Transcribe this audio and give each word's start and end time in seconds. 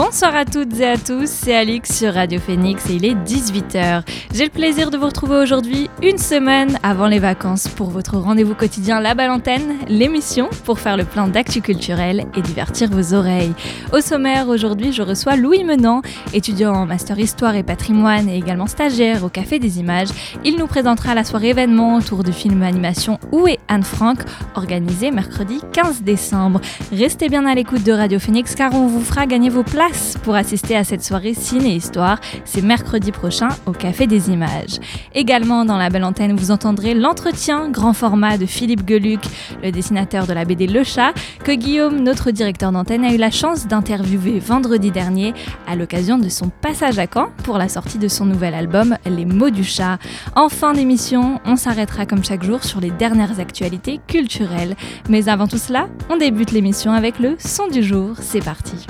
Bonsoir 0.00 0.36
à 0.36 0.44
toutes 0.44 0.78
et 0.78 0.86
à 0.86 0.96
tous, 0.96 1.28
c'est 1.28 1.56
Alix 1.56 1.98
sur 1.98 2.14
Radio 2.14 2.38
Phoenix 2.38 2.88
et 2.88 2.94
il 2.94 3.04
est 3.04 3.16
18h. 3.16 4.04
J'ai 4.32 4.44
le 4.44 4.50
plaisir 4.50 4.92
de 4.92 4.96
vous 4.96 5.06
retrouver 5.06 5.38
aujourd'hui, 5.38 5.90
une 6.04 6.18
semaine 6.18 6.78
avant 6.84 7.08
les 7.08 7.18
vacances, 7.18 7.66
pour 7.66 7.90
votre 7.90 8.16
rendez-vous 8.16 8.54
quotidien 8.54 9.00
La 9.00 9.16
Balle 9.16 9.42
l'émission 9.88 10.50
pour 10.64 10.78
faire 10.78 10.96
le 10.96 11.02
plein 11.02 11.26
d'actu 11.26 11.62
culturel 11.62 12.26
et 12.36 12.42
divertir 12.42 12.88
vos 12.90 13.12
oreilles. 13.12 13.52
Au 13.92 14.00
sommaire, 14.00 14.48
aujourd'hui, 14.48 14.92
je 14.92 15.02
reçois 15.02 15.34
Louis 15.34 15.64
Menant, 15.64 16.02
étudiant 16.32 16.74
en 16.74 16.86
Master 16.86 17.18
Histoire 17.18 17.56
et 17.56 17.64
Patrimoine 17.64 18.28
et 18.28 18.36
également 18.36 18.68
stagiaire 18.68 19.24
au 19.24 19.28
Café 19.28 19.58
des 19.58 19.80
Images. 19.80 20.10
Il 20.44 20.58
nous 20.58 20.68
présentera 20.68 21.16
la 21.16 21.24
soirée 21.24 21.48
événement 21.48 21.96
autour 21.96 22.22
du 22.22 22.32
film 22.32 22.62
animation 22.62 23.18
Où 23.32 23.48
est 23.48 23.58
Anne 23.66 23.82
Frank, 23.82 24.20
organisé 24.54 25.10
mercredi 25.10 25.60
15 25.72 26.02
décembre. 26.02 26.60
Restez 26.92 27.28
bien 27.28 27.46
à 27.46 27.56
l'écoute 27.56 27.82
de 27.82 27.90
Radio 27.90 28.20
Phoenix 28.20 28.54
car 28.54 28.72
on 28.74 28.86
vous 28.86 29.00
fera 29.00 29.26
gagner 29.26 29.48
vos 29.48 29.64
places 29.64 29.87
pour 30.22 30.34
assister 30.34 30.76
à 30.76 30.84
cette 30.84 31.02
soirée 31.02 31.34
ciné 31.34 31.74
histoire. 31.74 32.20
C'est 32.44 32.62
mercredi 32.62 33.12
prochain 33.12 33.48
au 33.66 33.72
Café 33.72 34.06
des 34.06 34.30
Images. 34.30 34.78
Également 35.14 35.64
dans 35.64 35.76
la 35.76 35.88
belle 35.88 36.04
antenne, 36.04 36.36
vous 36.36 36.50
entendrez 36.50 36.94
l'entretien 36.94 37.70
grand 37.70 37.92
format 37.92 38.38
de 38.38 38.46
Philippe 38.46 38.88
Geluc, 38.88 39.20
le 39.62 39.70
dessinateur 39.70 40.26
de 40.26 40.32
la 40.32 40.44
BD 40.44 40.66
Le 40.66 40.84
Chat, 40.84 41.12
que 41.44 41.52
Guillaume, 41.52 42.00
notre 42.00 42.30
directeur 42.30 42.72
d'antenne, 42.72 43.04
a 43.04 43.14
eu 43.14 43.16
la 43.16 43.30
chance 43.30 43.66
d'interviewer 43.66 44.38
vendredi 44.38 44.90
dernier 44.90 45.32
à 45.66 45.76
l'occasion 45.76 46.18
de 46.18 46.28
son 46.28 46.48
passage 46.48 46.98
à 46.98 47.06
Caen 47.06 47.30
pour 47.44 47.58
la 47.58 47.68
sortie 47.68 47.98
de 47.98 48.08
son 48.08 48.26
nouvel 48.26 48.54
album 48.54 48.96
Les 49.06 49.24
mots 49.24 49.50
du 49.50 49.64
chat. 49.64 49.98
En 50.34 50.48
fin 50.48 50.72
d'émission, 50.72 51.40
on 51.44 51.56
s'arrêtera 51.56 52.06
comme 52.06 52.24
chaque 52.24 52.44
jour 52.44 52.64
sur 52.64 52.80
les 52.80 52.90
dernières 52.90 53.40
actualités 53.40 54.00
culturelles. 54.06 54.76
Mais 55.08 55.28
avant 55.28 55.46
tout 55.46 55.58
cela, 55.58 55.88
on 56.10 56.16
débute 56.16 56.52
l'émission 56.52 56.92
avec 56.92 57.18
le 57.18 57.36
son 57.38 57.68
du 57.68 57.82
jour. 57.82 58.16
C'est 58.20 58.44
parti. 58.44 58.86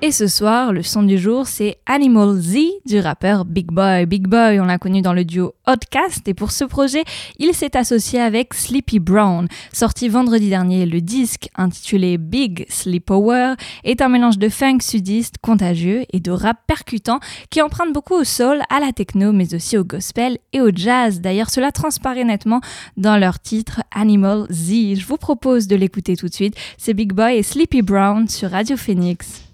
Et 0.00 0.12
ce 0.12 0.28
soir, 0.28 0.72
le 0.72 0.84
son 0.84 1.02
du 1.02 1.18
jour, 1.18 1.48
c'est 1.48 1.78
Animal 1.84 2.36
Z 2.38 2.58
du 2.86 3.00
rappeur 3.00 3.44
Big 3.44 3.66
Boy. 3.66 4.06
Big 4.06 4.28
Boy, 4.28 4.60
on 4.60 4.66
l'a 4.66 4.78
connu 4.78 5.02
dans 5.02 5.12
le 5.12 5.24
duo 5.24 5.54
Hotcast 5.66 6.28
et 6.28 6.34
pour 6.34 6.52
ce 6.52 6.62
projet, 6.62 7.02
il 7.40 7.52
s'est 7.52 7.76
associé 7.76 8.20
avec 8.20 8.54
Sleepy 8.54 9.00
Brown. 9.00 9.48
Sorti 9.72 10.08
vendredi 10.08 10.50
dernier, 10.50 10.86
le 10.86 11.00
disque 11.00 11.48
intitulé 11.56 12.16
Big 12.16 12.64
Sleepover 12.68 13.54
est 13.82 14.00
un 14.00 14.08
mélange 14.08 14.38
de 14.38 14.48
funk 14.48 14.78
sudiste 14.82 15.38
contagieux 15.42 16.04
et 16.12 16.20
de 16.20 16.30
rap 16.30 16.58
percutant 16.68 17.18
qui 17.50 17.60
emprunte 17.60 17.92
beaucoup 17.92 18.14
au 18.14 18.24
soul, 18.24 18.62
à 18.70 18.78
la 18.78 18.92
techno, 18.92 19.32
mais 19.32 19.52
aussi 19.52 19.76
au 19.76 19.82
gospel 19.82 20.38
et 20.52 20.60
au 20.60 20.70
jazz. 20.72 21.20
D'ailleurs, 21.20 21.50
cela 21.50 21.72
transparaît 21.72 22.22
nettement 22.22 22.60
dans 22.96 23.16
leur 23.16 23.40
titre 23.40 23.82
Animal 23.92 24.46
Z. 24.52 24.94
Je 24.94 25.04
vous 25.04 25.16
propose 25.16 25.66
de 25.66 25.74
l'écouter 25.74 26.14
tout 26.14 26.28
de 26.28 26.34
suite. 26.34 26.54
C'est 26.76 26.94
Big 26.94 27.12
Boy 27.12 27.38
et 27.38 27.42
Sleepy 27.42 27.82
Brown 27.82 28.28
sur 28.28 28.52
Radio 28.52 28.76
Phoenix. 28.76 29.47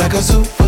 Like 0.00 0.14
a 0.14 0.22
zoo 0.22 0.59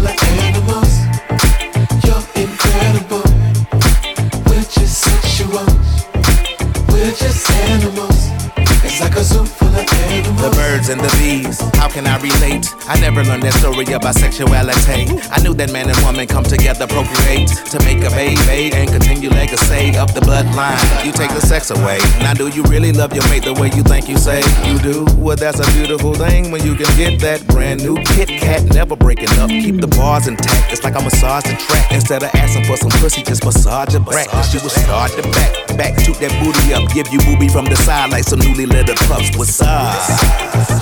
and 10.92 11.00
the 11.00 11.08
bees, 11.16 11.58
how 11.80 11.88
can 11.88 12.06
I 12.06 12.20
relate? 12.20 12.68
I 12.84 13.00
never 13.00 13.24
learned 13.24 13.42
that 13.44 13.54
story 13.54 13.88
about 13.92 14.14
sexuality. 14.14 15.08
I 15.32 15.40
knew 15.40 15.54
that 15.54 15.72
man 15.72 15.88
and 15.88 15.96
woman 16.04 16.26
come 16.28 16.44
together, 16.44 16.86
procreate 16.86 17.48
to 17.72 17.80
make 17.88 18.04
a 18.04 18.10
baby 18.12 18.76
and 18.76 18.88
continue 18.92 19.30
legacy 19.30 19.96
of 19.96 20.12
the 20.12 20.20
bloodline. 20.20 20.76
You 21.04 21.12
take 21.12 21.32
the 21.32 21.40
sex 21.40 21.70
away. 21.70 21.98
Now, 22.20 22.34
do 22.34 22.48
you 22.48 22.62
really 22.64 22.92
love 22.92 23.14
your 23.14 23.24
mate 23.32 23.44
the 23.44 23.54
way 23.54 23.72
you 23.72 23.82
think 23.82 24.08
you 24.08 24.18
say 24.18 24.44
you 24.68 24.78
do? 24.84 25.06
Well, 25.16 25.36
that's 25.36 25.60
a 25.60 25.68
beautiful 25.72 26.14
thing 26.14 26.52
when 26.52 26.60
you 26.64 26.76
can 26.76 26.90
get 27.00 27.20
that 27.20 27.46
brand 27.48 27.80
new 27.82 27.96
Kit 28.12 28.28
Kat, 28.28 28.62
never 28.74 28.94
breaking 28.94 29.32
up. 29.40 29.48
Keep 29.48 29.80
the 29.80 29.88
bars 29.88 30.28
intact. 30.28 30.72
It's 30.72 30.84
like 30.84 30.94
I 30.94 31.02
massage 31.02 31.44
the 31.44 31.56
track 31.56 31.90
instead 31.90 32.22
of 32.22 32.30
asking 32.34 32.64
for 32.68 32.76
some 32.76 32.92
pussy, 33.00 33.22
just 33.22 33.44
massage 33.44 33.94
your 33.94 34.04
back. 34.04 34.28
You 34.52 34.60
will 34.60 34.68
start 34.68 35.12
the 35.16 35.22
back, 35.32 35.76
back, 35.78 35.98
shoot 36.04 36.20
that 36.20 36.32
booty 36.44 36.74
up, 36.76 36.84
give 36.92 37.08
you 37.08 37.20
booby 37.24 37.48
from 37.48 37.64
the 37.64 37.76
side 37.76 38.10
like 38.10 38.24
some 38.24 38.40
newly 38.40 38.66
littered 38.66 39.00
pups. 39.08 39.32
What's 39.38 39.62
up? 39.62 40.81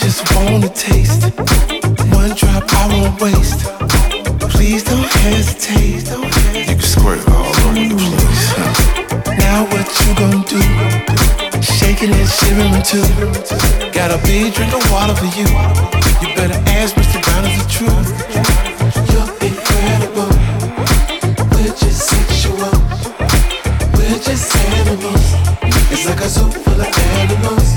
I 0.00 0.02
just 0.02 0.34
wanna 0.34 0.68
taste. 0.70 1.24
One 2.16 2.32
drop 2.32 2.64
I 2.72 2.88
won't 2.88 3.20
waste. 3.20 3.68
Please 4.48 4.82
don't 4.82 5.04
hesitate. 5.04 6.08
You 6.56 6.74
can 6.74 6.80
squirt 6.80 7.20
all 7.28 7.44
over 7.44 7.74
the 7.76 7.92
place. 8.08 9.36
Now 9.36 9.68
what 9.68 9.86
you 10.00 10.14
gonna 10.16 10.40
do? 10.48 10.62
Shaking 11.60 12.14
and 12.16 12.28
shivering 12.30 12.80
too. 12.80 13.04
Got 13.92 14.10
a 14.10 14.18
big 14.24 14.54
drink 14.54 14.72
of 14.72 14.90
water 14.90 15.14
for 15.14 15.28
you. 15.36 15.44
You 16.24 16.34
better 16.34 16.56
ask 16.80 16.94
Mr. 16.96 17.20
Brown 17.22 17.44
is 17.44 17.60
the 17.60 17.68
truth. 17.68 18.08
You're 19.12 19.28
incredible. 19.44 20.32
We're 21.52 21.76
just 21.76 22.08
sexual. 22.08 22.72
We're 23.92 24.18
just 24.24 24.56
animals. 24.56 25.26
It's 25.92 26.06
like 26.06 26.20
a 26.20 26.28
zoo 26.30 26.50
full 26.50 26.80
of 26.80 26.98
animals. 27.20 27.69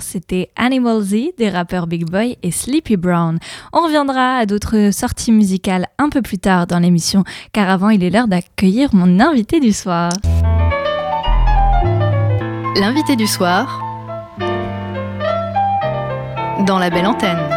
C'était 0.00 0.50
Animal 0.56 1.00
Z 1.02 1.14
des 1.36 1.50
rappeurs 1.50 1.86
Big 1.86 2.04
Boy 2.08 2.36
et 2.42 2.50
Sleepy 2.50 2.96
Brown. 2.96 3.38
On 3.72 3.80
reviendra 3.80 4.36
à 4.36 4.46
d'autres 4.46 4.90
sorties 4.92 5.32
musicales 5.32 5.86
un 5.98 6.08
peu 6.08 6.22
plus 6.22 6.38
tard 6.38 6.66
dans 6.66 6.78
l'émission, 6.78 7.24
car 7.52 7.68
avant 7.68 7.90
il 7.90 8.02
est 8.02 8.10
l'heure 8.10 8.28
d'accueillir 8.28 8.90
mon 8.94 9.20
invité 9.20 9.60
du 9.60 9.72
soir. 9.72 10.12
L'invité 12.76 13.16
du 13.16 13.26
soir 13.26 13.80
dans 16.66 16.78
la 16.78 16.90
belle 16.90 17.06
antenne. 17.06 17.51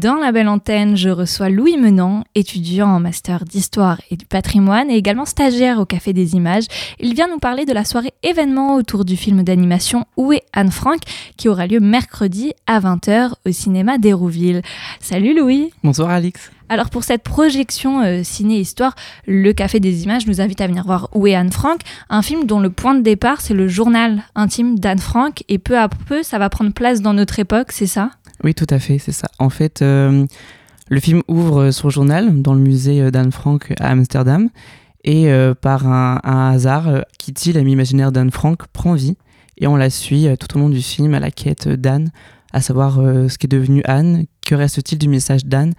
Dans 0.00 0.16
la 0.16 0.30
belle 0.30 0.48
antenne, 0.48 0.94
je 0.94 1.08
reçois 1.08 1.48
Louis 1.48 1.78
Menant, 1.78 2.24
étudiant 2.34 2.88
en 2.88 3.00
master 3.00 3.46
d'histoire 3.46 3.98
et 4.10 4.16
du 4.16 4.26
patrimoine 4.26 4.90
et 4.90 4.94
également 4.94 5.24
stagiaire 5.24 5.80
au 5.80 5.86
Café 5.86 6.12
des 6.12 6.34
Images. 6.34 6.66
Il 7.00 7.14
vient 7.14 7.28
nous 7.28 7.38
parler 7.38 7.64
de 7.64 7.72
la 7.72 7.86
soirée 7.86 8.12
événement 8.22 8.74
autour 8.74 9.06
du 9.06 9.16
film 9.16 9.42
d'animation 9.42 10.04
Où 10.18 10.34
est 10.34 10.42
Anne 10.52 10.70
Frank 10.70 11.00
qui 11.38 11.48
aura 11.48 11.66
lieu 11.66 11.80
mercredi 11.80 12.52
à 12.66 12.78
20h 12.78 13.32
au 13.46 13.52
cinéma 13.52 13.96
d'Hérouville. 13.96 14.60
Salut 15.00 15.34
Louis 15.34 15.70
Bonsoir 15.82 16.10
Alix. 16.10 16.50
Alors 16.68 16.90
pour 16.90 17.02
cette 17.02 17.22
projection 17.22 18.02
euh, 18.02 18.22
ciné-histoire, 18.22 18.94
le 19.26 19.54
Café 19.54 19.80
des 19.80 20.04
Images 20.04 20.26
nous 20.26 20.42
invite 20.42 20.60
à 20.60 20.66
venir 20.66 20.84
voir 20.84 21.08
Où 21.14 21.26
est 21.26 21.34
Anne 21.34 21.52
Frank, 21.52 21.80
un 22.10 22.20
film 22.20 22.44
dont 22.44 22.60
le 22.60 22.68
point 22.68 22.94
de 22.94 23.00
départ 23.00 23.40
c'est 23.40 23.54
le 23.54 23.66
journal 23.66 24.24
intime 24.34 24.78
d'Anne 24.78 24.98
Frank 24.98 25.42
et 25.48 25.56
peu 25.56 25.78
à 25.78 25.88
peu 25.88 26.22
ça 26.22 26.38
va 26.38 26.50
prendre 26.50 26.72
place 26.72 27.00
dans 27.00 27.14
notre 27.14 27.38
époque, 27.38 27.72
c'est 27.72 27.86
ça? 27.86 28.10
Oui, 28.44 28.54
tout 28.54 28.66
à 28.70 28.78
fait, 28.78 28.98
c'est 28.98 29.12
ça. 29.12 29.28
En 29.38 29.50
fait, 29.50 29.82
euh, 29.82 30.26
le 30.88 31.00
film 31.00 31.22
ouvre 31.26 31.70
son 31.70 31.90
journal 31.90 32.42
dans 32.42 32.54
le 32.54 32.60
musée 32.60 33.00
euh, 33.00 33.10
d'Anne 33.10 33.32
Frank 33.32 33.72
à 33.80 33.90
Amsterdam 33.90 34.50
et 35.04 35.30
euh, 35.30 35.54
par 35.54 35.86
un, 35.86 36.20
un 36.22 36.50
hasard, 36.50 37.04
Kitty, 37.18 37.52
l'ami 37.52 37.72
imaginaire 37.72 38.12
d'Anne 38.12 38.30
Frank, 38.30 38.66
prend 38.72 38.94
vie 38.94 39.16
et 39.58 39.66
on 39.66 39.76
la 39.76 39.90
suit 39.90 40.26
tout 40.38 40.56
au 40.56 40.60
long 40.60 40.68
du 40.68 40.82
film 40.82 41.14
à 41.14 41.20
la 41.20 41.30
quête 41.30 41.68
d'Anne, 41.68 42.10
à 42.52 42.60
savoir 42.60 43.00
euh, 43.00 43.28
ce 43.28 43.38
qu'est 43.38 43.48
devenu 43.48 43.82
Anne, 43.84 44.26
que 44.44 44.54
reste-t-il 44.54 44.98
du 44.98 45.08
message 45.08 45.46
d'Anne. 45.46 45.72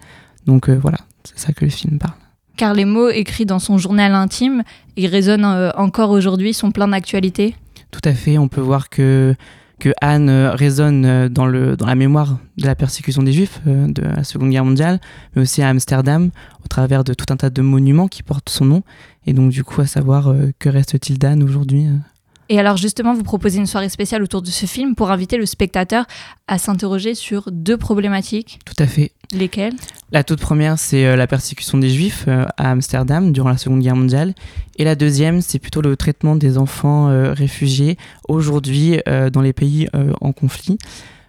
Donc 0.46 0.68
voilà, 0.68 0.98
c'est 1.24 1.38
ça 1.38 1.52
que 1.52 1.64
le 1.64 1.70
film 1.70 1.98
parle. 1.98 2.14
car 2.56 2.74
les 2.74 2.84
mots 2.84 3.08
écrits 3.08 3.46
dans 3.46 3.60
son 3.60 3.78
journal 3.78 4.14
intime, 4.14 4.62
ils 4.96 5.06
résonnent 5.06 5.44
encore 5.76 6.10
aujourd'hui, 6.10 6.52
sont 6.52 6.70
pleins 6.70 6.88
d'actualité? 6.88 7.54
Tout 7.90 8.00
à 8.04 8.12
fait, 8.12 8.36
on 8.36 8.48
peut 8.48 8.60
voir 8.60 8.90
que, 8.90 9.34
que 9.78 9.90
Anne 10.00 10.28
euh, 10.28 10.50
résonne 10.52 11.04
euh, 11.04 11.28
dans, 11.28 11.46
le, 11.46 11.76
dans 11.76 11.86
la 11.86 11.94
mémoire 11.94 12.38
de 12.56 12.66
la 12.66 12.74
persécution 12.74 13.22
des 13.22 13.32
Juifs 13.32 13.60
euh, 13.66 13.86
de 13.86 14.02
la 14.02 14.24
Seconde 14.24 14.50
Guerre 14.50 14.64
mondiale, 14.64 15.00
mais 15.34 15.42
aussi 15.42 15.62
à 15.62 15.68
Amsterdam, 15.68 16.30
au 16.64 16.68
travers 16.68 17.04
de 17.04 17.14
tout 17.14 17.26
un 17.30 17.36
tas 17.36 17.50
de 17.50 17.62
monuments 17.62 18.08
qui 18.08 18.22
portent 18.22 18.48
son 18.48 18.64
nom. 18.64 18.82
Et 19.26 19.32
donc, 19.32 19.50
du 19.50 19.64
coup, 19.64 19.80
à 19.80 19.86
savoir 19.86 20.34
que 20.58 20.68
reste-t-il 20.68 21.18
d'Anne 21.18 21.42
aujourd'hui. 21.42 21.86
Et 22.48 22.58
alors 22.58 22.78
justement, 22.78 23.12
vous 23.12 23.24
proposez 23.24 23.58
une 23.58 23.66
soirée 23.66 23.90
spéciale 23.90 24.22
autour 24.22 24.40
de 24.40 24.48
ce 24.48 24.64
film 24.64 24.94
pour 24.94 25.10
inviter 25.10 25.36
le 25.36 25.44
spectateur 25.44 26.06
à 26.46 26.56
s'interroger 26.56 27.14
sur 27.14 27.50
deux 27.52 27.76
problématiques. 27.76 28.58
Tout 28.64 28.82
à 28.82 28.86
fait. 28.86 29.12
Lesquelles 29.32 29.74
La 30.10 30.24
toute 30.24 30.40
première, 30.40 30.78
c'est 30.78 31.04
euh, 31.04 31.14
la 31.14 31.26
persécution 31.26 31.76
des 31.76 31.90
Juifs 31.90 32.24
euh, 32.28 32.46
à 32.56 32.70
Amsterdam 32.70 33.30
durant 33.30 33.50
la 33.50 33.58
Seconde 33.58 33.80
Guerre 33.80 33.96
mondiale. 33.96 34.34
Et 34.76 34.84
la 34.84 34.94
deuxième, 34.94 35.42
c'est 35.42 35.58
plutôt 35.58 35.82
le 35.82 35.96
traitement 35.96 36.34
des 36.34 36.56
enfants 36.56 37.10
euh, 37.10 37.34
réfugiés 37.34 37.98
aujourd'hui 38.28 39.00
dans 39.32 39.40
les 39.40 39.52
pays 39.52 39.88
en 40.20 40.32
conflit. 40.32 40.78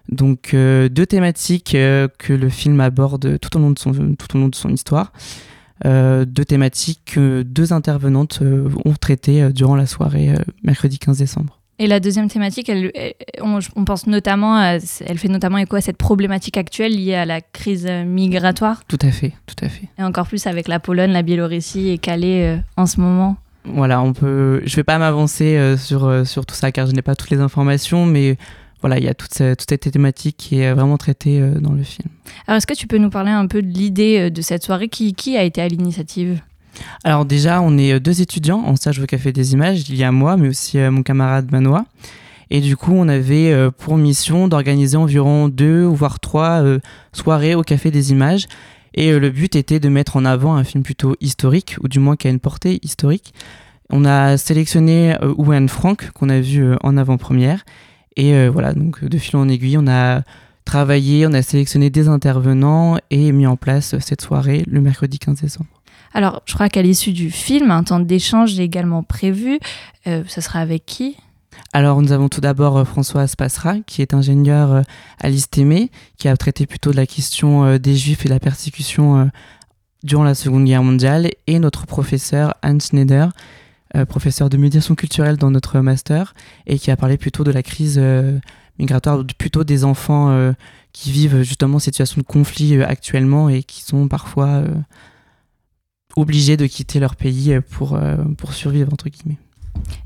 Donc 0.10 0.52
deux 0.54 1.06
thématiques 1.06 1.72
que 1.72 2.34
le 2.34 2.50
film 2.50 2.80
aborde 2.80 3.40
tout 3.40 3.58
au 3.58 3.60
long 3.60 3.72
de 3.72 3.80
son, 3.80 3.92
tout 3.94 4.36
au 4.36 4.40
long 4.40 4.48
de 4.50 4.56
son 4.56 4.70
histoire. 4.70 5.12
Deux 5.84 6.46
thématiques 6.46 7.14
que 7.14 7.42
deux 7.42 7.74
intervenantes 7.74 8.42
ont 8.86 8.94
traitées 8.94 9.52
durant 9.54 9.76
la 9.76 9.86
soirée 9.86 10.34
mercredi 10.64 11.00
15 11.00 11.18
décembre. 11.18 11.59
Et 11.82 11.88
la 11.88 12.00
deuxième 12.02 12.28
thématique, 12.30 12.68
elle, 12.70 12.92
on, 13.42 13.60
on 13.76 13.86
pense 13.86 14.06
notamment, 14.06 14.56
à- 14.58 14.78
elle 15.06 15.18
fait 15.18 15.30
notamment 15.30 15.58
écho 15.58 15.78
à 15.78 15.82
cette 15.82 15.96
problématique 15.98 16.58
actuelle 16.58 16.94
liée 16.96 17.16
à 17.16 17.26
la 17.26 17.40
crise 17.42 17.88
euh, 17.90 18.04
migratoire, 18.04 18.84
Tout 18.88 19.00
à 19.02 19.12
fait, 19.12 19.34
tout 19.48 19.56
à 19.64 19.70
fait. 19.70 19.88
et 19.98 20.04
encore 20.04 20.28
plus 20.28 20.46
avec 20.46 20.68
la 20.68 20.80
Pologne, 20.80 21.12
la 21.12 21.22
Biélorussie 21.22 21.90
et 21.90 21.98
Calais 21.98 22.58
euh, 22.58 22.58
en 22.76 22.86
ce 22.86 23.00
moment. 23.00 23.38
Voilà, 23.66 24.02
on 24.02 24.14
peut. 24.14 24.62
Je 24.66 24.76
vais 24.76 24.84
pas 24.84 24.98
m'avancer 24.98 25.56
euh, 25.58 25.78
sur, 25.78 26.26
sur 26.28 26.46
tout 26.46 26.56
ça 26.56 26.72
car 26.72 26.86
je 26.88 26.92
n'ai 26.92 27.02
pas 27.02 27.16
toutes 27.16 27.30
les 27.30 27.40
informations, 27.40 28.06
mais 28.06 28.38
voilà, 28.82 28.98
il 28.98 29.04
y 29.06 29.10
a 29.10 29.14
toute, 29.14 29.34
ce- 29.34 29.54
toute 29.54 29.70
cette 29.70 29.90
thématique 29.92 30.36
qui 30.38 30.60
est 30.60 30.74
vraiment 30.74 30.98
traitée 30.98 31.40
euh, 31.40 31.60
dans 31.60 31.74
le 31.74 31.84
film. 31.84 32.10
Alors 32.48 32.58
est-ce 32.58 32.68
que 32.68 32.74
tu 32.74 32.88
peux 32.88 32.98
nous 32.98 33.10
parler 33.10 33.32
un 33.32 33.48
peu 33.48 33.62
de 33.62 33.68
l'idée 33.68 34.30
de 34.32 34.42
cette 34.42 34.64
soirée 34.64 34.90
qui, 34.90 35.14
qui 35.14 35.38
a 35.38 35.44
été 35.44 35.62
à 35.62 35.68
l'initiative? 35.68 36.42
Alors 37.04 37.26
déjà, 37.26 37.62
on 37.62 37.78
est 37.78 37.94
euh, 37.94 38.00
deux 38.00 38.22
étudiants 38.22 38.64
en 38.66 38.76
stage 38.76 39.00
au 39.00 39.06
Café 39.06 39.32
des 39.32 39.54
Images. 39.54 39.90
Il 39.90 39.96
y 39.96 40.04
a 40.04 40.12
moi, 40.12 40.38
mais 40.38 40.50
aussi 40.50 40.78
euh, 40.78 40.92
mon 40.92 41.04
camarade 41.04 41.52
Manoa. 41.52 41.86
Et 42.50 42.62
du 42.62 42.76
coup, 42.76 42.94
on 42.94 43.08
avait 43.08 43.52
euh, 43.52 43.72
pour 43.72 43.98
mission 43.98 44.48
d'organiser 44.48 44.98
environ 44.98 45.50
deux 45.50 45.84
voire 45.84 46.20
trois 46.20 46.64
soirées 47.14 47.56
au 47.56 47.62
Café 47.62 47.92
des 47.92 48.12
Images. 48.12 48.48
Et 48.96 49.18
le 49.18 49.30
but 49.30 49.56
était 49.56 49.80
de 49.80 49.88
mettre 49.88 50.18
en 50.18 50.26
avant 50.26 50.56
un 50.56 50.64
film 50.64 50.84
plutôt 50.84 51.16
historique, 51.22 51.76
ou 51.84 51.88
du 51.88 52.00
moins 52.00 52.16
qui 52.16 52.28
a 52.28 52.32
une 52.32 52.40
portée 52.40 52.80
historique. 52.82 53.36
On 53.92 54.04
a 54.04 54.36
sélectionné 54.38 55.16
Anne 55.52 55.70
Frank, 55.70 56.10
qu'on 56.12 56.30
a 56.30 56.40
vu 56.40 56.74
en 56.82 56.98
avant-première. 56.98 57.66
Et 58.18 58.48
voilà, 58.50 58.74
donc 58.74 59.06
de 59.06 59.18
fil 59.20 59.36
en 59.38 59.48
aiguille, 59.48 59.78
on 59.78 59.88
a 59.88 60.24
travaillé, 60.66 61.28
on 61.28 61.34
a 61.34 61.44
sélectionné 61.44 61.92
des 61.92 62.08
intervenants 62.08 62.98
et 63.12 63.32
mis 63.32 63.48
en 63.48 63.58
place 63.58 63.98
cette 64.00 64.22
soirée 64.22 64.64
le 64.68 64.82
mercredi 64.82 65.20
15 65.20 65.42
décembre. 65.42 65.79
Alors 66.14 66.42
je 66.46 66.54
crois 66.54 66.70
qu'à 66.70 66.82
l'issue 66.82 67.12
du 67.12 67.32
film, 67.32 67.72
un 67.72 67.84
temps 67.84 68.00
d'échange 68.00 68.60
est 68.60 68.64
également 68.64 69.04
prévu. 69.04 69.60
Euh, 70.08 70.24
ça 70.28 70.42
sera 70.42 70.60
avec 70.60 70.86
qui? 70.86 71.18
Alors, 71.74 72.02
nous 72.02 72.12
avons 72.12 72.30
tout 72.30 72.42
d'abord 72.42 72.78
euh, 72.78 72.84
François 72.84 73.26
Passera, 73.38 73.76
qui 73.86 74.02
est 74.02 74.14
ingénieur 74.14 74.72
euh, 74.72 74.82
à 75.20 75.30
l'ISTEME, 75.30 75.88
qui 76.18 76.28
a 76.28 76.38
traité 76.38 76.66
plutôt 76.66 76.92
de 76.92 76.96
la 76.96 77.06
question 77.06 77.78
des 77.78 77.96
Juifs 77.96 78.26
et 78.26 78.30
la 78.30 78.40
persécution 78.40 79.30
durant 80.04 80.24
la 80.24 80.36
Seconde 80.36 80.66
Guerre 80.66 80.84
mondiale, 80.84 81.30
et 81.48 81.60
notre 81.60 81.86
professeur 81.86 82.56
Hans 82.64 82.80
Schneider, 82.80 83.32
professeur 84.08 84.50
de 84.50 84.58
médiation 84.58 84.96
culturelle 84.96 85.38
dans 85.38 85.52
notre 85.52 85.80
master, 85.80 86.34
et 86.66 86.80
qui 86.80 86.92
a 86.92 86.98
parlé 86.98 87.18
plutôt 87.18 87.44
de 87.44 87.52
la 87.52 87.64
crise 87.64 88.02
migratoire, 88.78 89.24
plutôt 89.38 89.64
des 89.64 89.84
enfants 89.84 90.54
qui 90.94 91.12
vivent 91.12 91.42
justement 91.42 91.80
cette 91.80 91.96
situation 91.96 92.22
de 92.22 92.26
conflit 92.26 92.82
actuellement 92.82 93.50
et 93.50 93.64
qui 93.64 93.84
sont 93.84 94.08
parfois 94.08 94.64
obligés 96.16 96.58
de 96.58 96.66
quitter 96.66 97.00
leur 97.00 97.16
pays 97.16 97.54
euh, 97.54 97.62
pour, 97.62 97.96
euh, 97.96 98.16
pour 98.38 98.54
survivre, 98.54 98.92
entre 98.94 99.10
guillemets. 99.10 99.38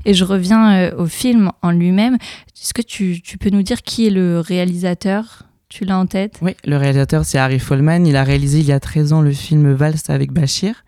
Et 0.04 0.14
je 0.14 0.24
reviens 0.24 0.72
euh, 0.74 0.96
au 0.96 1.06
film 1.06 1.50
en 1.62 1.70
lui-même. 1.70 2.14
Est-ce 2.60 2.74
que 2.74 2.82
tu, 2.82 3.20
tu 3.22 3.38
peux 3.38 3.50
nous 3.50 3.62
dire 3.62 3.82
qui 3.82 4.06
est 4.06 4.10
le 4.10 4.40
réalisateur? 4.40 5.42
Tu 5.68 5.84
l'as 5.84 5.98
en 5.98 6.06
tête? 6.06 6.38
Oui, 6.42 6.52
le 6.64 6.76
réalisateur, 6.76 7.24
c'est 7.24 7.38
Harry 7.38 7.58
Folman. 7.58 8.06
Il 8.06 8.16
a 8.16 8.22
réalisé 8.22 8.60
il 8.60 8.66
y 8.66 8.72
a 8.72 8.78
13 8.80 9.12
ans 9.12 9.22
le 9.22 9.32
film 9.32 9.72
Valse 9.72 10.08
avec 10.10 10.30
Bachir. 10.32 10.84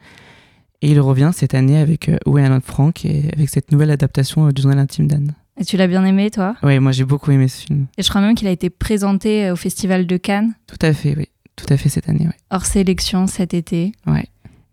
Et 0.82 0.90
il 0.90 1.00
revient 1.00 1.30
cette 1.35 1.54
année 1.54 1.78
avec 1.78 2.11
Où 2.26 2.38
est 2.38 2.61
Frank 2.61 3.04
et 3.04 3.30
avec 3.32 3.49
cette 3.49 3.73
nouvelle 3.73 3.90
adaptation 3.90 4.49
du 4.50 4.62
journal 4.62 4.78
intime 4.78 5.08
d'Anne. 5.08 5.32
Et 5.58 5.64
tu 5.64 5.76
l'as 5.78 5.87
bien 5.87 6.04
aimé, 6.04 6.30
toi? 6.30 6.54
Oui, 6.62 6.78
moi 6.78 6.92
j'ai 6.92 7.04
beaucoup 7.04 7.30
aimé 7.30 7.49
ce 7.49 7.62
film. 7.64 7.87
Et 7.96 8.02
je 8.02 8.08
crois 8.11 8.20
même 8.20 8.35
qu'il 8.35 8.46
a 8.46 8.50
été 8.50 8.68
présenté 8.68 9.50
au 9.50 9.56
Festival 9.56 10.06
de 10.06 10.16
Cannes, 10.18 10.52
Tout 10.66 10.76
à 10.82 10.92
fait, 10.92 11.14
oui. 11.16 11.28
Tout 11.56 11.73
à 11.73 11.78
fait 11.78 11.88
cette 11.88 12.11
année, 12.11 12.26
oui. 12.26 12.35
hors 12.50 12.66
sélection 12.66 13.26
cet 13.26 13.54
été. 13.54 13.92
Ouais. 14.06 14.26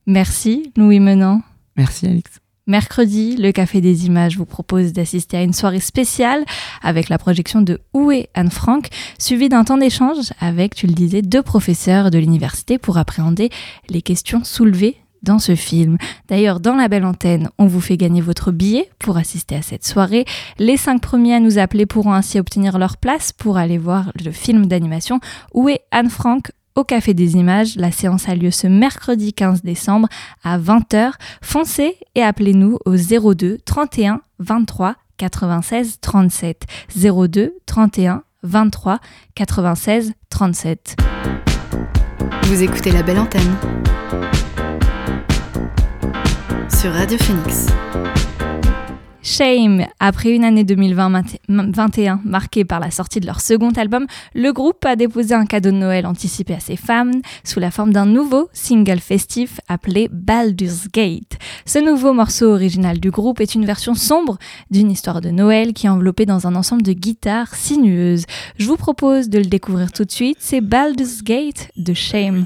Merci, 0.06 0.72
Louis 0.76 1.00
Menant. 1.00 1.42
Merci, 1.76 2.08
Alix. 2.08 2.40
Mercredi, 2.66 3.36
le 3.36 3.52
Café 3.52 3.82
des 3.82 4.06
Images 4.06 4.38
vous 4.38 4.46
propose 4.46 4.94
d'assister 4.94 5.36
à 5.36 5.44
une 5.44 5.52
soirée 5.52 5.82
spéciale 5.82 6.46
avec 6.82 7.10
la 7.10 7.18
projection 7.18 7.62
de 7.62 7.82
Où 7.94 8.10
est 8.12 8.30
Anne 8.36 8.52
Frank, 8.52 8.88
suivie 9.20 9.50
d'un 9.50 9.66
temps 9.66 9.78
d'échange 9.78 10.32
avec, 10.40 10.74
tu 10.74 10.88
le 10.88 10.94
disais, 10.94 11.22
deux 11.22 11.42
professeurs 11.42 12.10
de 12.10 12.20
l'université 12.20 12.78
pour 12.78 12.98
appréhender 12.98 13.50
les 13.90 14.02
questions 14.02 14.46
soulevées 14.46 14.96
dans 15.24 15.40
ce 15.40 15.56
film. 15.56 15.98
D'ailleurs, 16.30 16.62
dans 16.62 16.76
la 16.76 16.88
belle 16.88 17.06
antenne, 17.06 17.50
on 17.58 17.66
vous 17.66 17.82
fait 17.82 17.98
gagner 17.98 18.22
votre 18.22 18.52
billet 18.52 18.90
pour 19.00 19.18
assister 19.18 19.56
à 19.56 19.62
cette 19.62 19.86
soirée. 19.86 20.24
Les 20.58 20.78
cinq 20.78 21.02
premiers 21.02 21.36
à 21.36 21.40
nous 21.42 21.58
appeler 21.58 21.86
pourront 21.86 22.14
ainsi 22.14 22.40
obtenir 22.40 22.78
leur 22.78 22.96
place 22.96 23.34
pour 23.34 23.58
aller 23.58 23.78
voir 23.78 24.12
le 24.24 24.32
film 24.32 24.68
d'animation 24.68 25.20
Où 25.54 25.68
est 25.68 25.82
Anne 25.92 26.10
Frank 26.10 26.52
au 26.76 26.84
Café 26.84 27.14
des 27.14 27.36
Images. 27.36 27.76
La 27.76 27.92
séance 27.92 28.30
a 28.30 28.36
lieu 28.36 28.52
ce 28.52 28.68
mercredi 28.68 29.34
15 29.34 29.64
décembre 29.64 30.08
à 30.44 30.58
20h. 30.58 31.12
Foncez 31.42 31.98
et 32.16 32.24
appelez-nous 32.24 32.80
au 32.86 32.96
02 32.96 33.60
31 33.66 34.22
23 34.40 34.96
96 35.18 36.00
37. 36.02 36.66
02 36.96 37.56
31 37.66 38.24
23 38.44 39.00
96 39.36 40.14
37. 40.30 40.98
Vous 42.44 42.62
écoutez 42.62 42.92
la 42.92 43.04
belle 43.04 43.20
antenne 43.20 43.56
sur 46.70 46.92
Radio 46.92 47.18
Phoenix. 47.18 47.68
Shame. 49.24 49.88
Après 50.02 50.32
une 50.32 50.44
année 50.44 50.66
2021 50.66 52.20
marquée 52.26 52.66
par 52.66 52.82
la 52.82 52.92
sortie 52.92 53.22
de 53.22 53.26
leur 53.26 53.40
second 53.40 53.70
album, 53.72 54.06
le 54.36 54.52
groupe 54.52 54.84
a 54.84 54.98
déposé 54.98 55.34
un 55.34 55.46
cadeau 55.46 55.72
de 55.72 55.78
Noël 55.78 56.06
anticipé 56.06 56.54
à 56.54 56.60
ses 56.60 56.76
fans 56.76 57.10
sous 57.46 57.62
la 57.62 57.72
forme 57.72 57.94
d'un 57.94 58.06
nouveau 58.06 58.50
single 58.52 59.00
festif 59.00 59.62
appelé 59.70 60.10
Baldur's 60.12 60.90
Gate. 60.92 61.38
Ce 61.66 61.80
nouveau 61.80 62.12
morceau 62.12 62.48
original 62.48 63.00
du 63.00 63.12
groupe 63.12 63.40
est 63.40 63.56
une 63.56 63.66
version 63.66 63.96
sombre 63.96 64.38
d'une 64.70 64.92
histoire 64.92 65.22
de 65.22 65.30
Noël 65.30 65.72
qui 65.72 65.88
est 65.88 65.90
enveloppée 65.90 66.26
dans 66.26 66.46
un 66.46 66.56
ensemble 66.56 66.84
de 66.84 66.92
guitares 66.92 67.56
sinueuses. 67.56 68.26
Je 68.58 68.68
vous 68.68 68.78
propose 68.78 69.30
de 69.30 69.40
le 69.40 69.46
découvrir 69.46 69.94
tout 69.94 70.04
de 70.04 70.12
suite, 70.12 70.38
c'est 70.42 70.60
Baldur's 70.60 71.24
Gate 71.24 71.72
de 71.78 71.94
Shame. 71.94 72.46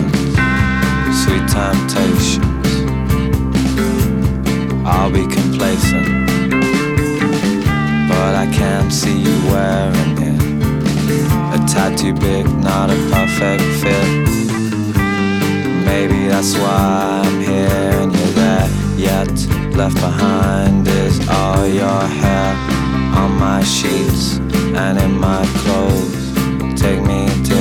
sweet 1.31 1.47
temptations. 1.47 2.45
I'll 4.85 5.11
be 5.11 5.25
complacent, 5.27 6.27
but 8.09 8.33
I 8.35 8.49
can't 8.51 8.91
see 8.91 9.17
you 9.17 9.35
wearing 9.51 10.17
it. 10.31 10.41
A 11.55 11.59
tattoo 11.67 12.13
big, 12.13 12.45
not 12.69 12.89
a 12.89 12.97
perfect 13.15 13.63
fit. 13.81 14.07
Maybe 15.85 16.27
that's 16.27 16.53
why 16.55 17.21
I'm 17.23 17.39
here 17.39 17.91
and 18.01 18.13
you're 18.13 18.35
there. 18.43 18.69
Yet 18.97 19.35
left 19.75 19.95
behind 19.95 20.87
is 20.87 21.15
all 21.29 21.65
your 21.65 22.01
hair 22.21 22.51
on 23.21 23.31
my 23.37 23.63
sheets 23.63 24.37
and 24.83 24.99
in 24.99 25.17
my 25.17 25.45
clothes. 25.61 26.19
Take 26.81 27.01
me, 27.01 27.27
dear, 27.43 27.60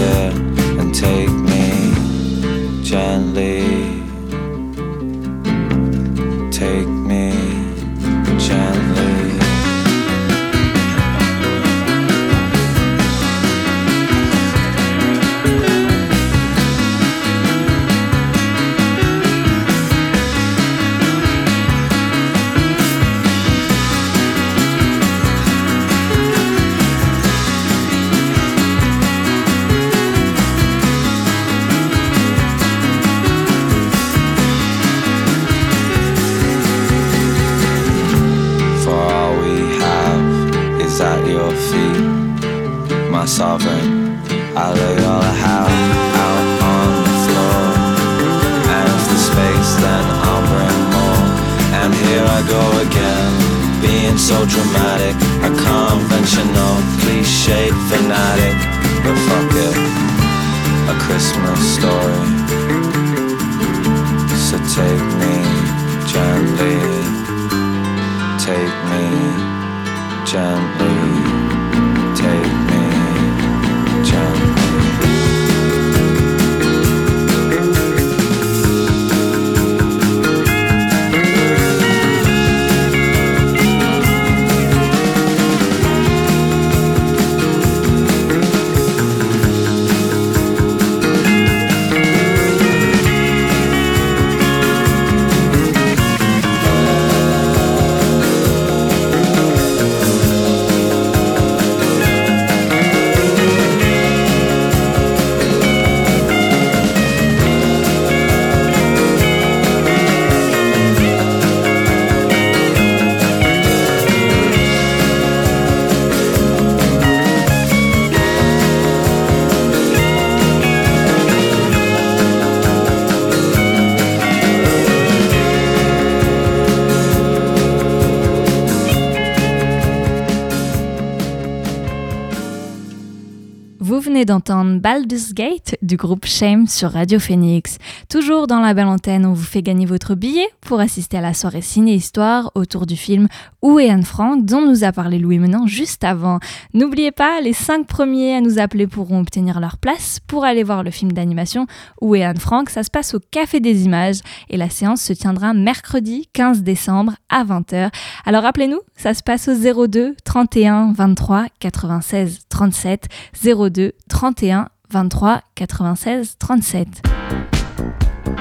d'entendre 134.24 134.78
Baldur's 134.80 135.32
Gate 135.32 135.76
du 135.82 135.96
groupe 135.96 136.26
Shame 136.26 136.66
sur 136.66 136.92
Radio 136.92 137.18
Phoenix. 137.18 137.78
Toujours 138.08 138.46
dans 138.46 138.60
la 138.60 138.74
belle 138.74 138.86
antenne, 138.86 139.24
on 139.26 139.32
vous 139.32 139.42
fait 139.42 139.62
gagner 139.62 139.86
votre 139.86 140.14
billet 140.14 140.46
pour 140.60 140.80
assister 140.80 141.18
à 141.18 141.20
la 141.20 141.34
soirée 141.34 141.62
ciné-histoire 141.62 142.50
autour 142.54 142.86
du 142.86 142.96
film 142.96 143.28
Où 143.62 143.78
est 143.78 143.88
Anne 143.88 144.04
Frank 144.04 144.44
dont 144.44 144.60
nous 144.60 144.84
a 144.84 144.92
parlé 144.92 145.18
Louis 145.18 145.38
Menant 145.38 145.66
juste 145.66 146.04
avant. 146.04 146.40
N'oubliez 146.74 147.12
pas, 147.12 147.40
les 147.40 147.52
cinq 147.52 147.86
premiers 147.86 148.36
à 148.36 148.40
nous 148.40 148.58
appeler 148.58 148.86
pourront 148.86 149.20
obtenir 149.20 149.60
leur 149.60 149.76
place 149.76 150.20
pour 150.26 150.44
aller 150.44 150.62
voir 150.62 150.82
le 150.82 150.90
film 150.90 151.12
d'animation 151.12 151.66
Où 152.00 152.14
est 152.14 152.24
Anne 152.24 152.38
Frank. 152.38 152.70
Ça 152.70 152.82
se 152.82 152.90
passe 152.90 153.14
au 153.14 153.20
Café 153.30 153.60
des 153.60 153.84
Images 153.84 154.20
et 154.48 154.56
la 154.56 154.70
séance 154.70 155.02
se 155.02 155.12
tiendra 155.12 155.54
mercredi 155.54 156.28
15 156.32 156.62
décembre 156.62 157.14
à 157.28 157.44
20h. 157.44 157.90
Alors 158.24 158.44
appelez-nous, 158.44 158.80
ça 158.96 159.14
se 159.14 159.22
passe 159.22 159.48
au 159.48 159.86
02 159.86 160.16
31 160.24 160.92
23 160.92 161.46
96 161.58 162.40
37 162.48 163.08
02 163.44 163.92
31 164.10 164.68
23 164.90 165.40
96 165.54 166.36
37. 166.38 166.88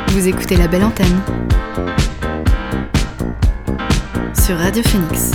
Vous 0.09 0.27
écoutez 0.27 0.57
la 0.57 0.67
belle 0.67 0.83
antenne 0.83 1.21
sur 4.33 4.57
Radio 4.57 4.81
Phoenix. 4.83 5.31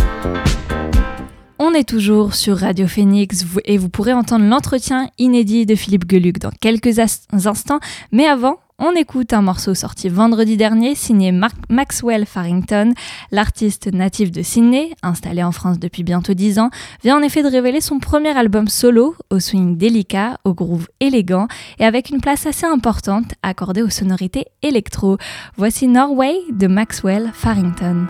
On 1.61 1.73
est 1.73 1.89
toujours 1.89 2.35
sur 2.35 2.59
Radio 2.59 2.89
Phoenix 2.89 3.47
et 3.65 3.79
vous 3.79 3.89
pourrez 3.89 4.13
entendre 4.13 4.45
l'entretien 4.45 5.09
inédit 5.19 5.67
de 5.67 5.77
Philippe 5.77 6.11
Geluc 6.11 6.41
dans 6.41 6.51
quelques 6.51 6.99
instants. 6.99 7.81
Mais 8.11 8.27
avant, 8.27 8.59
on 8.85 8.95
écoute 8.95 9.33
un 9.33 9.41
morceau 9.41 9.75
sorti 9.75 10.11
vendredi 10.11 10.59
dernier 10.59 10.95
signé 10.95 11.33
Maxwell 11.71 12.27
Farrington. 12.27 12.93
L'artiste 13.31 13.91
natif 13.91 14.31
de 14.31 14.43
Sydney, 14.43 14.95
installé 15.03 15.43
en 15.43 15.53
France 15.53 15.79
depuis 15.79 16.03
bientôt 16.03 16.35
10 16.35 16.59
ans, 16.59 16.71
vient 17.03 17.17
en 17.17 17.23
effet 17.23 17.43
de 17.43 17.49
révéler 17.49 17.81
son 17.81 17.99
premier 17.99 18.37
album 18.37 18.69
solo, 18.69 19.17
au 19.31 19.41
swing 19.41 19.79
délicat, 19.79 20.39
au 20.45 20.53
groove 20.53 20.89
élégant 21.01 21.49
et 21.79 21.87
avec 21.87 22.11
une 22.11 22.21
place 22.21 22.47
assez 22.47 22.67
importante 22.67 23.33
accordée 23.43 23.83
aux 23.83 23.91
sonorités 23.91 24.47
électro. 24.63 25.17
Voici 25.57 25.89
Norway 25.89 26.35
de 26.53 26.67
Maxwell 26.67 27.31
Farrington. 27.33 28.07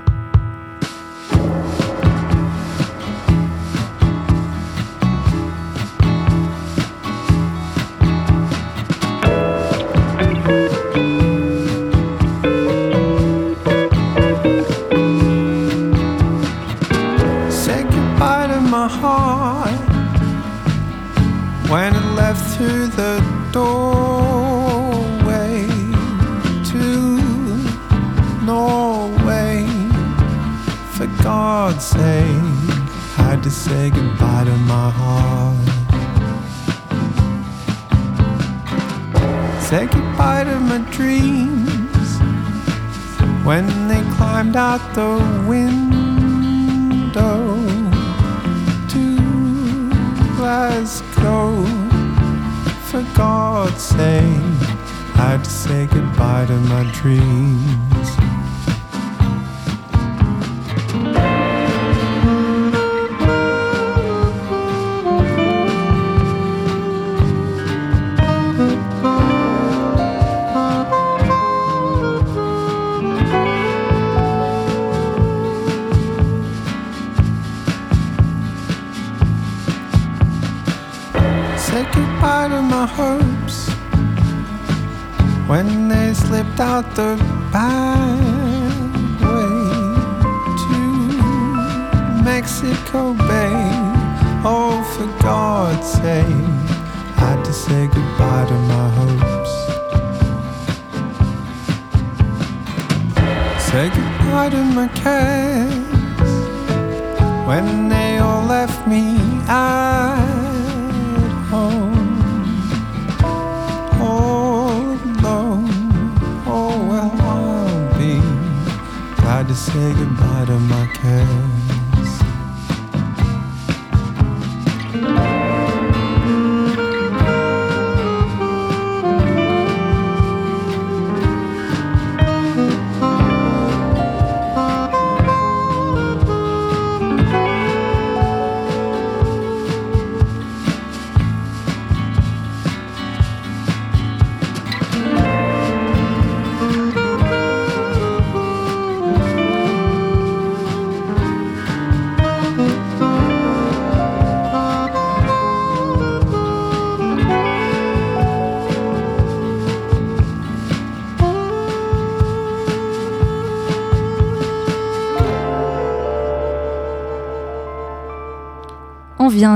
To 119.54 119.60
say 119.60 119.92
goodbye 119.94 120.44
to 120.46 120.58
my 120.58 120.86
cats. 120.86 121.73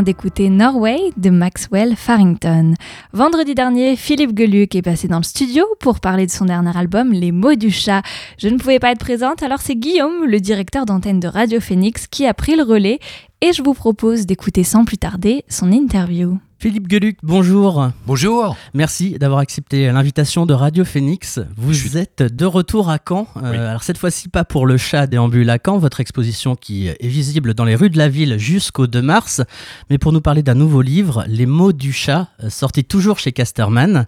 D'écouter 0.03 0.49
Norway 0.49 0.99
de 1.17 1.31
Maxwell 1.31 1.97
Farrington. 1.97 2.75
Vendredi 3.13 3.55
dernier, 3.55 3.97
Philippe 3.97 4.37
Geluc 4.37 4.75
est 4.75 4.83
passé 4.83 5.09
dans 5.09 5.19
le 5.19 5.23
studio 5.23 5.65
pour 5.81 6.01
parler 6.01 6.27
de 6.27 6.31
son 6.31 6.45
dernier 6.45 6.77
album 6.77 7.13
Les 7.13 7.33
mots 7.33 7.55
du 7.55 7.71
chat. 7.71 8.03
Je 8.39 8.49
ne 8.49 8.59
pouvais 8.59 8.79
pas 8.79 8.93
être 8.93 9.01
présente, 9.01 9.43
alors 9.43 9.61
c'est 9.61 9.77
Guillaume, 9.77 10.25
le 10.27 10.41
directeur 10.41 10.87
d'antenne 10.87 11.21
de 11.21 11.29
Radio 11.29 11.61
Phoenix, 11.61 12.07
qui 12.07 12.27
a 12.27 12.35
pris 12.35 12.57
le 12.57 12.63
relais 12.63 12.99
et 13.41 13.53
je 13.53 13.63
vous 13.63 13.75
propose 13.75 14.27
d'écouter 14.27 14.65
sans 14.65 14.85
plus 14.85 14.99
tarder 14.99 15.45
son 15.49 15.73
interview. 15.73 16.39
Philippe 16.61 16.91
Geluc, 16.91 17.19
bonjour. 17.23 17.91
Bonjour. 18.05 18.57
Merci 18.75 19.17
d'avoir 19.17 19.39
accepté 19.39 19.87
l'invitation 19.93 20.45
de 20.45 20.53
Radio 20.55 20.85
Phoenix. 20.85 21.39
Vous 21.57 21.97
êtes 21.97 22.21
de 22.21 22.45
retour 22.47 22.91
à 22.91 22.99
Caen. 22.99 23.29
Euh, 23.37 23.53
Oui. 23.53 23.57
alors 23.57 23.85
cette 23.85 23.97
fois-ci 23.97 24.29
pas 24.29 24.43
pour 24.45 24.67
le 24.67 24.77
chat 24.77 25.07
déambule 25.07 25.49
à 25.51 25.59
Caen, 25.65 25.79
votre 25.79 26.01
exposition 26.01 26.57
qui 26.57 26.89
est 26.89 27.07
visible 27.07 27.55
dans 27.55 27.65
les 27.65 27.77
rues 27.77 27.91
de 27.91 27.99
la 27.99 28.09
ville 28.09 28.39
jusqu'au 28.39 28.89
2 28.89 29.01
mars, 29.01 29.41
mais 29.89 29.99
pour 29.99 30.11
nous 30.13 30.21
parler 30.21 30.43
d'un 30.43 30.57
nouveau 30.57 30.83
livre, 30.83 31.25
Les 31.29 31.47
mots 31.47 31.73
du 31.73 31.93
chat, 31.93 32.27
euh, 32.43 32.51
sorti 32.51 32.83
toujours 32.83 33.21
chez 33.21 33.31
Casterman. 33.31 34.07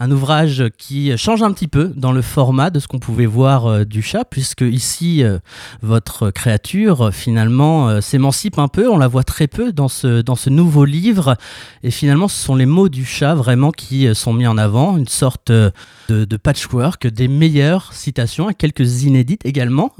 Un 0.00 0.10
ouvrage 0.10 0.64
qui 0.78 1.16
change 1.16 1.42
un 1.42 1.52
petit 1.52 1.68
peu 1.68 1.92
dans 1.96 2.12
le 2.12 2.22
format 2.22 2.70
de 2.70 2.80
ce 2.80 2.88
qu'on 2.88 2.98
pouvait 2.98 3.26
voir 3.26 3.66
euh, 3.66 3.84
du 3.84 4.02
chat, 4.02 4.24
puisque 4.24 4.62
ici, 4.62 5.22
euh, 5.22 5.38
votre 5.82 6.30
créature, 6.30 7.06
euh, 7.06 7.10
finalement, 7.10 8.00
s'émancipe 8.00 8.58
un 8.58 8.68
peu. 8.68 8.88
On 8.88 8.98
la 8.98 9.08
voit 9.08 9.24
très 9.24 9.46
peu 9.46 9.72
dans 9.72 9.88
ce, 9.88 10.20
dans 10.22 10.36
ce 10.36 10.50
nouveau 10.50 10.84
livre. 10.84 11.36
Et 11.82 11.90
finalement, 11.90 12.28
ce 12.28 12.42
sont 12.42 12.56
les 12.56 12.66
mots 12.66 12.88
du 12.88 13.04
chat 13.04 13.34
vraiment 13.34 13.70
qui 13.70 14.14
sont 14.14 14.32
mis 14.32 14.46
en 14.46 14.58
avant, 14.58 14.96
une 14.96 15.08
sorte 15.08 15.50
de, 15.50 15.72
de 16.08 16.36
patchwork, 16.36 17.06
des 17.06 17.28
meilleures 17.28 17.92
citations 17.92 18.50
et 18.50 18.54
quelques 18.54 19.02
inédites 19.04 19.44
également. 19.46 19.92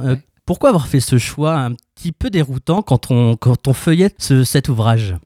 Pourquoi 0.47 0.69
avoir 0.71 0.89
fait 0.89 1.01
ce 1.01 1.17
choix 1.17 1.55
un 1.55 1.73
petit 1.95 2.13
peu 2.13 2.29
déroutant 2.29 2.83
quand 2.83 3.11
on, 3.11 3.37
quand 3.37 3.67
on 3.69 3.73
feuillette 3.73 4.17
ce- 4.19 4.45
cet 4.45 4.69
ouvrage? 4.69 5.17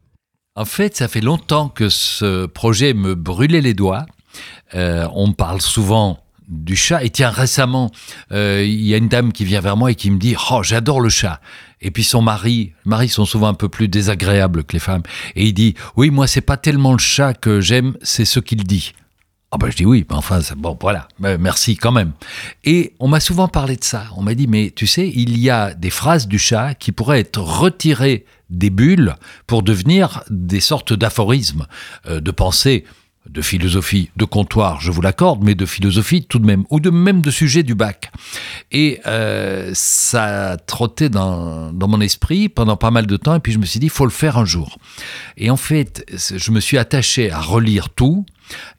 En 0.54 0.64
fait, 0.64 0.96
ça 0.96 1.08
fait 1.08 1.20
longtemps 1.20 1.68
que 1.68 1.88
ce 1.88 2.46
projet 2.46 2.94
me 2.94 3.14
brûlait 3.14 3.60
les 3.60 3.74
doigts. 3.74 4.06
Euh, 4.74 5.08
on 5.14 5.32
parle 5.32 5.60
souvent 5.60 6.22
du 6.48 6.76
chat. 6.76 7.04
Et 7.04 7.10
tiens, 7.10 7.30
récemment, 7.30 7.90
euh, 8.32 8.64
il 8.64 8.84
y 8.86 8.94
a 8.94 8.96
une 8.96 9.08
dame 9.08 9.32
qui 9.32 9.44
vient 9.44 9.60
vers 9.60 9.76
moi 9.76 9.90
et 9.90 9.94
qui 9.94 10.10
me 10.10 10.18
dit 10.18 10.34
Oh, 10.50 10.62
j'adore 10.62 11.00
le 11.00 11.08
chat. 11.08 11.40
Et 11.80 11.90
puis 11.90 12.04
son 12.04 12.22
mari, 12.22 12.72
les 12.84 12.90
maris 12.90 13.08
sont 13.08 13.24
souvent 13.24 13.48
un 13.48 13.54
peu 13.54 13.68
plus 13.68 13.88
désagréables 13.88 14.64
que 14.64 14.72
les 14.72 14.80
femmes. 14.80 15.02
Et 15.36 15.44
il 15.44 15.52
dit 15.52 15.74
Oui, 15.96 16.10
moi, 16.10 16.26
c'est 16.26 16.40
pas 16.40 16.56
tellement 16.56 16.92
le 16.92 16.98
chat 16.98 17.34
que 17.34 17.60
j'aime, 17.60 17.96
c'est 18.02 18.24
ce 18.24 18.40
qu'il 18.40 18.64
dit. 18.64 18.92
Ah 19.50 19.56
ben 19.56 19.70
je 19.70 19.76
dis 19.76 19.86
oui, 19.86 20.04
mais 20.10 20.14
enfin, 20.14 20.40
bon, 20.58 20.76
voilà, 20.78 21.08
Ben, 21.18 21.40
merci 21.40 21.76
quand 21.76 21.92
même. 21.92 22.12
Et 22.64 22.92
on 23.00 23.08
m'a 23.08 23.18
souvent 23.18 23.48
parlé 23.48 23.76
de 23.76 23.84
ça. 23.84 24.04
On 24.14 24.20
m'a 24.20 24.34
dit, 24.34 24.46
mais 24.46 24.70
tu 24.76 24.86
sais, 24.86 25.08
il 25.08 25.38
y 25.38 25.48
a 25.48 25.72
des 25.72 25.88
phrases 25.88 26.28
du 26.28 26.38
chat 26.38 26.74
qui 26.74 26.92
pourraient 26.92 27.20
être 27.20 27.40
retirées 27.40 28.26
des 28.50 28.68
bulles 28.68 29.14
pour 29.46 29.62
devenir 29.62 30.22
des 30.28 30.60
sortes 30.60 30.92
d'aphorismes, 30.92 31.66
euh, 32.06 32.20
de 32.20 32.30
pensée, 32.30 32.84
de 33.28 33.42
philosophie, 33.42 34.10
de 34.16 34.24
comptoir, 34.24 34.80
je 34.80 34.90
vous 34.90 35.00
l'accorde, 35.00 35.42
mais 35.42 35.54
de 35.54 35.66
philosophie 35.66 36.24
tout 36.24 36.38
de 36.38 36.46
même, 36.46 36.64
ou 36.70 36.80
de 36.80 36.90
même 36.90 37.20
de 37.20 37.30
sujet 37.30 37.62
du 37.62 37.74
bac. 37.74 38.10
Et 38.72 39.00
euh, 39.06 39.70
ça 39.74 40.52
a 40.52 40.56
trotté 40.56 41.08
dans, 41.08 41.72
dans 41.72 41.88
mon 41.88 42.00
esprit 42.00 42.48
pendant 42.48 42.76
pas 42.76 42.90
mal 42.90 43.06
de 43.06 43.16
temps, 43.16 43.34
et 43.34 43.40
puis 43.40 43.52
je 43.52 43.58
me 43.58 43.66
suis 43.66 43.80
dit, 43.80 43.88
faut 43.88 44.06
le 44.06 44.10
faire 44.10 44.38
un 44.38 44.44
jour. 44.44 44.78
Et 45.36 45.50
en 45.50 45.56
fait, 45.56 46.04
je 46.12 46.50
me 46.50 46.60
suis 46.60 46.78
attaché 46.78 47.30
à 47.30 47.40
relire 47.40 47.90
tout 47.90 48.24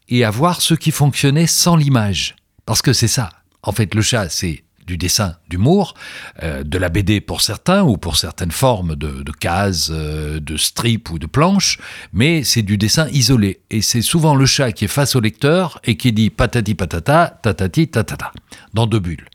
et 0.07 0.23
à 0.23 0.31
voir 0.31 0.61
ce 0.61 0.73
qui 0.73 0.91
fonctionnait 0.91 1.47
sans 1.47 1.75
l'image. 1.75 2.35
Parce 2.65 2.81
que 2.81 2.93
c'est 2.93 3.07
ça. 3.07 3.29
En 3.63 3.71
fait, 3.71 3.93
le 3.95 4.01
chat, 4.01 4.29
c'est 4.29 4.63
du 4.89 4.97
dessin, 4.97 5.35
d'humour, 5.47 5.93
euh, 6.41 6.63
de 6.63 6.77
la 6.79 6.89
BD 6.89 7.21
pour 7.21 7.41
certains, 7.41 7.83
ou 7.83 7.97
pour 7.97 8.17
certaines 8.17 8.51
formes 8.51 8.95
de, 8.95 9.23
cases, 9.39 9.89
euh, 9.91 10.39
de 10.39 10.57
strips 10.57 11.11
ou 11.11 11.19
de 11.19 11.27
planches, 11.27 11.77
mais 12.11 12.43
c'est 12.43 12.63
du 12.63 12.75
dessin 12.77 13.07
isolé. 13.09 13.61
Et 13.69 13.83
c'est 13.83 14.01
souvent 14.01 14.33
le 14.33 14.47
chat 14.47 14.71
qui 14.71 14.85
est 14.85 14.89
face 14.99 15.15
au 15.15 15.19
lecteur 15.19 15.79
et 15.83 15.95
qui 15.95 16.11
dit 16.11 16.31
patati 16.31 16.73
patata, 16.73 17.39
tatati 17.43 17.87
tatata, 17.87 18.31
dans 18.73 18.87
deux 18.87 18.99
bulles. 18.99 19.29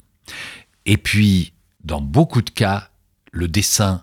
Et 0.86 0.96
puis, 0.96 1.52
dans 1.84 2.00
beaucoup 2.00 2.42
de 2.42 2.50
cas, 2.50 2.88
le 3.30 3.46
dessin 3.46 4.02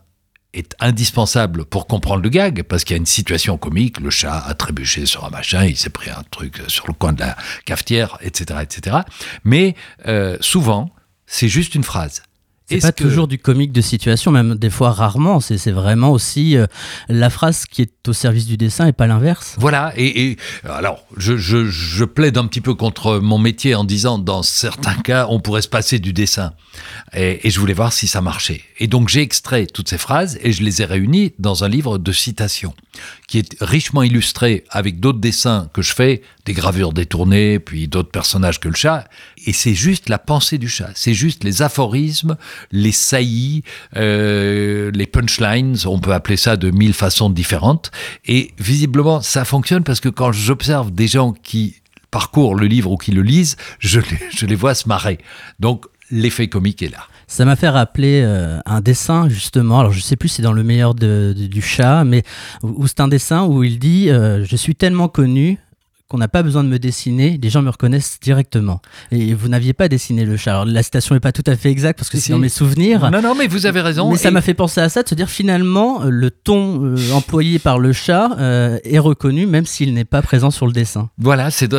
est 0.53 0.75
indispensable 0.79 1.65
pour 1.65 1.87
comprendre 1.87 2.21
le 2.21 2.29
gag, 2.29 2.63
parce 2.63 2.83
qu'il 2.83 2.95
y 2.95 2.97
a 2.97 3.03
une 3.03 3.05
situation 3.05 3.57
comique, 3.57 3.99
le 3.99 4.09
chat 4.09 4.37
a 4.37 4.53
trébuché 4.53 5.05
sur 5.05 5.25
un 5.25 5.29
machin, 5.29 5.65
il 5.65 5.77
s'est 5.77 5.89
pris 5.89 6.09
un 6.09 6.23
truc 6.29 6.61
sur 6.67 6.87
le 6.87 6.93
coin 6.93 7.13
de 7.13 7.21
la 7.21 7.37
cafetière, 7.65 8.17
etc. 8.21 8.59
etc. 8.61 8.97
Mais 9.43 9.75
euh, 10.07 10.37
souvent, 10.41 10.91
c'est 11.31 11.47
juste 11.47 11.75
une 11.75 11.83
phrase. 11.83 12.21
C'est 12.69 12.79
pas 12.79 12.91
que- 12.93 13.03
toujours 13.03 13.27
du 13.27 13.37
comique 13.37 13.73
de 13.73 13.81
situation, 13.81 14.31
même 14.31 14.55
des 14.55 14.69
fois 14.69 14.91
rarement. 14.91 15.41
C'est 15.41 15.57
c'est 15.57 15.71
vraiment 15.73 16.11
aussi 16.11 16.55
euh, 16.55 16.67
la 17.09 17.29
phrase 17.29 17.65
qui 17.65 17.81
est 17.81 18.07
au 18.07 18.13
service 18.13 18.45
du 18.45 18.55
dessin 18.55 18.87
et 18.87 18.93
pas 18.93 19.07
l'inverse. 19.07 19.55
Voilà, 19.59 19.91
et, 19.97 20.31
et 20.31 20.37
alors 20.63 21.03
je, 21.17 21.35
je, 21.35 21.65
je 21.65 22.05
plaide 22.05 22.37
un 22.37 22.47
petit 22.47 22.61
peu 22.61 22.73
contre 22.73 23.19
mon 23.19 23.39
métier 23.39 23.75
en 23.75 23.83
disant 23.83 24.19
dans 24.19 24.41
certains 24.41 24.93
cas 25.03 25.27
on 25.29 25.41
pourrait 25.41 25.63
se 25.63 25.67
passer 25.67 25.99
du 25.99 26.13
dessin. 26.13 26.53
Et, 27.13 27.45
et 27.45 27.49
je 27.49 27.59
voulais 27.59 27.73
voir 27.73 27.91
si 27.91 28.07
ça 28.07 28.21
marchait. 28.21 28.61
Et 28.79 28.87
donc 28.87 29.09
j'ai 29.09 29.21
extrait 29.21 29.65
toutes 29.65 29.89
ces 29.89 29.97
phrases 29.97 30.37
et 30.41 30.53
je 30.53 30.63
les 30.63 30.81
ai 30.81 30.85
réunies 30.85 31.33
dans 31.39 31.65
un 31.65 31.67
livre 31.67 31.97
de 31.97 32.11
citations 32.13 32.73
qui 33.27 33.39
est 33.39 33.55
richement 33.61 34.03
illustré 34.03 34.63
avec 34.69 34.99
d'autres 34.99 35.19
dessins 35.19 35.69
que 35.73 35.81
je 35.81 35.93
fais, 35.93 36.21
des 36.45 36.53
gravures 36.53 36.93
détournées, 36.93 37.59
puis 37.59 37.87
d'autres 37.87 38.11
personnages 38.11 38.59
que 38.59 38.67
le 38.67 38.75
chat. 38.75 39.07
Et 39.45 39.53
c'est 39.53 39.73
juste 39.73 40.09
la 40.09 40.19
pensée 40.19 40.57
du 40.57 40.69
chat, 40.69 40.89
c'est 40.95 41.13
juste 41.13 41.43
les 41.43 41.61
aphorismes, 41.61 42.37
les 42.71 42.91
saillies, 42.91 43.63
euh, 43.95 44.91
les 44.93 45.07
punchlines, 45.07 45.77
on 45.85 45.99
peut 45.99 46.13
appeler 46.13 46.37
ça 46.37 46.57
de 46.57 46.71
mille 46.71 46.93
façons 46.93 47.29
différentes. 47.29 47.91
Et 48.25 48.51
visiblement, 48.59 49.21
ça 49.21 49.45
fonctionne 49.45 49.83
parce 49.83 49.99
que 49.99 50.09
quand 50.09 50.31
j'observe 50.31 50.91
des 50.91 51.07
gens 51.07 51.33
qui 51.33 51.75
parcourent 52.11 52.55
le 52.55 52.67
livre 52.67 52.91
ou 52.91 52.97
qui 52.97 53.11
le 53.11 53.21
lisent, 53.21 53.55
je 53.79 53.99
les, 53.99 54.19
je 54.35 54.45
les 54.45 54.55
vois 54.55 54.75
se 54.75 54.87
marrer. 54.87 55.17
Donc 55.59 55.85
l'effet 56.11 56.47
comique 56.47 56.81
est 56.83 56.89
là. 56.89 56.99
Ça 57.27 57.45
m'a 57.45 57.55
fait 57.55 57.69
rappeler 57.69 58.21
euh, 58.23 58.59
un 58.65 58.81
dessin 58.81 59.29
justement. 59.29 59.79
Alors 59.79 59.91
je 59.93 60.01
sais 60.01 60.17
plus 60.17 60.27
si 60.29 60.35
c'est 60.37 60.41
dans 60.41 60.51
le 60.53 60.63
meilleur 60.63 60.93
de- 60.95 61.33
du 61.35 61.61
chat, 61.61 62.03
mais 62.03 62.23
où 62.63 62.85
c'est 62.87 62.99
un 62.99 63.07
dessin 63.07 63.45
où 63.45 63.63
il 63.63 63.79
dit 63.79 64.09
euh, 64.09 64.43
je 64.45 64.55
suis 64.57 64.75
tellement 64.75 65.07
connu 65.07 65.57
qu'on 66.11 66.17
n'a 66.17 66.27
pas 66.27 66.43
besoin 66.43 66.65
de 66.65 66.67
me 66.67 66.77
dessiner, 66.77 67.39
les 67.41 67.49
gens 67.49 67.61
me 67.61 67.69
reconnaissent 67.69 68.19
directement. 68.21 68.81
Et 69.11 69.33
vous 69.33 69.47
n'aviez 69.47 69.71
pas 69.71 69.87
dessiné 69.87 70.25
le 70.25 70.35
chat. 70.35 70.51
Alors 70.51 70.65
la 70.65 70.83
citation 70.83 71.15
n'est 71.15 71.21
pas 71.21 71.31
tout 71.31 71.43
à 71.47 71.55
fait 71.55 71.69
exacte 71.69 71.97
parce 71.97 72.09
que 72.09 72.17
c'est 72.17 72.33
dans 72.33 72.37
mes 72.37 72.49
souvenirs. 72.49 73.09
Non, 73.11 73.21
non, 73.21 73.33
mais 73.33 73.47
vous 73.47 73.65
avez 73.65 73.79
raison. 73.79 74.11
Mais 74.11 74.17
ça 74.17 74.29
m'a 74.29 74.41
fait 74.41 74.53
penser 74.53 74.81
à 74.81 74.89
ça, 74.89 75.03
de 75.03 75.07
se 75.07 75.15
dire 75.15 75.29
finalement 75.29 76.03
euh, 76.03 76.09
le 76.09 76.29
ton 76.29 76.83
euh, 76.83 77.11
employé 77.13 77.59
par 77.59 77.79
le 77.79 77.93
chat 77.93 78.37
euh, 78.37 78.77
est 78.83 78.99
reconnu 78.99 79.45
même 79.45 79.65
s'il 79.65 79.93
n'est 79.93 80.03
pas 80.03 80.21
présent 80.21 80.51
sur 80.51 80.67
le 80.67 80.73
dessin. 80.73 81.09
Voilà, 81.17 81.49
c'est 81.49 81.69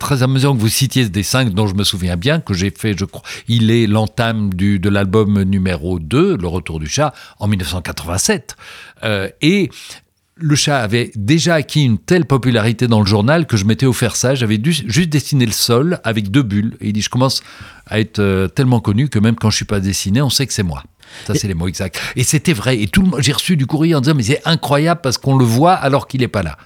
très 0.00 0.22
amusant 0.24 0.56
que 0.56 0.60
vous 0.60 0.68
citiez 0.68 1.04
ce 1.04 1.10
dessin 1.10 1.44
dont 1.44 1.68
je 1.68 1.74
me 1.74 1.84
souviens 1.84 2.16
bien, 2.16 2.40
que 2.40 2.54
j'ai 2.54 2.72
fait, 2.76 2.98
je 2.98 3.04
crois. 3.04 3.22
Il 3.46 3.70
est 3.70 3.86
l'entame 3.86 4.52
de 4.52 4.88
l'album 4.88 5.42
numéro 5.42 6.00
2, 6.00 6.38
Le 6.38 6.48
Retour 6.48 6.80
du 6.80 6.88
chat, 6.88 7.14
en 7.38 7.46
1987. 7.46 8.56
Euh, 9.02 9.28
et 9.40 9.70
le 10.40 10.56
chat 10.56 10.78
avait 10.78 11.10
déjà 11.14 11.54
acquis 11.54 11.84
une 11.84 11.98
telle 11.98 12.24
popularité 12.24 12.88
dans 12.88 13.00
le 13.00 13.06
journal 13.06 13.46
que 13.46 13.56
je 13.56 13.64
m'étais 13.64 13.86
offert 13.86 14.16
ça. 14.16 14.34
J'avais 14.34 14.58
dû 14.58 14.72
juste 14.72 15.08
dessiner 15.10 15.46
le 15.46 15.52
sol 15.52 16.00
avec 16.04 16.30
deux 16.30 16.42
bulles. 16.42 16.76
Et 16.80 16.88
il 16.88 16.92
dit, 16.92 17.02
je 17.02 17.10
commence 17.10 17.42
à 17.86 18.00
être 18.00 18.18
euh, 18.18 18.48
tellement 18.48 18.80
connu 18.80 19.08
que 19.08 19.18
même 19.18 19.36
quand 19.36 19.50
je 19.50 19.56
suis 19.56 19.64
pas 19.64 19.80
dessiné, 19.80 20.22
on 20.22 20.30
sait 20.30 20.46
que 20.46 20.52
c'est 20.52 20.62
moi. 20.62 20.82
Ça, 21.26 21.34
c'est 21.34 21.48
les 21.48 21.54
mots 21.54 21.68
exacts. 21.68 22.00
Et 22.16 22.22
c'était 22.22 22.52
vrai. 22.52 22.80
Et 22.80 22.86
tout 22.86 23.02
le 23.02 23.08
monde, 23.08 23.20
j'ai 23.20 23.32
reçu 23.32 23.56
du 23.56 23.66
courrier 23.66 23.94
en 23.94 24.00
disant, 24.00 24.14
mais 24.14 24.22
c'est 24.22 24.42
incroyable 24.44 25.00
parce 25.02 25.18
qu'on 25.18 25.36
le 25.36 25.44
voit 25.44 25.74
alors 25.74 26.06
qu'il 26.06 26.20
n'est 26.20 26.28
pas 26.28 26.42
là. 26.42 26.56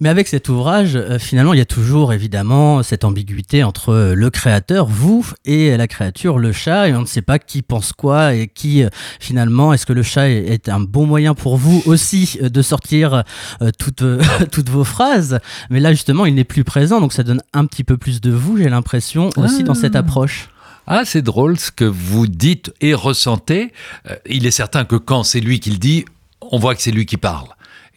Mais 0.00 0.08
avec 0.08 0.28
cet 0.28 0.48
ouvrage, 0.48 0.96
euh, 0.96 1.18
finalement, 1.18 1.52
il 1.52 1.58
y 1.58 1.62
a 1.62 1.66
toujours 1.66 2.12
évidemment 2.12 2.82
cette 2.82 3.04
ambiguïté 3.04 3.62
entre 3.62 3.90
euh, 3.90 4.14
le 4.14 4.30
créateur, 4.30 4.86
vous, 4.86 5.26
et 5.44 5.76
la 5.76 5.86
créature, 5.86 6.38
le 6.38 6.52
chat, 6.52 6.88
et 6.88 6.94
on 6.94 7.02
ne 7.02 7.06
sait 7.06 7.22
pas 7.22 7.38
qui 7.38 7.62
pense 7.62 7.92
quoi 7.92 8.34
et 8.34 8.48
qui, 8.48 8.82
euh, 8.82 8.88
finalement, 9.20 9.72
est-ce 9.72 9.86
que 9.86 9.92
le 9.92 10.02
chat 10.02 10.28
est, 10.28 10.46
est 10.46 10.68
un 10.68 10.80
bon 10.80 11.06
moyen 11.06 11.34
pour 11.34 11.56
vous 11.56 11.82
aussi 11.86 12.38
euh, 12.42 12.48
de 12.48 12.62
sortir 12.62 13.24
euh, 13.62 13.70
toutes, 13.78 14.02
euh, 14.02 14.22
toutes 14.52 14.70
vos 14.70 14.84
phrases. 14.84 15.38
Mais 15.68 15.80
là, 15.80 15.92
justement, 15.92 16.26
il 16.26 16.34
n'est 16.34 16.44
plus 16.44 16.64
présent, 16.64 17.00
donc 17.00 17.12
ça 17.12 17.22
donne 17.22 17.42
un 17.52 17.66
petit 17.66 17.84
peu 17.84 17.96
plus 17.96 18.20
de 18.20 18.30
vous, 18.30 18.56
j'ai 18.56 18.68
l'impression, 18.68 19.30
aussi 19.36 19.64
dans 19.64 19.74
cette 19.74 19.96
approche. 19.96 20.48
Ah, 20.86 21.02
c'est 21.04 21.22
drôle 21.22 21.58
ce 21.58 21.70
que 21.70 21.84
vous 21.84 22.26
dites 22.26 22.72
et 22.80 22.94
ressentez. 22.94 23.72
Euh, 24.10 24.16
il 24.26 24.46
est 24.46 24.50
certain 24.50 24.84
que 24.84 24.96
quand 24.96 25.22
c'est 25.22 25.40
lui 25.40 25.60
qui 25.60 25.70
le 25.70 25.76
dit, 25.76 26.04
on 26.40 26.58
voit 26.58 26.74
que 26.74 26.82
c'est 26.82 26.90
lui 26.90 27.06
qui 27.06 27.16
parle. 27.16 27.46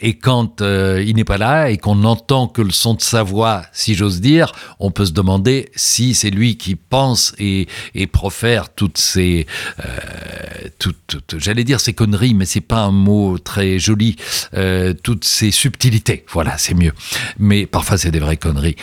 Et 0.02 0.18
quand 0.18 0.62
euh, 0.62 1.04
il 1.06 1.16
n'est 1.16 1.24
pas 1.24 1.38
là 1.38 1.70
et 1.70 1.78
qu'on 1.78 2.04
entend 2.04 2.48
que 2.48 2.62
le 2.62 2.72
son 2.72 2.94
de 2.94 3.02
sa 3.02 3.24
voix, 3.24 3.64
si 3.72 3.96
j'ose 3.96 4.22
dire, 4.22 4.52
on 4.80 4.92
peut 4.92 5.06
se 5.06 5.12
demander 5.12 5.72
si 5.76 6.14
c'est 6.14 6.30
lui 6.30 6.58
qui 6.58 6.76
pense 6.76 7.34
et, 7.40 7.68
profère 8.12 8.74
toutes 8.74 8.98
ces, 8.98 9.48
euh, 9.80 10.90
j'allais 11.38 11.64
dire 11.64 11.80
ces 11.80 11.94
conneries, 11.94 12.34
mais 12.34 12.46
c'est 12.46 12.62
pas 12.62 12.82
un 12.82 12.92
mot 12.92 13.38
très 13.38 13.80
joli, 13.80 14.18
euh, 14.56 14.94
toutes 14.94 15.26
ces 15.26 15.52
subtilités. 15.52 16.26
Voilà, 16.32 16.58
c'est 16.58 16.74
mieux. 16.74 16.94
Mais 17.40 17.66
parfois 17.66 17.98
c'est 17.98 18.12
des 18.12 18.20
vraies 18.20 18.38
conneries. 18.38 18.76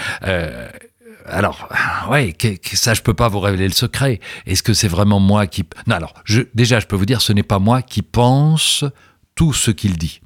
Alors, 1.26 1.68
ouais, 2.10 2.34
ça, 2.72 2.94
je 2.94 3.02
peux 3.02 3.14
pas 3.14 3.28
vous 3.28 3.40
révéler 3.40 3.68
le 3.68 3.74
secret. 3.74 4.20
Est-ce 4.46 4.62
que 4.62 4.74
c'est 4.74 4.88
vraiment 4.88 5.20
moi 5.20 5.46
qui... 5.46 5.64
Non, 5.86 5.94
alors, 5.94 6.14
déjà, 6.54 6.80
je 6.80 6.86
peux 6.86 6.96
vous 6.96 7.06
dire, 7.06 7.20
ce 7.20 7.32
n'est 7.32 7.44
pas 7.44 7.58
moi 7.60 7.82
qui 7.82 8.02
pense 8.02 8.84
tout 9.36 9.52
ce 9.52 9.70
qu'il 9.70 9.96
dit. 9.96 10.20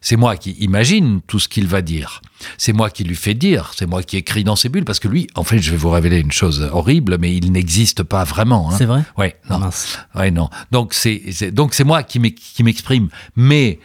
C'est 0.00 0.16
moi 0.16 0.36
qui 0.36 0.52
imagine 0.60 1.20
tout 1.26 1.38
ce 1.38 1.48
qu'il 1.48 1.66
va 1.66 1.82
dire. 1.82 2.22
C'est 2.58 2.72
moi 2.72 2.90
qui 2.90 3.04
lui 3.04 3.16
fais 3.16 3.34
dire. 3.34 3.72
C'est 3.76 3.86
moi 3.86 4.02
qui 4.02 4.16
écris 4.16 4.44
dans 4.44 4.56
ses 4.56 4.68
bulles. 4.68 4.84
Parce 4.84 4.98
que 5.00 5.08
lui, 5.08 5.26
en 5.34 5.44
fait, 5.44 5.58
je 5.58 5.70
vais 5.70 5.76
vous 5.76 5.90
révéler 5.90 6.18
une 6.20 6.32
chose 6.32 6.68
horrible, 6.72 7.18
mais 7.18 7.34
il 7.34 7.50
n'existe 7.52 8.02
pas 8.02 8.24
vraiment. 8.24 8.70
hein. 8.70 8.74
C'est 8.78 8.84
vrai? 8.84 9.02
Ouais, 9.16 9.36
non. 9.50 9.58
Mince. 9.58 9.98
Ouais, 10.14 10.30
non. 10.30 10.48
Donc 10.70 10.94
c'est 10.94 11.50
donc 11.52 11.74
c'est 11.74 11.84
moi 11.84 12.02
qui 12.02 12.18
m'ex- 12.18 12.40
qui 12.54 12.62
m'exprime. 12.62 13.08
Mais 13.36 13.78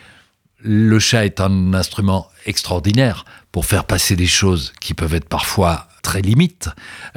le 0.64 1.00
chat 1.00 1.26
est 1.26 1.40
un 1.42 1.74
instrument 1.74 2.28
extraordinaire 2.46 3.26
pour 3.52 3.66
faire 3.66 3.86
passer 3.86 4.16
des 4.16 4.28
choses 4.28 4.74
qui 4.80 4.94
peuvent 4.94 5.14
être 5.16 5.28
parfois 5.28 5.88
très 6.04 6.22
limites. 6.22 6.70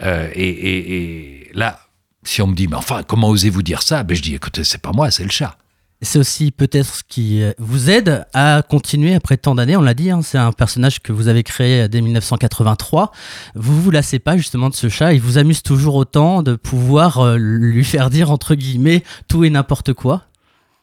Euh, 0.03 0.29
et, 0.35 0.49
et- 0.49 0.95
et 0.97 1.51
là, 1.55 1.81
si 2.23 2.41
on 2.43 2.47
me 2.47 2.55
dit, 2.55 2.69
mais 2.69 2.77
enfin, 2.77 3.03
comment 3.03 3.29
osez-vous 3.29 3.63
dire 3.63 3.83
ça? 3.83 4.03
Ben 4.03 4.17
je 4.17 4.23
dis, 4.23 4.35
écoutez, 4.35 4.65
c'est 4.65 4.81
pas 4.81 4.93
moi, 4.93 5.11
c'est 5.11 5.25
le 5.25 5.31
chat. 5.31 5.59
C'est 6.03 6.19
aussi 6.19 6.51
peut-être 6.51 6.97
ce 6.97 7.03
qui 7.09 7.43
euh, 7.43 7.53
vous 7.59 7.89
aide 7.89 8.27
à 8.35 8.63
continuer 8.69 9.15
après 9.15 9.37
tant 9.37 9.55
d'années. 9.55 9.77
On 9.77 9.83
l'a 9.83 9.95
dit, 9.95 10.11
hein, 10.11 10.21
c'est 10.23 10.39
un 10.39 10.53
personnage 10.53 11.01
que 11.01 11.13
vous 11.13 11.29
avez 11.29 11.43
créé 11.43 11.89
dès 11.89 12.01
1983. 12.01 13.13
Vous 13.55 13.81
vous 13.81 13.91
lassez 13.91 14.19
pas 14.19 14.37
justement 14.37 14.69
de 14.69 14.75
ce 14.75 14.89
chat. 14.89 15.15
Il 15.15 15.21
vous 15.21 15.39
amuse 15.39 15.63
toujours 15.63 15.95
autant 15.95 16.43
de 16.43 16.57
pouvoir 16.57 17.21
euh, 17.21 17.37
lui 17.39 17.85
faire 17.85 18.11
dire 18.11 18.31
entre 18.31 18.55
guillemets 18.55 19.03
tout 19.29 19.45
et 19.45 19.51
n'importe 19.51 19.93
quoi. 19.93 20.25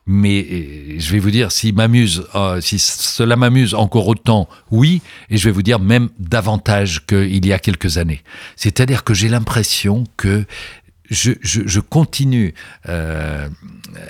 Mais 0.08 0.46
euh, 0.52 0.96
je 0.98 1.12
vais 1.12 1.20
vous 1.20 1.30
dire, 1.30 1.50
m'amuse, 1.76 2.26
si 2.62 2.80
cela 2.80 3.36
m'amuse 3.36 3.76
encore 3.76 4.08
autant, 4.08 4.50
oui, 4.72 5.02
et 5.30 5.38
je 5.38 5.46
vais 5.46 5.52
vous 5.52 5.62
dire 5.62 5.80
même 5.80 6.10
davantage 6.18 7.06
qu'il 7.06 7.46
y 7.46 7.54
a 7.54 7.60
quelques 7.60 8.00
années. 8.00 8.24
C'est-à-dire 8.56 9.04
que 9.04 9.14
j'ai 9.14 9.30
l'impression 9.30 10.06
que 10.18 10.46
je, 11.12 11.34
je, 11.42 11.62
je 11.66 11.80
continue 11.80 12.56
euh, 12.90 13.48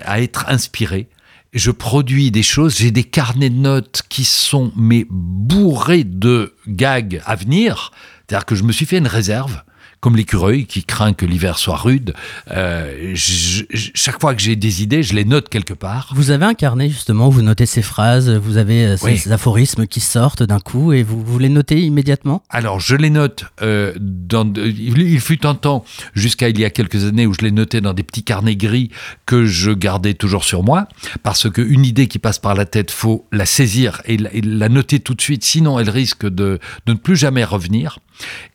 à 0.05 0.21
être 0.21 0.45
inspiré. 0.47 1.09
Je 1.51 1.71
produis 1.71 2.31
des 2.31 2.43
choses, 2.43 2.77
j'ai 2.77 2.91
des 2.91 3.03
carnets 3.03 3.49
de 3.49 3.57
notes 3.57 4.03
qui 4.07 4.23
sont 4.23 4.71
mais 4.77 5.05
bourrés 5.09 6.05
de 6.05 6.55
gags 6.67 7.21
à 7.25 7.35
venir. 7.35 7.91
C'est-à-dire 8.25 8.45
que 8.45 8.55
je 8.55 8.63
me 8.63 8.71
suis 8.71 8.85
fait 8.85 8.99
une 8.99 9.07
réserve 9.07 9.63
comme 10.01 10.15
l'écureuil 10.17 10.65
qui 10.65 10.83
craint 10.83 11.13
que 11.13 11.25
l'hiver 11.27 11.59
soit 11.59 11.77
rude. 11.77 12.13
Euh, 12.49 13.11
je- 13.13 13.63
je- 13.69 13.91
chaque 13.93 14.19
fois 14.19 14.33
que 14.35 14.41
j'ai 14.41 14.55
des 14.55 14.81
idées, 14.81 15.03
je 15.03 15.13
les 15.13 15.25
note 15.25 15.47
quelque 15.47 15.73
part. 15.75 16.11
Vous 16.15 16.31
avez 16.31 16.45
un 16.45 16.55
carnet 16.55 16.89
justement 16.89 17.27
où 17.27 17.31
vous 17.31 17.43
notez 17.43 17.67
ces 17.67 17.83
phrases, 17.83 18.29
vous 18.29 18.57
avez 18.57 18.85
euh, 18.85 18.97
ces, 18.97 19.05
Oui. 19.05 19.17
ces 19.19 19.31
aphorismes 19.31 19.85
qui 19.85 19.99
sortent 19.99 20.41
d'un 20.43 20.59
coup 20.59 20.91
et 20.91 21.03
vous, 21.03 21.23
vous 21.23 21.37
les 21.37 21.49
notez 21.49 21.81
immédiatement? 21.81 22.41
Alors, 22.49 22.79
je 22.79 22.95
les 22.95 23.11
note 23.11 23.45
euh, 23.61 23.93
dans. 23.99 24.51
il 24.55 25.19
fut 25.21 25.45
un 25.45 25.53
temps, 25.53 25.85
jusqu'à 26.15 26.49
il 26.49 26.59
y 26.59 26.65
a 26.65 26.71
quelques 26.71 27.05
années, 27.05 27.27
où 27.27 27.33
je 27.35 27.41
les 27.41 27.51
notais 27.51 27.79
dans 27.79 27.93
des 27.93 28.03
petits 28.03 28.23
carnets 28.23 28.55
gris 28.55 28.89
que 29.27 29.45
je 29.45 29.69
gardais 29.71 30.15
toujours 30.15 30.43
sur 30.43 30.63
moi, 30.63 30.87
parce 31.21 31.47
qu'une 31.49 31.85
idée 31.85 32.07
qui 32.07 32.17
passe 32.17 32.39
par 32.39 32.55
la 32.55 32.65
tête, 32.65 32.89
faut 32.89 33.27
la 33.31 33.45
saisir 33.45 34.01
et 34.05 34.17
la, 34.17 34.33
et 34.33 34.41
la 34.41 34.67
noter 34.67 34.99
tout 34.99 35.13
de 35.13 35.21
suite, 35.21 35.43
sinon 35.43 35.79
elle 35.79 35.91
risque 35.91 36.25
de, 36.25 36.57
de 36.87 36.93
ne 36.93 36.97
plus 36.97 37.15
jamais 37.15 37.43
revenir. 37.43 37.99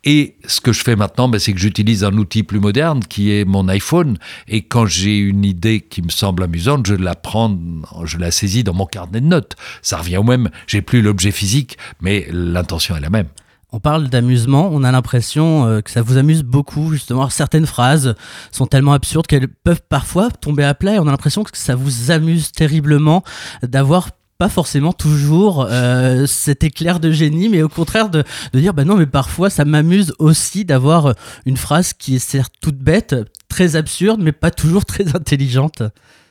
Et 0.05 0.37
ce 0.47 0.61
que 0.61 0.73
je 0.73 0.83
fais 0.83 0.97
maintenant, 0.97 1.29
ben, 1.29 1.39
c'est 1.39 1.53
que 1.53 1.59
j'utilise 1.59 2.05
un 2.05 2.17
outil 2.17 2.43
plus 2.43 2.61
moderne 2.61 3.01
qui 3.01 3.33
est 3.33 3.45
mon 3.45 3.69
iPhone. 3.69 4.19
Et 4.49 4.63
quand 4.63 4.87
j'ai 4.87 5.17
une 5.17 5.45
idée 5.45 5.81
qui 5.81 6.03
me 6.03 6.11
semble 6.11 6.43
amusante, 6.43 6.87
je 6.87 6.95
la 6.95 7.15
prends, 7.15 7.57
je 8.05 8.19
la 8.19 8.31
saisis 8.31 8.65
dans 8.65 8.75
mon 8.75 8.87
carnet 8.87 9.21
de 9.21 9.27
notes. 9.27 9.57
Ça 9.83 9.99
revient 9.99 10.19
au 10.19 10.23
même. 10.23 10.51
J'ai 10.67 10.83
plus 10.83 11.03
l'objet 11.03 11.31
physique, 11.31 11.79
mais 12.01 12.29
l'intention 12.31 12.97
est 12.97 13.01
la 13.01 13.11
même. 13.11 13.27
On 13.73 13.81
parle 13.81 14.09
d'amusement, 14.09 14.71
on 14.73 14.85
a 14.85 14.93
l'impression 14.93 15.67
euh, 15.67 15.81
que 15.81 15.91
ça 15.91 16.01
vous 16.01 16.17
amuse 16.17 16.45
beaucoup 16.45 16.93
justement. 16.93 17.29
Certaines 17.29 17.67
phrases 17.67 18.15
sont 18.53 18.67
tellement 18.67 18.93
absurdes 18.93 19.27
qu'elles 19.27 19.49
peuvent 19.49 19.83
parfois 19.89 20.31
tomber 20.31 20.63
à 20.63 20.73
plat 20.73 20.95
et 20.95 20.99
on 21.01 21.07
a 21.09 21.11
l'impression 21.11 21.43
que 21.43 21.51
ça 21.53 21.75
vous 21.75 22.11
amuse 22.13 22.53
terriblement 22.53 23.25
d'avoir 23.63 24.11
pas 24.39 24.49
forcément 24.49 24.93
toujours 24.93 25.67
euh, 25.71 26.27
cet 26.27 26.65
éclair 26.65 27.01
de 27.01 27.11
génie, 27.11 27.49
mais 27.49 27.63
au 27.63 27.69
contraire 27.69 28.11
de, 28.11 28.25
de 28.53 28.61
dire 28.61 28.75
bah 28.75 28.85
non, 28.85 28.97
mais 28.97 29.07
parfois 29.07 29.51
ça 29.51 29.65
m'amuse 29.65 30.15
aussi 30.19 30.65
d'avoir 30.65 31.15
une 31.47 31.57
phrase 31.57 31.93
qui 31.93 32.17
est 32.17 32.21
certes 32.21 32.55
toute 32.61 32.79
bête, 32.79 33.15
très 33.49 33.77
absurde, 33.77 34.21
mais 34.23 34.33
pas 34.33 34.51
toujours 34.51 34.85
très 34.87 35.15
intelligente. 35.17 35.83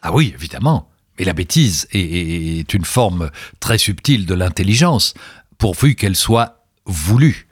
Ah 0.01 0.13
oui, 0.13 0.33
évidemment. 0.35 0.89
Mais 1.17 1.25
la 1.25 1.33
bêtise 1.33 1.87
est 1.93 2.73
une 2.73 2.83
forme 2.83 3.31
très 3.61 3.77
subtile 3.77 4.25
de 4.25 4.33
l'intelligence, 4.33 5.13
pourvu 5.57 5.95
qu'elle 5.95 6.15
soit 6.15 6.65
voulue. 6.85 7.47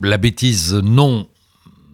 La 0.00 0.16
bêtise 0.16 0.72
non 0.74 1.28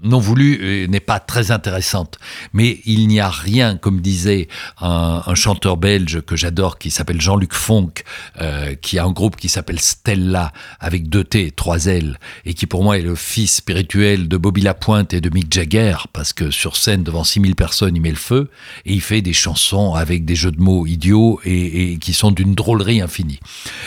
non 0.02 0.18
voulue 0.18 0.86
n'est 0.88 1.00
pas 1.00 1.20
très 1.20 1.50
intéressante. 1.50 2.18
Mais 2.52 2.80
il 2.84 3.08
n'y 3.08 3.20
a 3.20 3.30
rien, 3.30 3.76
comme 3.76 4.00
disait 4.00 4.48
un, 4.80 5.22
un 5.26 5.34
chanteur 5.34 5.76
belge 5.76 6.20
que 6.22 6.36
j'adore, 6.36 6.78
qui 6.78 6.90
s'appelle 6.90 7.20
Jean-Luc 7.20 7.54
Fonck, 7.54 8.04
euh, 8.40 8.74
qui 8.74 8.98
a 8.98 9.04
un 9.04 9.10
groupe 9.10 9.36
qui 9.36 9.48
s'appelle 9.48 9.80
Stella, 9.80 10.52
avec 10.78 11.08
deux 11.08 11.24
T 11.24 11.50
trois 11.50 11.86
L, 11.86 12.18
et 12.44 12.54
qui 12.54 12.66
pour 12.66 12.82
moi 12.82 12.98
est 12.98 13.02
le 13.02 13.14
fils 13.14 13.56
spirituel 13.56 14.28
de 14.28 14.36
Bobby 14.36 14.62
Lapointe 14.62 15.12
et 15.14 15.20
de 15.20 15.30
Mick 15.32 15.52
Jagger, 15.52 15.96
parce 16.12 16.32
que 16.32 16.50
sur 16.50 16.76
scène, 16.76 17.02
devant 17.02 17.24
6000 17.24 17.54
personnes, 17.54 17.96
il 17.96 18.02
met 18.02 18.10
le 18.10 18.16
feu, 18.16 18.50
et 18.84 18.94
il 18.94 19.00
fait 19.00 19.22
des 19.22 19.32
chansons 19.32 19.94
avec 19.94 20.24
des 20.24 20.34
jeux 20.34 20.52
de 20.52 20.60
mots 20.60 20.86
idiots 20.86 21.40
et, 21.44 21.92
et 21.92 21.98
qui 21.98 22.12
sont 22.12 22.30
d'une 22.30 22.54
drôlerie 22.54 23.00
infinie. 23.00 23.40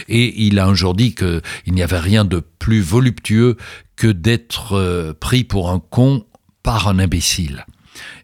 Et 0.10 0.46
il 0.46 0.60
a 0.60 0.66
un 0.66 0.76
jour 0.76 0.94
dit 0.94 1.16
qu'il 1.16 1.42
n'y 1.68 1.84
avait 1.84 2.00
rien 2.00 2.26
de 2.26 2.44
plus 2.60 2.82
voluptueux 2.82 3.58
que 3.96 4.08
d'être 4.08 4.74
euh, 4.74 5.14
pris 5.14 5.44
pour 5.44 5.70
un 5.70 5.80
con 5.80 6.26
par 6.64 6.88
un 6.88 7.00
imbécile. 7.00 7.66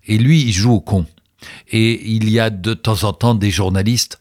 Et 0.07 0.17
lui, 0.17 0.41
il 0.43 0.53
joue 0.53 0.71
au 0.71 0.81
con. 0.81 1.05
Et 1.69 2.11
il 2.11 2.29
y 2.29 2.39
a 2.39 2.49
de 2.49 2.73
temps 2.73 3.03
en 3.03 3.13
temps 3.13 3.35
des 3.35 3.51
journalistes 3.51 4.19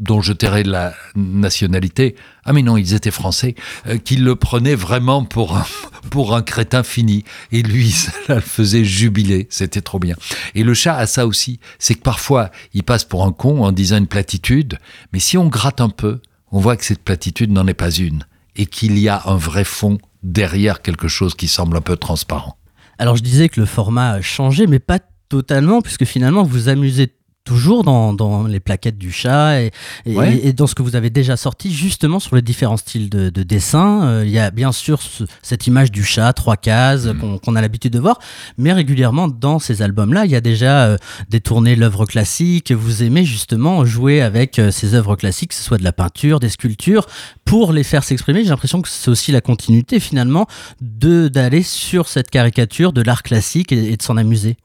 dont 0.00 0.22
je 0.22 0.32
tairai 0.32 0.62
la 0.64 0.94
nationalité, 1.14 2.16
ah 2.44 2.54
mais 2.54 2.62
non, 2.62 2.78
ils 2.78 2.94
étaient 2.94 3.10
français, 3.10 3.54
euh, 3.86 3.98
qui 3.98 4.16
le 4.16 4.34
prenaient 4.34 4.74
vraiment 4.74 5.24
pour 5.24 5.56
un, 5.56 5.66
pour 6.10 6.34
un 6.34 6.42
crétin 6.42 6.82
fini. 6.82 7.24
Et 7.52 7.62
lui, 7.62 7.90
ça 8.26 8.36
le 8.36 8.40
faisait 8.40 8.84
jubiler, 8.84 9.46
c'était 9.50 9.82
trop 9.82 9.98
bien. 9.98 10.16
Et 10.54 10.64
le 10.64 10.74
chat 10.74 10.96
a 10.96 11.06
ça 11.06 11.26
aussi, 11.26 11.60
c'est 11.78 11.94
que 11.94 12.00
parfois, 12.00 12.50
il 12.72 12.82
passe 12.82 13.04
pour 13.04 13.24
un 13.24 13.32
con 13.32 13.62
en 13.62 13.72
disant 13.72 13.98
une 13.98 14.06
platitude, 14.06 14.78
mais 15.12 15.20
si 15.20 15.36
on 15.36 15.48
gratte 15.48 15.82
un 15.82 15.90
peu, 15.90 16.20
on 16.50 16.60
voit 16.60 16.76
que 16.76 16.84
cette 16.84 17.04
platitude 17.04 17.52
n'en 17.52 17.66
est 17.66 17.74
pas 17.74 17.90
une, 17.90 18.24
et 18.56 18.66
qu'il 18.66 18.98
y 18.98 19.08
a 19.08 19.22
un 19.26 19.36
vrai 19.36 19.64
fond 19.64 19.98
derrière 20.22 20.82
quelque 20.82 21.08
chose 21.08 21.34
qui 21.34 21.48
semble 21.48 21.76
un 21.76 21.80
peu 21.80 21.96
transparent. 21.96 22.56
Alors 22.98 23.16
je 23.16 23.22
disais 23.22 23.48
que 23.48 23.60
le 23.60 23.66
format 23.66 24.10
a 24.10 24.20
changé, 24.20 24.66
mais 24.66 24.78
pas 24.78 24.98
totalement, 25.28 25.80
puisque 25.80 26.04
finalement 26.04 26.42
vous 26.42 26.68
amusez 26.68 27.14
toujours 27.50 27.82
dans, 27.82 28.12
dans 28.12 28.44
les 28.46 28.60
plaquettes 28.60 28.96
du 28.96 29.10
chat 29.10 29.60
et, 29.60 29.72
et, 30.06 30.14
Ouais. 30.16 30.40
et 30.44 30.52
dans 30.52 30.68
ce 30.68 30.76
que 30.76 30.82
vous 30.82 30.94
avez 30.94 31.10
déjà 31.10 31.36
sorti 31.36 31.72
justement 31.74 32.20
sur 32.20 32.36
les 32.36 32.42
différents 32.42 32.76
styles 32.76 33.10
de, 33.10 33.28
de 33.28 33.42
dessin. 33.42 34.04
Euh, 34.04 34.22
Il 34.24 34.30
y 34.30 34.38
a 34.38 34.52
bien 34.52 34.70
sûr 34.70 35.02
ce- 35.02 35.24
cette 35.42 35.66
image 35.66 35.90
du 35.90 36.04
chat, 36.04 36.32
trois 36.32 36.56
cases 36.56 37.06
Mm. 37.06 37.40
qu'on 37.44 37.56
a 37.56 37.60
l'habitude 37.60 37.92
de 37.92 37.98
voir, 37.98 38.20
mais 38.56 38.72
régulièrement 38.72 39.26
dans 39.26 39.58
ces 39.58 39.82
albums-là, 39.82 40.26
il 40.26 40.30
y 40.30 40.36
a 40.36 40.40
déjà 40.40 40.84
euh, 40.86 40.96
détourné 41.28 41.74
l'œuvre 41.74 42.06
classique. 42.06 42.70
Vous 42.70 43.02
aimez 43.02 43.24
justement 43.24 43.84
jouer 43.84 44.22
avec 44.22 44.58
euh, 44.60 44.70
ces 44.70 44.94
œuvres 44.94 45.16
classiques, 45.16 45.50
que 45.50 45.56
ce 45.56 45.64
soit 45.64 45.78
de 45.78 45.84
la 45.84 45.92
peinture, 45.92 46.38
des 46.38 46.50
sculptures, 46.50 47.06
pour 47.44 47.72
les 47.72 47.82
faire 47.82 48.04
s'exprimer. 48.04 48.44
J'ai 48.44 48.50
l'impression 48.50 48.80
que 48.80 48.88
c'est 48.88 49.10
aussi 49.10 49.32
la 49.32 49.40
continuité 49.40 49.98
finalement 49.98 50.46
de 50.80 51.26
d'aller 51.28 51.64
sur 51.64 52.06
cette 52.06 52.30
caricature 52.30 52.92
de 52.92 53.02
l'art 53.02 53.24
classique 53.24 53.72
et 53.72 53.96
de 53.96 54.02
s'en 54.02 54.16
amuser. 54.16 54.56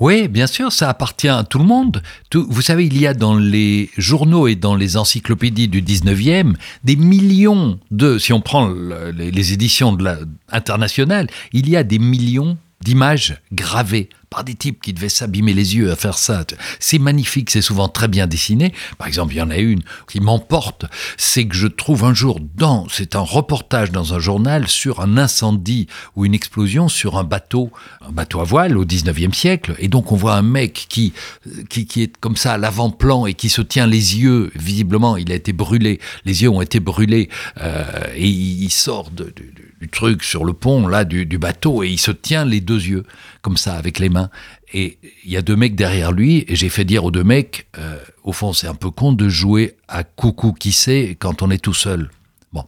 Oui, 0.00 0.28
bien 0.28 0.46
sûr, 0.46 0.72
ça 0.72 0.88
appartient 0.88 1.28
à 1.28 1.44
tout 1.44 1.58
le 1.58 1.64
monde. 1.66 2.02
Vous 2.34 2.62
savez, 2.62 2.86
il 2.86 2.98
y 2.98 3.06
a 3.06 3.12
dans 3.12 3.36
les 3.36 3.90
journaux 3.98 4.48
et 4.48 4.54
dans 4.56 4.74
les 4.74 4.96
encyclopédies 4.96 5.68
du 5.68 5.82
19e 5.82 6.54
des 6.84 6.96
millions 6.96 7.78
de, 7.90 8.16
si 8.18 8.32
on 8.32 8.40
prend 8.40 8.66
le- 8.68 9.10
les, 9.10 9.52
éditions 9.52 9.92
de 9.92 10.26
internationales, 10.50 11.28
il 11.52 11.68
y 11.68 11.76
a 11.76 11.82
des 11.82 11.98
millions 11.98 12.56
d'images 12.82 13.40
gravées 13.52 14.08
par 14.30 14.44
des 14.44 14.54
types 14.54 14.80
qui 14.80 14.92
devaient 14.92 15.08
s'abîmer 15.08 15.52
les 15.52 15.76
yeux 15.76 15.90
à 15.90 15.96
faire 15.96 16.16
ça. 16.16 16.44
C'est 16.78 17.00
magnifique, 17.00 17.50
c'est 17.50 17.62
souvent 17.62 17.88
très 17.88 18.06
bien 18.06 18.28
dessiné. 18.28 18.72
Par 18.96 19.08
exemple, 19.08 19.34
il 19.34 19.38
y 19.38 19.42
en 19.42 19.50
a 19.50 19.58
une 19.58 19.82
qui 20.08 20.20
m'emporte, 20.20 20.84
c'est 21.16 21.46
que 21.46 21.56
je 21.56 21.66
trouve 21.66 22.04
un 22.04 22.14
jour 22.14 22.38
dans, 22.54 22.86
c'est 22.88 23.16
un 23.16 23.20
reportage 23.20 23.90
dans 23.90 24.14
un 24.14 24.20
journal 24.20 24.68
sur 24.68 25.00
un 25.00 25.16
incendie 25.18 25.88
ou 26.14 26.24
une 26.24 26.34
explosion 26.34 26.88
sur 26.88 27.18
un 27.18 27.24
bateau, 27.24 27.70
un 28.06 28.12
bateau 28.12 28.40
à 28.40 28.44
voile 28.44 28.78
au 28.78 28.84
19e 28.84 29.34
siècle. 29.34 29.74
Et 29.80 29.88
donc 29.88 30.12
on 30.12 30.16
voit 30.16 30.36
un 30.36 30.42
mec 30.42 30.86
qui, 30.88 31.12
qui, 31.68 31.86
qui 31.86 32.02
est 32.02 32.16
comme 32.18 32.36
ça 32.36 32.52
à 32.52 32.58
l'avant-plan 32.58 33.26
et 33.26 33.34
qui 33.34 33.48
se 33.48 33.62
tient 33.62 33.88
les 33.88 34.18
yeux, 34.18 34.52
visiblement 34.54 35.16
il 35.16 35.32
a 35.32 35.34
été 35.34 35.52
brûlé, 35.52 35.98
les 36.24 36.42
yeux 36.42 36.50
ont 36.50 36.62
été 36.62 36.78
brûlés, 36.78 37.28
euh, 37.60 37.84
et 38.14 38.28
il, 38.28 38.70
sort 38.70 39.10
du 39.10 39.88
truc 39.88 40.22
sur 40.22 40.44
le 40.44 40.52
pont 40.52 40.86
là 40.86 41.04
du, 41.04 41.26
du 41.26 41.38
bateau 41.38 41.82
et 41.82 41.88
il 41.88 41.98
se 41.98 42.12
tient 42.12 42.44
les 42.44 42.60
deux 42.60 42.80
yeux 42.80 43.04
comme 43.42 43.56
ça 43.56 43.74
avec 43.74 43.98
les 43.98 44.08
mains. 44.08 44.30
Et 44.72 44.98
il 45.24 45.30
y 45.30 45.36
a 45.36 45.42
deux 45.42 45.56
mecs 45.56 45.74
derrière 45.74 46.12
lui 46.12 46.44
et 46.48 46.56
j'ai 46.56 46.68
fait 46.68 46.84
dire 46.84 47.04
aux 47.04 47.10
deux 47.10 47.24
mecs 47.24 47.66
euh, 47.78 47.98
au 48.22 48.32
fond 48.32 48.52
c'est 48.52 48.66
un 48.66 48.74
peu 48.74 48.90
con 48.90 49.12
de 49.12 49.28
jouer 49.28 49.76
à 49.88 50.04
coucou 50.04 50.52
qui 50.52 50.72
sait 50.72 51.16
quand 51.18 51.42
on 51.42 51.50
est 51.50 51.62
tout 51.62 51.74
seul. 51.74 52.10
Bon 52.52 52.64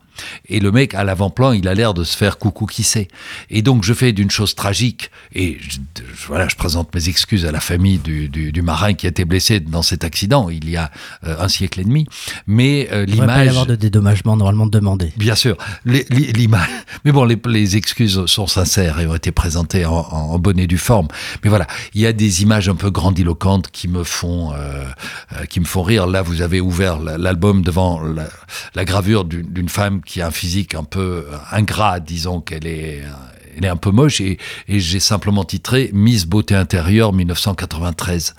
et 0.48 0.60
le 0.60 0.70
mec 0.72 0.94
à 0.94 1.04
l'avant-plan 1.04 1.52
il 1.52 1.68
a 1.68 1.74
l'air 1.74 1.94
de 1.94 2.04
se 2.04 2.16
faire 2.16 2.38
coucou 2.38 2.66
qui 2.66 2.82
sait 2.82 3.08
et 3.50 3.62
donc 3.62 3.84
je 3.84 3.94
fais 3.94 4.12
d'une 4.12 4.30
chose 4.30 4.54
tragique 4.54 5.10
et 5.34 5.58
je, 5.60 5.70
je- 5.70 6.26
voilà 6.26 6.48
je 6.48 6.56
présente 6.56 6.94
mes 6.94 7.08
excuses 7.08 7.44
à 7.46 7.52
la 7.52 7.60
famille 7.60 7.98
du, 7.98 8.28
du, 8.28 8.52
du 8.52 8.62
marin 8.62 8.94
qui 8.94 9.06
a 9.06 9.08
été 9.10 9.24
blessé 9.24 9.60
dans 9.60 9.82
cet 9.82 10.04
accident 10.04 10.48
il 10.50 10.68
y 10.70 10.76
a 10.76 10.90
euh, 11.24 11.36
un 11.38 11.48
siècle 11.48 11.80
et 11.80 11.84
demi 11.84 12.06
mais 12.46 12.88
euh, 12.92 13.04
Il 13.08 13.14
ne 13.16 13.20
devrait 13.20 13.26
pas 13.26 13.32
y 13.34 13.38
l'image 13.40 13.48
avoir 13.48 13.66
de 13.66 13.74
dédommagement 13.76 14.36
normalement 14.36 14.66
demandé. 14.66 15.12
Bien 15.16 15.34
sûr, 15.34 15.56
l'image. 16.10 16.68
Mais 17.04 17.12
bon, 17.12 17.24
les, 17.24 17.38
les 17.46 17.76
excuses 17.76 18.24
sont 18.26 18.46
sincères 18.46 19.00
et 19.00 19.06
ont 19.06 19.14
été 19.14 19.32
présentées 19.32 19.84
en, 19.86 19.92
en 19.94 20.38
bonne 20.38 20.58
et 20.58 20.66
due 20.66 20.78
forme. 20.78 21.08
Mais 21.42 21.48
voilà, 21.50 21.66
il 21.94 22.00
y 22.00 22.06
a 22.06 22.12
des 22.12 22.42
images 22.42 22.68
un 22.68 22.74
peu 22.74 22.90
grandiloquentes 22.90 23.70
qui 23.70 23.88
me 23.88 24.04
font, 24.04 24.52
euh, 24.54 24.84
qui 25.48 25.60
me 25.60 25.64
font 25.64 25.82
rire. 25.82 26.06
Là, 26.06 26.22
vous 26.22 26.42
avez 26.42 26.60
ouvert 26.60 26.98
la- 27.00 27.18
l'album 27.18 27.62
devant 27.62 28.02
la, 28.02 28.28
la 28.74 28.84
gravure 28.84 29.24
d'une 29.24 29.42
d'une 29.42 29.68
qui 30.04 30.20
a 30.20 30.26
un 30.26 30.30
physique 30.30 30.74
un 30.74 30.84
peu 30.84 31.26
ingrat, 31.50 32.00
disons 32.00 32.40
qu'elle 32.40 32.66
est. 32.66 33.02
Elle 33.54 33.66
est 33.66 33.68
un 33.68 33.76
peu 33.76 33.90
moche 33.90 34.22
et, 34.22 34.38
et 34.66 34.80
j'ai 34.80 34.98
simplement 34.98 35.44
titré 35.44 35.90
Miss 35.92 36.24
Beauté 36.24 36.54
intérieure 36.54 37.12
1993. 37.12 38.34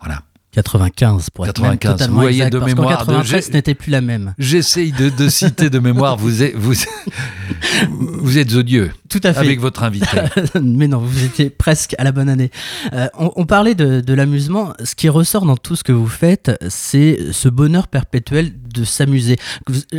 Voilà. 0.00 0.22
95 0.62 1.30
pour 1.30 1.46
être 1.46 1.54
95, 1.54 1.88
même 1.90 1.96
totalement 1.98 2.14
vous 2.16 2.20
voyez 2.22 2.36
exact, 2.38 2.52
de 2.52 2.58
parce 2.58 2.72
mémoire 2.74 2.88
de- 2.90 3.12
93 3.12 3.26
j'ai- 3.30 3.42
ce 3.42 3.52
n'était 3.52 3.74
plus 3.74 3.90
la 3.90 4.00
même. 4.00 4.34
J'essaye 4.38 4.92
de, 4.92 5.08
de 5.10 5.28
citer 5.28 5.70
de 5.70 5.78
mémoire. 5.78 6.16
Vous 6.16 6.42
êtes, 6.42 6.54
vous, 6.56 6.74
vous 7.90 8.38
êtes 8.38 8.52
odieux 8.54 8.90
Tout 9.08 9.20
à 9.24 9.32
fait. 9.32 9.40
avec 9.40 9.60
votre 9.60 9.82
invité. 9.82 10.06
Mais 10.62 10.88
non, 10.88 10.98
vous 10.98 11.24
étiez 11.24 11.50
presque 11.50 11.94
à 11.98 12.04
la 12.04 12.12
bonne 12.12 12.28
année. 12.28 12.50
Euh, 12.92 13.08
on, 13.18 13.30
on 13.36 13.46
parlait 13.46 13.74
de, 13.74 14.00
de 14.00 14.14
l'amusement. 14.14 14.72
Ce 14.84 14.94
qui 14.94 15.08
ressort 15.08 15.44
dans 15.44 15.56
tout 15.56 15.76
ce 15.76 15.84
que 15.84 15.92
vous 15.92 16.06
faites, 16.08 16.50
c'est 16.68 17.18
ce 17.32 17.48
bonheur 17.48 17.88
perpétuel 17.88 18.52
de 18.74 18.84
s'amuser. 18.84 19.36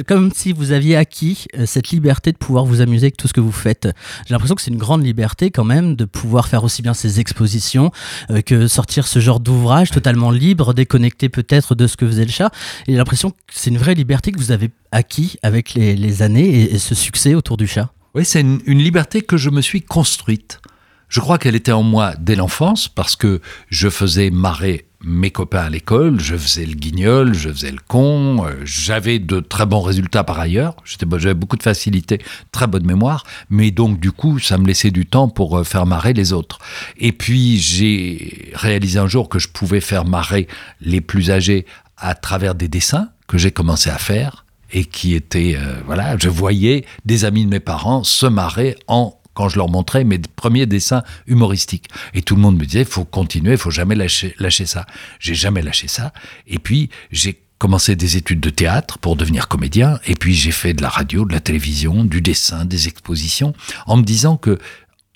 Comme 0.07 0.31
si 0.33 0.53
vous 0.53 0.71
aviez 0.71 0.95
acquis 0.95 1.45
euh, 1.57 1.65
cette 1.65 1.89
liberté 1.89 2.31
de 2.31 2.37
pouvoir 2.37 2.65
vous 2.65 2.81
amuser 2.81 3.05
avec 3.05 3.17
tout 3.17 3.27
ce 3.27 3.33
que 3.33 3.41
vous 3.41 3.51
faites. 3.51 3.87
J'ai 4.27 4.33
l'impression 4.33 4.55
que 4.55 4.61
c'est 4.61 4.71
une 4.71 4.77
grande 4.77 5.03
liberté 5.03 5.51
quand 5.51 5.63
même 5.63 5.95
de 5.95 6.05
pouvoir 6.05 6.47
faire 6.47 6.63
aussi 6.63 6.81
bien 6.81 6.93
ces 6.93 7.19
expositions 7.19 7.91
euh, 8.31 8.41
que 8.41 8.67
sortir 8.67 9.07
ce 9.07 9.19
genre 9.19 9.39
d'ouvrage 9.39 9.91
totalement 9.91 10.31
libre, 10.31 10.48
déconnecté 10.73 11.29
peut-être 11.29 11.75
de 11.75 11.87
ce 11.87 11.97
que 11.97 12.05
faisait 12.07 12.25
le 12.25 12.31
chat. 12.31 12.51
Et 12.87 12.95
l'impression 12.95 13.31
que 13.31 13.37
c'est 13.51 13.69
une 13.69 13.77
vraie 13.77 13.95
liberté 13.95 14.31
que 14.31 14.37
vous 14.37 14.51
avez 14.51 14.69
acquis 14.91 15.37
avec 15.43 15.73
les, 15.73 16.21
années 16.21 16.73
et- 16.73 16.79
ce 16.79 16.95
succès 16.95 17.35
autour 17.35 17.57
du 17.57 17.67
chat. 17.67 17.91
Oui, 18.15 18.25
c'est 18.25 18.41
une 18.41 18.79
liberté 18.79 19.21
que 19.21 19.37
je 19.37 19.49
me 19.49 19.61
suis 19.61 19.81
construite. 19.81 20.59
Je 21.09 21.19
crois 21.19 21.39
qu'elle 21.39 21.55
était 21.55 21.71
en 21.71 21.83
moi 21.83 22.13
dès 22.19 22.35
l'enfance 22.35 22.87
parce 22.87 23.15
que 23.15 23.41
je 23.69 23.89
faisais 23.89 24.29
marrer 24.29 24.85
mes 25.01 25.31
copains 25.31 25.63
à 25.63 25.69
l'école, 25.69 26.19
je 26.19 26.35
faisais 26.35 26.65
le 26.65 26.73
guignol, 26.73 27.33
je 27.33 27.49
faisais 27.49 27.71
le 27.71 27.79
con, 27.87 28.45
euh, 28.45 28.53
j'avais 28.63 29.17
de 29.17 29.39
très 29.39 29.65
bons 29.65 29.81
résultats 29.81 30.23
par 30.23 30.39
ailleurs, 30.39 30.75
j'avais 30.83 31.33
beaucoup 31.33 31.55
de 31.55 31.63
facilité, 31.63 32.19
très 32.51 32.67
bonne 32.67 32.85
mémoire, 32.85 33.23
mais 33.49 33.71
donc 33.71 33.99
du 33.99 34.11
coup 34.11 34.39
ça 34.39 34.57
me 34.57 34.67
laissait 34.67 34.91
du 34.91 35.05
temps 35.05 35.29
pour 35.29 35.57
euh, 35.57 35.63
faire 35.63 35.85
marrer 35.85 36.13
les 36.13 36.33
autres. 36.33 36.59
Et 36.97 37.11
puis 37.11 37.57
j'ai 37.57 38.51
réalisé 38.53 38.99
un 38.99 39.07
jour 39.07 39.29
que 39.29 39.39
je 39.39 39.47
pouvais 39.47 39.81
faire 39.81 40.05
marrer 40.05 40.47
les 40.81 41.01
plus 41.01 41.31
âgés 41.31 41.65
à 41.97 42.13
travers 42.13 42.53
des 42.53 42.67
dessins 42.67 43.09
que 43.27 43.37
j'ai 43.37 43.51
commencé 43.51 43.89
à 43.89 43.97
faire 43.97 44.45
et 44.71 44.85
qui 44.85 45.15
étaient, 45.15 45.57
euh, 45.57 45.75
voilà, 45.85 46.17
je 46.17 46.29
voyais 46.29 46.85
des 47.05 47.25
amis 47.25 47.45
de 47.45 47.49
mes 47.49 47.59
parents 47.59 48.03
se 48.03 48.25
marrer 48.25 48.75
en 48.87 49.18
quand 49.39 49.47
je 49.47 49.55
leur 49.55 49.69
montrais 49.69 50.03
mes 50.03 50.19
premiers 50.19 50.65
dessins 50.65 51.01
humoristiques. 51.25 51.87
Et 52.13 52.21
tout 52.21 52.35
le 52.35 52.41
monde 52.41 52.57
me 52.57 52.65
disait, 52.65 52.83
faut 52.83 53.05
continuer, 53.05 53.55
faut 53.55 53.71
jamais 53.71 53.95
lâcher, 53.95 54.35
lâcher 54.37 54.65
ça. 54.65 54.85
J'ai 55.21 55.33
jamais 55.33 55.61
lâché 55.61 55.87
ça. 55.87 56.11
Et 56.45 56.59
puis, 56.59 56.89
j'ai 57.09 57.39
commencé 57.57 57.95
des 57.95 58.17
études 58.17 58.41
de 58.41 58.49
théâtre 58.49 58.97
pour 58.97 59.15
devenir 59.15 59.47
comédien. 59.47 59.97
Et 60.05 60.15
puis, 60.15 60.33
j'ai 60.33 60.51
fait 60.51 60.73
de 60.73 60.81
la 60.81 60.89
radio, 60.89 61.23
de 61.23 61.31
la 61.31 61.39
télévision, 61.39 62.03
du 62.03 62.19
dessin, 62.19 62.65
des 62.65 62.89
expositions, 62.89 63.53
en 63.85 63.95
me 63.95 64.03
disant 64.03 64.35
que, 64.35 64.59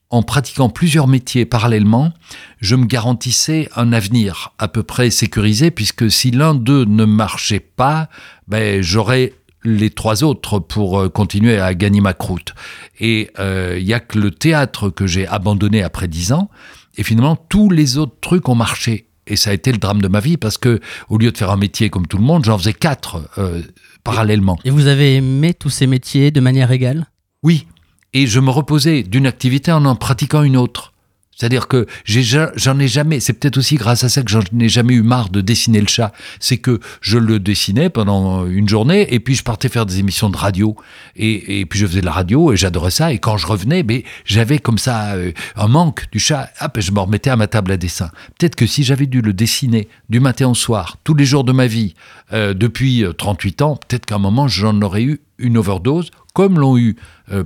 en 0.09 0.23
pratiquant 0.23 0.69
plusieurs 0.69 1.09
métiers 1.09 1.43
parallèlement, 1.43 2.13
je 2.61 2.77
me 2.77 2.85
garantissais 2.85 3.67
un 3.75 3.91
avenir 3.91 4.53
à 4.57 4.69
peu 4.69 4.83
près 4.83 5.09
sécurisé, 5.09 5.69
puisque 5.69 6.09
si 6.09 6.31
l'un 6.31 6.55
d'eux 6.55 6.85
ne 6.85 7.03
marchait 7.03 7.59
pas, 7.59 8.07
ben, 8.47 8.81
j'aurais 8.81 9.33
les 9.63 9.89
trois 9.89 10.23
autres 10.23 10.59
pour 10.59 10.99
euh, 10.99 11.09
continuer 11.09 11.59
à 11.59 11.73
gagner 11.73 12.01
ma 12.01 12.13
croûte. 12.13 12.53
Et 12.99 13.29
euh, 13.39 13.77
il 13.79 13.85
y 13.85 13.93
a 13.93 13.99
que 13.99 14.19
le 14.19 14.31
théâtre 14.31 14.89
que 14.89 15.07
j'ai 15.07 15.27
abandonné 15.27 15.83
après 15.83 16.07
dix 16.07 16.31
ans, 16.31 16.49
et 16.97 17.03
finalement 17.03 17.35
tous 17.35 17.69
les 17.69 17.97
autres 17.97 18.17
trucs 18.21 18.49
ont 18.49 18.55
marché. 18.55 19.07
Et 19.25 19.35
ça 19.35 19.51
a 19.51 19.53
été 19.53 19.71
le 19.71 19.77
drame 19.77 20.01
de 20.01 20.07
ma 20.09 20.19
vie 20.19 20.35
parce 20.35 20.57
que 20.57 20.81
au 21.07 21.17
lieu 21.17 21.31
de 21.31 21.37
faire 21.37 21.49
un 21.49 21.57
métier 21.57 21.89
comme 21.89 22.07
tout 22.07 22.17
le 22.17 22.23
monde, 22.23 22.43
j'en 22.43 22.57
faisais 22.57 22.73
quatre 22.73 23.29
euh, 23.37 23.61
parallèlement. 24.03 24.59
Et 24.65 24.69
vous 24.69 24.87
avez 24.87 25.15
aimé 25.15 25.53
tous 25.53 25.69
ces 25.69 25.87
métiers 25.87 26.29
de 26.31 26.41
manière 26.41 26.71
égale? 26.71 27.07
Oui, 27.41 27.67
et 28.13 28.27
je 28.27 28.39
me 28.39 28.49
reposais 28.49 29.03
d'une 29.03 29.25
activité 29.25 29.71
en 29.71 29.85
en 29.85 29.95
pratiquant 29.95 30.43
une 30.43 30.57
autre. 30.57 30.92
C'est-à-dire 31.35 31.67
que 31.67 31.87
j'en 32.05 32.79
ai 32.79 32.87
jamais, 32.87 33.19
c'est 33.19 33.33
peut-être 33.33 33.57
aussi 33.57 33.75
grâce 33.75 34.03
à 34.03 34.09
ça 34.09 34.21
que 34.21 34.29
j'en 34.29 34.41
ai 34.59 34.69
jamais 34.69 34.93
eu 34.93 35.01
marre 35.01 35.29
de 35.29 35.41
dessiner 35.41 35.81
le 35.81 35.87
chat. 35.87 36.11
C'est 36.39 36.57
que 36.57 36.79
je 37.01 37.17
le 37.17 37.39
dessinais 37.39 37.89
pendant 37.89 38.45
une 38.45 38.69
journée 38.69 39.13
et 39.13 39.19
puis 39.19 39.35
je 39.35 39.43
partais 39.43 39.69
faire 39.69 39.85
des 39.85 39.99
émissions 39.99 40.29
de 40.29 40.37
radio 40.37 40.75
et, 41.15 41.65
puis 41.65 41.79
je 41.79 41.87
faisais 41.87 42.01
de 42.01 42.05
la 42.05 42.11
radio 42.11 42.53
et 42.53 42.57
j'adorais 42.57 42.91
ça. 42.91 43.11
Et 43.11 43.17
quand 43.17 43.37
je 43.37 43.47
revenais, 43.47 43.83
mais 43.83 44.03
j'avais 44.25 44.59
comme 44.59 44.77
ça 44.77 45.13
euh, 45.13 45.31
un 45.55 45.67
manque 45.67 46.05
du 46.11 46.19
chat. 46.19 46.49
Hop, 46.61 46.79
je 46.79 46.91
me 46.91 46.99
remettais 46.99 47.29
à 47.29 47.35
ma 47.35 47.47
table 47.47 47.71
à 47.71 47.77
dessin. 47.77 48.09
Peut-être 48.37 48.55
que 48.55 48.67
si 48.67 48.83
j'avais 48.83 49.07
dû 49.07 49.21
le 49.21 49.33
dessiner 49.33 49.87
du 50.09 50.19
matin 50.19 50.49
au 50.49 50.55
soir, 50.55 50.97
tous 51.03 51.15
les 51.15 51.25
jours 51.25 51.43
de 51.43 51.51
ma 51.51 51.67
vie, 51.67 51.95
euh, 52.31 52.53
depuis 52.53 53.03
euh, 53.03 53.13
38 53.13 53.61
ans, 53.61 53.75
peut-être 53.75 54.05
qu'à 54.05 54.15
un 54.15 54.19
moment 54.19 54.47
j'en 54.47 54.81
aurais 54.81 55.03
eu 55.03 55.21
une 55.39 55.57
overdose, 55.57 56.11
comme 56.33 56.59
l'ont 56.59 56.77
eu 56.77 56.95
euh, 57.31 57.43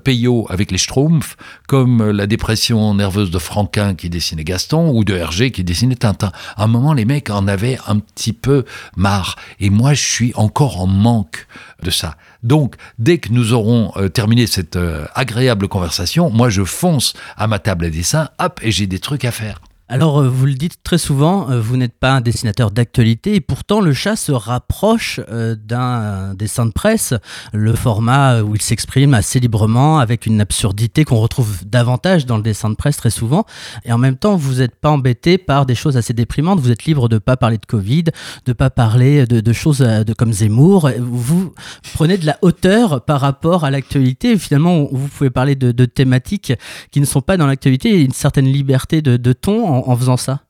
avec 0.50 0.72
les 0.72 0.78
Schtroumpfs, 0.78 1.36
comme 1.68 2.02
euh, 2.02 2.12
la 2.14 2.26
dépression 2.26 2.94
nerveuse 2.94 3.32
de 3.32 3.40
Franquin 3.40 3.96
qui 3.96 4.10
dessinait 4.10 4.44
Gaston, 4.44 4.90
ou 4.90 5.04
de 5.04 5.14
Hergé 5.14 5.52
qui 5.52 5.64
dessinait 5.64 5.96
Tintin. 5.96 6.32
À 6.56 6.64
un 6.64 6.68
moment, 6.68 6.94
les 6.94 7.06
mecs 7.06 7.30
en 7.30 7.48
avaient 7.48 7.78
un 7.88 8.00
petit 8.00 8.34
peu 8.34 8.66
marre. 8.96 9.36
Et 9.60 9.70
moi, 9.70 9.94
je 9.94 10.04
suis 10.04 10.32
encore 10.36 10.82
en 10.82 10.88
manque 10.88 11.48
de 11.84 11.92
ça. 11.92 12.16
Donc, 12.44 12.76
dès 12.98 13.18
que 13.18 13.32
nous 13.32 13.54
aurons 13.54 13.92
euh, 13.98 14.10
terminé 14.10 14.48
cette 14.48 14.78
euh, 14.78 15.06
agréable 15.16 15.68
conversation, 15.68 16.30
moi, 16.30 16.50
je 16.50 16.64
fonce 16.64 17.14
à 17.36 17.48
ma 17.48 17.60
table 17.60 17.86
à 17.86 17.90
dessin, 17.90 18.30
hop, 18.40 18.60
et 18.64 18.72
j'ai 18.72 18.88
des 18.88 19.00
trucs 19.00 19.26
à 19.26 19.32
faire. 19.32 19.60
Alors, 19.90 20.20
euh, 20.20 20.28
vous 20.28 20.46
le 20.46 20.54
dites 20.54 20.84
très 20.84 20.98
souvent, 20.98 21.50
euh, 21.50 21.62
vous 21.62 21.78
n'êtes 21.78 21.98
pas 21.98 22.12
un 22.12 22.20
dessinateur 22.20 22.72
d'actualité 22.72 23.36
et 23.36 23.42
pourtant 23.42 23.80
le 23.80 23.94
chat 23.94 24.18
se 24.18 24.34
rapproche 24.34 25.22
euh, 25.30 25.56
d'un 25.56 26.34
dessin 26.34 26.66
de 26.66 26.72
presse, 26.72 27.14
le 27.54 27.74
format 27.74 28.42
où 28.42 28.54
il 28.54 28.62
s'exprime 28.62 29.14
assez 29.14 29.40
librement 29.40 30.00
avec 30.00 30.26
une 30.26 30.42
absurdité 30.42 31.06
qu'on 31.06 31.16
retrouve 31.16 31.66
davantage 31.66 32.26
dans 32.26 32.36
le 32.36 32.44
dessin 32.44 32.70
de 32.70 32.76
presse 32.76 32.98
très 32.98 33.10
souvent. 33.10 33.46
Et 33.86 33.94
en 33.94 33.98
même 33.98 34.18
temps, 34.18 34.36
vous 34.36 34.56
n'êtes 34.56 34.76
pas 34.76 34.90
embêté 34.90 35.38
par 35.38 35.66
des 35.66 35.76
choses 35.76 35.96
assez 35.96 36.14
déprimantes. 36.14 36.60
Vous 36.60 36.72
êtes 36.72 36.84
libre 36.84 37.08
de 37.08 37.16
ne 37.16 37.20
pas 37.20 37.38
parler 37.38 37.58
de 37.58 37.66
Covid, 37.66 38.06
de 38.46 38.52
pas 38.52 38.70
parler 38.70 39.26
de, 39.26 39.54
choses 39.54 39.88
comme 40.18 40.34
Zemmour. 40.34 40.90
Vous 41.00 41.54
prenez 41.94 42.18
de 42.18 42.26
la 42.26 42.38
hauteur 42.42 43.06
par 43.06 43.22
rapport 43.22 43.64
à 43.64 43.72
l'actualité. 43.72 44.38
Finalement, 44.38 44.90
vous 44.92 45.08
pouvez 45.08 45.30
parler 45.30 45.56
de, 45.56 45.86
thématiques 45.86 46.52
qui 46.92 47.00
ne 47.00 47.06
sont 47.06 47.22
pas 47.22 47.38
dans 47.38 47.48
l'actualité 47.48 48.02
une 48.02 48.12
certaine 48.12 48.48
liberté 48.48 49.02
de, 49.02 49.34
ton 49.34 49.77
en 49.86 49.96
faisant 49.96 50.18
ça? 50.18 50.42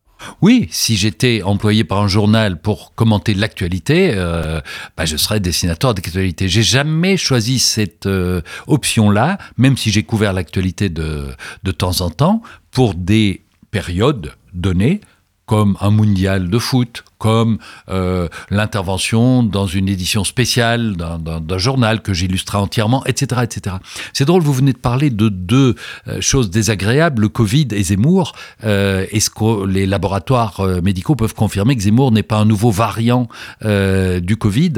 Oui, 0.41 0.67
si 0.71 0.95
j'étais 0.95 1.41
employé 1.43 1.83
par 1.83 1.99
un 1.99 2.07
journal 2.07 2.59
pour 2.59 2.93
commenter 2.95 3.33
l'actualité, 3.33 4.11
euh, 4.15 4.61
bah, 4.95 5.05
je 5.05 5.15
serais 5.17 5.39
dessinateur 5.39 5.93
d'actualité. 5.93 6.47
J'ai 6.49 6.63
jamais 6.63 7.17
choisi 7.17 7.59
cette 7.59 8.07
euh, 8.07 8.41
option-là, 8.65 9.37
même 9.57 9.77
si 9.77 9.91
j'ai 9.91 10.03
couvert 10.03 10.33
l'actualité 10.33 10.89
de, 10.89 11.27
de 11.63 11.71
temps 11.71 12.01
en 12.01 12.09
temps, 12.09 12.41
pour 12.71 12.95
des 12.95 13.43
périodes 13.71 14.33
données, 14.53 15.01
comme 15.45 15.77
un 15.81 15.91
mondial 15.91 16.49
de 16.49 16.59
foot, 16.59 17.03
comme 17.17 17.57
euh, 17.89 18.27
l'intervention 18.49 19.43
dans 19.43 19.67
une 19.67 19.89
édition 19.89 20.23
spéciale 20.23 20.95
d'un- 20.95 21.57
journal 21.57 22.01
que 22.01 22.13
j'illustrais 22.13 22.57
entièrement, 22.59 23.03
etc. 23.05 23.41
etc. 23.43 23.77
C'est 24.13 24.25
drôle, 24.25 24.43
vous 24.43 24.53
venez 24.53 24.73
de 24.73 24.77
parler 24.77 25.09
de 25.09 25.29
deux 25.29 25.75
euh, 26.07 26.21
choses 26.21 26.51
désagréables, 26.51 27.23
le 27.23 27.29
Covid 27.29 27.67
et 27.71 27.81
Zemmour. 27.83 28.33
Euh, 28.63 29.05
Est-ce 29.11 29.29
que 29.31 29.65
les 29.65 29.85
laboratoires 29.87 30.59
euh, 30.59 30.81
médicaux 30.81 31.15
peuvent 31.15 31.33
confirmer 31.33 31.75
que 31.75 31.81
Zemmour 31.81 32.11
n'est 32.11 32.23
pas 32.23 32.37
un 32.37 32.45
nouveau 32.45 32.69
variant 32.71 33.27
du 33.61 34.37
Covid 34.37 34.73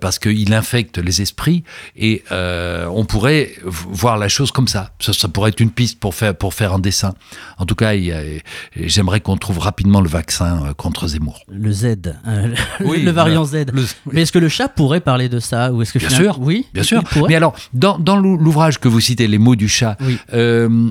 parce 0.00 0.18
qu'il 0.18 0.52
infecte 0.54 0.98
les 0.98 1.22
esprits 1.22 1.64
et 1.96 2.22
on 2.30 3.04
pourrait 3.04 3.52
voir 3.64 4.18
la 4.18 4.28
chose 4.28 4.52
comme 4.52 4.68
ça. 4.68 4.90
ça. 5.00 5.28
pourrait 5.28 5.50
être 5.50 5.60
une 5.60 5.70
piste 5.70 5.98
pour 5.98 6.14
faire, 6.14 6.72
un 6.72 6.78
dessin. 6.78 7.14
En 7.58 7.66
tout 7.66 7.74
cas, 7.74 7.92
j'aimerais 8.76 9.20
qu'on 9.20 9.36
trouve 9.36 9.58
rapidement 9.58 10.00
le 10.00 10.08
vaccin 10.08 10.72
contre 10.76 11.08
Zemmour. 11.08 11.40
Z, 11.80 11.84
euh, 12.26 12.46
le- 12.80 12.86
Oui, 12.86 13.02
le 13.02 13.10
variant 13.10 13.40
le- 13.42 13.46
Z. 13.46 13.66
le- 13.72 13.84
Mais 14.12 14.22
est-ce 14.22 14.32
que 14.32 14.38
le 14.38 14.48
chat 14.48 14.68
pourrait 14.68 15.00
parler 15.00 15.28
de 15.28 15.40
ça 15.40 15.72
ou 15.72 15.82
est-ce 15.82 15.92
que 15.92 15.98
Bien 15.98 16.10
sûr, 16.10 16.38
oui, 16.40 16.66
Bien 16.74 16.82
sûr. 16.82 17.02
Mais 17.28 17.34
alors, 17.34 17.54
dans, 17.74 17.98
dans 17.98 18.16
l'ou- 18.16 18.36
l'ouvrage 18.38 18.78
que 18.78 18.88
vous 18.88 19.00
citez, 19.00 19.26
Les 19.28 19.38
mots 19.38 19.56
du 19.56 19.68
chat, 19.68 19.96
Oui. 20.00 20.18
euh, 20.34 20.90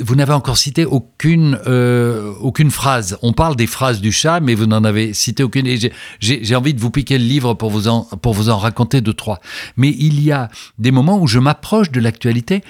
vous 0.00 0.14
n'avez 0.16 0.32
encore 0.32 0.56
cité 0.56 0.86
aucune, 0.86 1.58
euh, 1.66 2.32
aucune 2.40 2.70
phrase. 2.70 3.18
On 3.20 3.34
parle 3.34 3.56
des 3.56 3.66
phrases 3.66 4.00
du 4.00 4.10
chat, 4.10 4.40
mais 4.40 4.54
vous 4.54 4.64
n'en 4.66 4.84
avez 4.84 5.12
cité 5.12 5.42
aucune. 5.42 5.66
Et 5.66 5.78
j'ai- 6.20 6.56
envie 6.56 6.72
de 6.72 6.80
vous 6.80 6.90
piquer 6.90 7.18
le 7.18 7.24
livre 7.26 7.52
pour 7.52 7.70
vous, 7.70 7.86
en, 7.88 8.04
pour 8.04 8.32
vous 8.32 8.48
en 8.48 8.56
raconter 8.56 9.02
deux, 9.02 9.12
trois. 9.12 9.38
Mais 9.76 9.90
il 9.98 10.22
y 10.22 10.32
a 10.32 10.48
des 10.78 10.90
moments 10.92 11.18
où 11.20 11.26
je 11.26 11.38
m'approche 11.38 11.90
de 11.90 12.00
l'actualité 12.00 12.62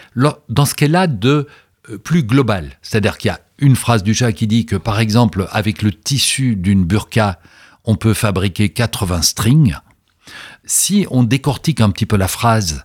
dans 0.48 0.64
ce 0.64 0.74
qu'elle 0.74 0.96
a 0.96 1.06
de 1.06 1.46
euh, 1.90 1.98
plus 1.98 2.24
global. 2.24 2.70
C'est-à-dire 2.82 3.16
qu'il 3.18 3.28
y 3.28 3.32
a 3.32 3.38
une 3.58 3.76
phrase 3.76 4.02
du 4.02 4.14
chat 4.14 4.32
qui 4.32 4.46
dit 4.46 4.66
que, 4.66 4.76
par 4.76 5.00
exemple, 5.00 5.48
avec 5.50 5.82
le 5.82 5.92
tissu 5.92 6.56
d'une 6.56 6.84
burqa, 6.84 7.40
on 7.84 7.96
peut 7.96 8.14
fabriquer 8.14 8.68
80 8.68 9.22
strings 9.22 9.76
si 10.66 11.06
on 11.10 11.22
décortique 11.22 11.80
un 11.80 11.90
petit 11.90 12.06
peu 12.06 12.16
la 12.16 12.28
phrase, 12.28 12.82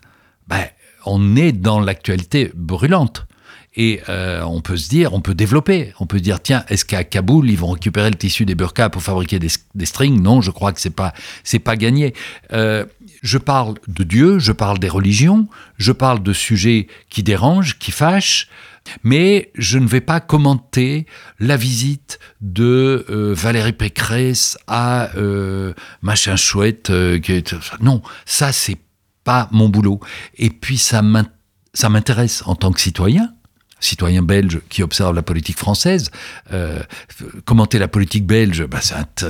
ben, 0.48 0.66
on 1.06 1.36
est 1.36 1.52
dans 1.52 1.80
l'actualité 1.80 2.52
brûlante. 2.56 3.26
Et 3.78 4.02
euh, 4.10 4.42
on 4.44 4.60
peut 4.60 4.76
se 4.76 4.90
dire, 4.90 5.14
on 5.14 5.22
peut 5.22 5.34
développer, 5.34 5.94
on 6.00 6.06
peut 6.06 6.18
se 6.18 6.24
dire, 6.24 6.42
tiens, 6.42 6.66
est-ce 6.68 6.84
qu'à 6.84 7.06
Kaboul, 7.06 7.50
ils 7.50 7.58
vont 7.58 7.72
récupérer 7.72 8.10
le 8.10 8.18
tissu 8.18 8.46
des 8.46 8.54
burkas 8.54 8.90
pour 8.90 9.02
fabriquer 9.02 9.40
des, 9.40 9.86
strings? 9.86 10.22
Non, 10.22 10.42
je 10.42 10.52
crois 10.52 10.74
que 10.74 10.82
c'est 10.82 10.90
pas, 10.90 11.14
c'est 11.46 11.60
pas 11.60 11.78
gagné. 11.78 12.14
Euh, 12.52 12.86
je 13.22 13.38
parle 13.38 13.76
de 13.88 14.04
Dieu, 14.04 14.40
je 14.40 14.52
parle 14.52 14.78
des 14.78 14.90
religions, 14.90 15.48
je 15.78 15.94
parle 15.94 16.22
de 16.22 16.34
sujets 16.34 16.88
qui 17.10 17.24
dérangent, 17.24 17.80
qui 17.80 17.92
fâchent, 17.92 18.50
mais 19.04 19.52
je 19.56 19.78
ne 19.78 19.88
vais 19.88 20.02
pas 20.02 20.20
commenter 20.20 21.06
la 21.40 21.58
visite 21.58 22.20
de 22.42 23.06
euh, 23.10 23.34
Valérie 23.36 23.74
Pécresse 23.74 24.58
à 24.68 25.10
euh, 25.18 25.74
machin 26.02 26.36
chouette. 26.36 26.90
euh, 26.90 27.20
est- 27.28 27.56
Non, 27.82 28.02
ça 28.26 28.52
c'est 28.52 28.78
pas 29.24 29.48
mon 29.52 29.70
boulot. 29.70 30.00
Et 30.38 30.50
puis 30.50 30.78
ça 30.78 31.02
m'in- 31.02 31.28
ça 31.74 31.90
m'intéresse 31.90 32.44
en 32.46 32.56
tant 32.56 32.72
que 32.72 32.82
citoyen 32.82 33.34
citoyen 33.84 34.22
belge 34.22 34.60
qui 34.70 34.84
observe 34.84 35.16
la 35.16 35.24
politique 35.24 35.58
française, 35.58 36.12
euh, 36.54 36.84
commenter 37.46 37.80
la 37.80 37.88
politique 37.88 38.28
belge, 38.28 38.64
bah, 38.68 38.80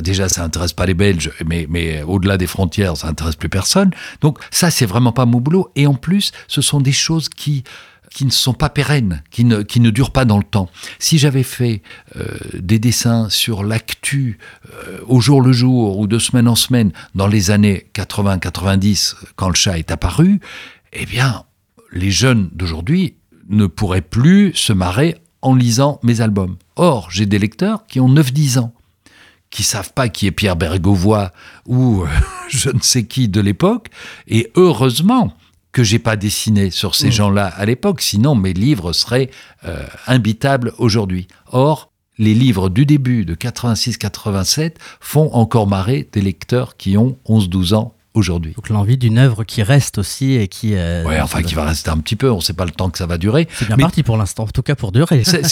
déjà 0.01 0.27
ça 0.27 0.43
intéresse 0.43 0.73
pas 0.73 0.85
les 0.85 0.93
Belges, 0.93 1.31
mais, 1.45 1.67
mais 1.69 2.01
au-delà 2.01 2.37
des 2.37 2.47
frontières, 2.47 2.97
ça 2.97 3.07
intéresse 3.07 3.37
plus 3.37 3.47
personne. 3.47 3.91
Donc 4.19 4.39
ça, 4.51 4.69
c'est 4.69 4.85
vraiment 4.85 5.13
pas 5.13 5.25
mon 5.25 5.39
boulot. 5.39 5.71
Et 5.77 5.87
en 5.87 5.93
plus, 5.93 6.33
ce 6.49 6.61
sont 6.61 6.81
des 6.81 6.91
choses 6.91 7.29
qui 7.29 7.63
qui 8.13 8.25
ne 8.25 8.31
sont 8.31 8.53
pas 8.53 8.69
pérennes, 8.69 9.23
qui 9.31 9.45
ne, 9.45 9.61
qui 9.61 9.79
ne 9.79 9.89
durent 9.89 10.11
pas 10.11 10.25
dans 10.25 10.37
le 10.37 10.43
temps. 10.43 10.69
Si 10.99 11.17
j'avais 11.17 11.43
fait 11.43 11.81
euh, 12.17 12.27
des 12.53 12.77
dessins 12.77 13.29
sur 13.29 13.63
l'actu 13.63 14.37
euh, 14.73 14.99
au 15.07 15.21
jour 15.21 15.41
le 15.41 15.53
jour 15.53 15.97
ou 15.97 16.07
de 16.07 16.19
semaine 16.19 16.47
en 16.47 16.55
semaine 16.55 16.91
dans 17.15 17.27
les 17.27 17.51
années 17.51 17.87
80-90, 17.95 19.15
quand 19.35 19.47
le 19.47 19.55
chat 19.55 19.79
est 19.79 19.91
apparu, 19.91 20.41
eh 20.91 21.05
bien, 21.05 21.45
les 21.93 22.11
jeunes 22.11 22.49
d'aujourd'hui 22.51 23.15
ne 23.49 23.65
pourraient 23.65 24.01
plus 24.01 24.53
se 24.55 24.73
marrer 24.73 25.15
en 25.41 25.55
lisant 25.55 25.99
mes 26.03 26.19
albums. 26.21 26.57
Or, 26.75 27.09
j'ai 27.11 27.25
des 27.25 27.39
lecteurs 27.39 27.85
qui 27.87 28.01
ont 28.01 28.13
9-10 28.13 28.59
ans, 28.59 28.73
qui 29.49 29.63
savent 29.63 29.93
pas 29.93 30.09
qui 30.09 30.27
est 30.27 30.31
Pierre 30.31 30.57
Bergovois 30.57 31.31
ou 31.65 32.01
euh, 32.01 32.07
je 32.49 32.69
ne 32.69 32.81
sais 32.81 33.05
qui 33.05 33.29
de 33.29 33.39
l'époque, 33.39 33.87
et 34.27 34.51
heureusement 34.55 35.33
que 35.71 35.83
j'ai 35.83 35.99
pas 35.99 36.15
dessiné 36.15 36.69
sur 36.69 36.95
ces 36.95 37.11
gens-là 37.11 37.47
à 37.47 37.65
l'époque, 37.65 38.01
sinon 38.01 38.35
mes 38.35 38.53
livres 38.53 38.93
seraient 38.93 39.29
euh, 39.65 39.85
imbitables 40.07 40.73
aujourd'hui. 40.77 41.27
Or, 41.51 41.91
les 42.17 42.33
livres 42.33 42.69
du 42.69 42.85
début 42.85 43.25
de 43.25 43.35
86-87 43.35 44.75
font 44.99 45.31
encore 45.33 45.67
marrer 45.67 46.07
des 46.11 46.21
lecteurs 46.21 46.77
qui 46.77 46.97
ont 46.97 47.17
11-12 47.27 47.73
ans 47.73 47.95
aujourd'hui. 48.13 48.53
Donc 48.53 48.67
l'envie 48.69 48.97
d'une 48.97 49.17
œuvre 49.17 49.43
qui 49.45 49.63
reste 49.63 49.97
aussi 49.97 50.33
et 50.33 50.47
qui. 50.47 50.75
euh, 50.75 51.03
Ouais, 51.05 51.19
enfin, 51.21 51.41
qui 51.41 51.55
va 51.55 51.63
rester 51.65 51.89
un 51.89 51.97
petit 51.97 52.15
peu, 52.15 52.29
on 52.29 52.37
ne 52.37 52.41
sait 52.41 52.53
pas 52.53 52.65
le 52.65 52.71
temps 52.71 52.89
que 52.89 52.97
ça 52.97 53.05
va 53.05 53.17
durer. 53.17 53.47
C'est 53.53 53.65
bien 53.67 53.77
Mais- 53.77 53.83
parti 53.83 54.03
pour 54.03 54.17
l'instant, 54.17 54.43
en 54.43 54.47
tout 54.47 54.61
cas 54.63 54.75
pour 54.75 54.91
durer. 54.91 55.23
C'est- 55.23 55.43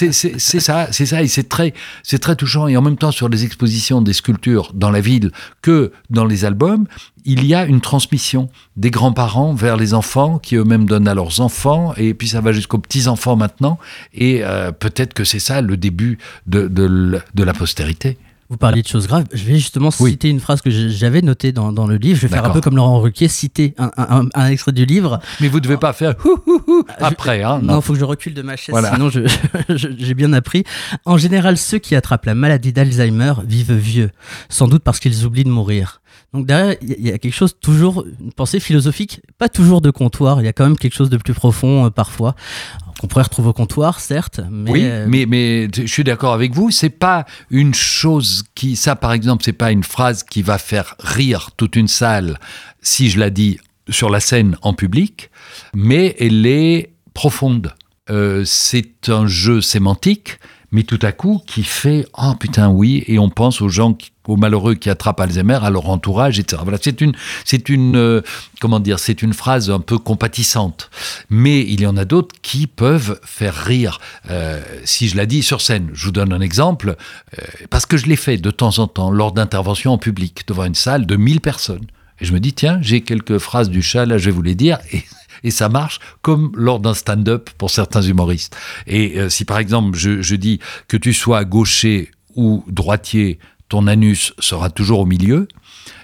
ça, 0.59 0.87
c'est 0.91 1.05
ça, 1.05 1.23
et 1.23 1.27
c'est 1.27 1.47
très, 1.47 1.73
très 2.21 2.35
touchant. 2.35 2.67
Et 2.67 2.75
en 2.77 2.81
même 2.81 2.97
temps, 2.97 3.11
sur 3.11 3.29
les 3.29 3.45
expositions 3.45 4.01
des 4.01 4.13
sculptures 4.13 4.71
dans 4.73 4.91
la 4.91 5.01
ville 5.01 5.31
que 5.61 5.91
dans 6.09 6.25
les 6.25 6.43
albums, 6.45 6.85
il 7.25 7.45
y 7.45 7.53
a 7.53 7.65
une 7.65 7.81
transmission 7.81 8.49
des 8.77 8.91
grands-parents 8.91 9.53
vers 9.53 9.77
les 9.77 9.93
enfants, 9.93 10.39
qui 10.39 10.55
eux-mêmes 10.55 10.85
donnent 10.85 11.07
à 11.07 11.13
leurs 11.13 11.41
enfants, 11.41 11.93
et 11.97 12.13
puis 12.13 12.27
ça 12.27 12.41
va 12.41 12.51
jusqu'aux 12.51 12.77
petits-enfants 12.79 13.35
maintenant. 13.35 13.77
Et 14.13 14.39
euh, 14.43 14.71
peut-être 14.71 15.13
que 15.13 15.23
c'est 15.23 15.39
ça 15.39 15.61
le 15.61 15.77
début 15.77 16.17
de, 16.47 16.67
de 16.67 17.43
la 17.43 17.53
postérité. 17.53 18.17
Vous 18.51 18.57
parliez 18.57 18.81
de 18.81 18.87
choses 18.87 19.05
graves. 19.07 19.25
Je 19.31 19.43
vais 19.45 19.57
justement 19.57 19.89
Oui. 19.99 20.11
citer 20.11 20.27
une 20.29 20.39
phrase 20.39 20.61
que 20.61 20.71
j'avais 20.71 21.21
notée 21.21 21.51
dans, 21.51 21.71
dans 21.71 21.85
le 21.85 21.97
livre. 21.97 22.19
Je 22.19 22.25
vais 22.25 22.33
faire 22.33 22.45
un 22.45 22.49
peu 22.49 22.61
comme 22.61 22.75
Laurent 22.75 22.99
Ruquier, 22.99 23.27
citer 23.27 23.75
un, 23.77 23.91
un- 23.95 24.21
un- 24.21 24.29
un 24.33 24.47
extrait 24.47 24.71
du 24.71 24.85
livre. 24.87 25.19
Mais 25.39 25.47
vous 25.49 25.57
ne 25.57 25.63
devez 25.63 25.77
pas 25.77 25.93
faire 25.93 26.15
hou, 26.25 26.35
hou, 26.47 26.61
hou 26.67 26.83
après, 26.97 27.43
hein, 27.43 27.59
Non, 27.61 27.77
il 27.77 27.81
faut 27.83 27.93
que 27.93 27.99
je 27.99 28.05
recule 28.05 28.33
de 28.33 28.41
ma 28.41 28.55
chaise, 28.55 28.73
Voilà. 28.73 28.91
sinon 28.95 29.11
j'ai 29.69 30.13
bien 30.15 30.33
appris. 30.33 30.63
En 31.05 31.17
général, 31.17 31.57
ceux 31.59 31.77
qui 31.77 31.95
attrapent 31.95 32.25
la 32.25 32.33
maladie 32.33 32.73
d'Alzheimer 32.73 33.33
vivent 33.45 33.73
vieux, 33.77 34.09
sans 34.49 34.67
doute 34.67 34.81
parce 34.83 34.99
qu'ils 34.99 35.25
oublient 35.25 35.43
de 35.43 35.49
mourir. 35.49 36.01
Donc 36.33 36.47
derrière, 36.47 36.75
il 36.81 37.05
y 37.07 37.11
a- 37.11 37.19
quelque 37.19 37.33
chose 37.35 37.55
toujours, 37.61 38.03
une 38.19 38.33
pensée 38.33 38.59
philosophique, 38.59 39.21
pas 39.37 39.49
toujours 39.49 39.81
de 39.81 39.91
comptoir, 39.91 40.41
il 40.41 40.45
y 40.45 40.47
a 40.47 40.53
quand 40.53 40.63
même 40.63 40.77
quelque 40.77 40.95
chose 40.95 41.11
de 41.11 41.17
plus 41.17 41.33
profond 41.35 41.85
euh, 41.85 41.89
parfois, 41.91 42.35
qu'on 42.99 43.07
pourrait 43.07 43.23
retrouver 43.23 43.49
au 43.49 43.53
comptoir, 43.53 43.99
certes, 43.99 44.41
mais... 44.51 44.71
oui, 44.71 44.81
euh, 44.83 45.05
mais, 45.09 45.25
mais 45.25 45.67
je 45.73 45.85
suis 45.87 46.03
d'accord 46.03 46.33
avec 46.33 46.53
vous. 46.53 46.69
C'est 46.71 46.89
pas 46.89 47.25
une 47.49 47.73
chose 47.73 48.43
qui, 48.55 48.75
ça 48.75 48.95
par 48.95 49.13
exemple, 49.13 49.43
c'est 49.43 49.53
pas 49.53 49.71
une 49.71 49.83
phrase 49.83 50.23
qui 50.23 50.41
va 50.41 50.57
faire 50.57 50.95
rire 50.99 51.49
toute 51.57 51.75
une 51.75 51.87
salle 51.87 52.39
si 52.81 53.09
je 53.09 53.19
la 53.19 53.29
dis 53.29 53.59
sur 53.89 54.09
la 54.09 54.19
scène 54.19 54.57
en 54.61 54.73
public, 54.73 55.29
mais 55.73 56.15
elle 56.19 56.45
est 56.45 56.91
profonde. 57.13 57.73
Euh, 58.09 58.43
c'est 58.45 59.09
un 59.09 59.27
jeu 59.27 59.61
sémantique, 59.61 60.39
mais 60.71 60.83
tout 60.83 60.99
à 61.01 61.11
coup 61.11 61.41
qui 61.45 61.63
fait 61.63 62.05
oh 62.17 62.33
putain 62.39 62.69
oui, 62.69 63.03
et 63.07 63.17
on 63.19 63.29
pense 63.29 63.61
aux 63.61 63.69
gens, 63.69 63.93
qui- 63.93 64.11
aux 64.29 64.37
malheureux 64.37 64.75
qui 64.75 64.89
attrapent 64.89 65.19
Alzheimer, 65.19 65.59
à 65.61 65.71
leur 65.71 65.89
entourage, 65.89 66.39
etc. 66.39 66.61
Voilà, 66.63 66.77
c'est 66.81 67.01
une, 67.01 67.13
c'est 67.45 67.67
une, 67.67 67.95
euh, 67.95 68.21
comment 68.61 68.79
dire, 68.79 68.99
c'est 68.99 69.23
une 69.23 69.33
phrase 69.33 69.71
un 69.71 69.79
peu 69.79 69.97
compatissante, 69.97 70.91
mais 71.31 71.61
il 71.61 71.81
y 71.81 71.87
en 71.87 71.97
a 71.97 72.05
d'autres 72.05 72.35
qui 72.43 72.67
peuvent 72.67 73.19
faire 73.23 73.55
rire. 73.55 73.99
Euh, 74.29 74.61
si 74.83 75.09
je 75.09 75.17
la 75.17 75.25
dis 75.25 75.41
sur 75.41 75.61
scène, 75.61 75.89
je 75.93 76.05
vous 76.05 76.11
donne 76.11 76.31
un 76.31 76.41
exemple, 76.41 76.95
euh, 77.39 77.43
parce 77.71 77.87
que 77.87 77.97
je 77.97 78.05
l'ai 78.05 78.15
fait 78.15 78.37
de 78.37 78.51
temps 78.51 78.77
en 78.77 78.87
temps 78.87 79.09
lors 79.09 79.31
d'interventions 79.31 79.93
en 79.93 79.97
public 79.97 80.43
devant 80.47 80.65
une 80.65 80.75
salle 80.75 81.07
de 81.07 81.15
1000 81.15 81.41
personnes. 81.41 81.87
Et 82.21 82.25
je 82.25 82.33
me 82.33 82.39
dis, 82.39 82.53
tiens, 82.53 82.79
j'ai 82.81 83.01
quelques 83.01 83.39
phrases 83.39 83.69
du 83.69 83.81
chat, 83.81 84.05
là, 84.05 84.19
je 84.19 84.25
vais 84.25 84.31
vous 84.31 84.43
les 84.43 84.55
dire. 84.55 84.77
Et, 85.43 85.51
ça 85.51 85.69
marche 85.69 86.01
comme 86.21 86.51
lors 86.53 86.81
d'un 86.81 86.93
stand-up 86.93 87.49
pour 87.57 87.69
certains 87.69 88.01
humoristes. 88.01 88.57
Et 88.87 89.17
si 89.29 89.45
par 89.45 89.57
exemple, 89.57 89.97
je, 89.97 90.21
je 90.21 90.35
dis 90.35 90.59
que 90.89 90.97
tu 90.97 91.13
sois 91.13 91.45
gaucher 91.45 92.11
ou 92.35 92.65
droitier, 92.67 93.39
ton 93.69 93.87
anus 93.87 94.33
sera 94.39 94.69
toujours 94.69 94.99
au 94.99 95.05
milieu, 95.05 95.47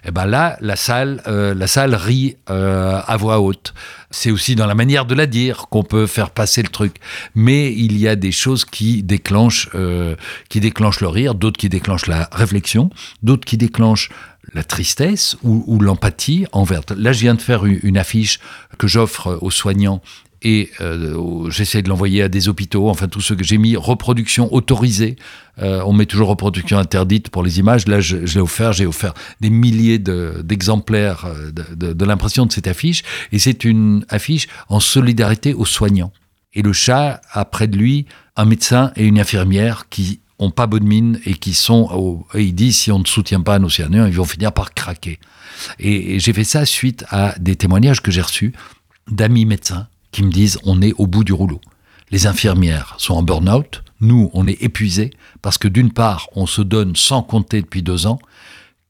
et 0.05 0.11
ben 0.11 0.25
là, 0.25 0.57
la 0.61 0.75
salle, 0.75 1.21
euh, 1.27 1.53
la 1.55 1.67
salle 1.67 1.95
rit 1.95 2.37
euh, 2.49 3.01
à 3.05 3.17
voix 3.17 3.39
haute. 3.39 3.73
C'est 4.11 4.29
aussi 4.29 4.55
dans 4.55 4.67
la 4.67 4.75
manière 4.75 5.05
de 5.05 5.15
la 5.15 5.25
dire 5.25 5.65
qu'on 5.69 5.83
peut 5.83 6.05
faire 6.05 6.29
passer 6.29 6.61
le 6.61 6.69
truc. 6.69 6.97
Mais 7.33 7.73
il 7.73 7.97
y 7.97 8.07
a 8.07 8.15
des 8.15 8.31
choses 8.31 8.65
qui 8.65 9.01
déclenchent, 9.01 9.69
euh, 9.73 10.15
qui 10.49 10.59
déclenchent 10.59 11.01
le 11.01 11.07
rire, 11.07 11.33
d'autres 11.33 11.57
qui 11.57 11.69
déclenchent 11.69 12.05
la 12.07 12.29
réflexion, 12.31 12.91
d'autres 13.23 13.45
qui 13.45 13.57
déclenchent 13.57 14.09
la 14.53 14.63
tristesse 14.63 15.37
ou, 15.43 15.63
ou 15.65 15.79
l'empathie 15.79 16.45
envers. 16.51 16.81
Là, 16.95 17.11
je 17.11 17.19
viens 17.19 17.33
de 17.33 17.41
faire 17.41 17.65
une 17.65 17.97
affiche 17.97 18.39
que 18.77 18.87
j'offre 18.87 19.39
aux 19.41 19.51
soignants 19.51 20.01
et 20.45 20.69
euh, 20.79 21.49
j'essaie 21.49 21.81
de 21.81 21.89
l'envoyer 21.89 22.21
à 22.21 22.29
des 22.29 22.49
hôpitaux, 22.49 22.87
enfin 22.87 23.07
tout 23.07 23.19
ce 23.19 23.33
que 23.33 23.43
j'ai 23.43 23.57
mis, 23.57 23.75
reproduction 23.75 24.53
autorisée. 24.53 25.15
Euh, 25.59 25.81
on 25.87 25.91
met 25.91 26.05
toujours 26.05 26.27
reproduction 26.29 26.77
interdite 26.77 27.29
pour 27.29 27.41
les 27.41 27.57
images. 27.57 27.87
Là, 27.87 27.99
je, 27.99 28.17
l'ai 28.17 28.39
offert, 28.39 28.71
j'ai 28.71 28.85
offert 28.85 29.15
des 29.41 29.49
milliers 29.49 29.97
de- 29.97 30.43
d'exemplaires 30.43 31.25
euh, 31.25 31.51
de, 31.51 32.05
l'impression 32.05 32.45
de 32.45 32.51
cette 32.51 32.67
affiche. 32.67 33.01
Et 33.31 33.39
c'est 33.39 33.65
une 33.65 34.05
affiche 34.07 34.47
en 34.69 34.79
solidarité 34.79 35.55
aux 35.55 35.65
soignants. 35.65 36.13
Et 36.53 36.61
le 36.61 36.73
chat 36.73 37.21
a 37.31 37.43
près 37.45 37.67
de 37.67 37.75
lui 37.75 38.05
un 38.35 38.45
médecin 38.45 38.91
et 38.95 39.07
une 39.07 39.19
infirmière 39.19 39.89
qui 39.89 40.19
ont 40.37 40.51
pas 40.51 40.67
bonne 40.67 40.85
mine 40.85 41.19
et 41.25 41.33
qui 41.33 41.55
sont 41.55 42.23
et 42.35 42.43
il 42.43 42.53
dit 42.53 42.71
si 42.71 42.91
on 42.91 42.99
ne 42.99 43.05
soutient 43.05 43.41
pas 43.41 43.57
nos 43.57 43.69
soignants, 43.69 44.05
ils 44.05 44.13
vont 44.13 44.25
finir 44.25 44.51
par 44.51 44.75
craquer. 44.75 45.19
Et 45.79 46.19
j'ai 46.19 46.33
fait 46.33 46.43
ça 46.43 46.65
suite 46.65 47.03
à 47.09 47.33
des 47.39 47.55
témoignages 47.55 48.01
que 48.01 48.11
j'ai 48.11 48.21
reçus 48.21 48.53
d'amis 49.09 49.45
médecins 49.45 49.87
qui 50.15 50.23
me 50.23 50.31
disent 50.31 50.59
on 50.63 50.81
est 50.81 50.93
au 50.93 51.07
bout 51.07 51.25
du 51.25 51.33
rouleau. 51.33 51.59
Les 52.09 52.25
infirmières 52.25 52.95
sont 52.99 53.15
en 53.15 53.21
burn-out, 53.21 53.83
nous 53.99 54.29
on 54.33 54.47
est 54.47 54.63
épuisés 54.63 55.11
parce 55.41 55.57
que 55.57 55.67
d'une 55.67 55.91
part 55.91 56.29
on 56.35 56.45
se 56.45 56.61
donne 56.61 56.95
sans 56.95 57.21
compter 57.21 57.61
depuis 57.61 57.83
deux 57.83 58.07
ans, 58.07 58.19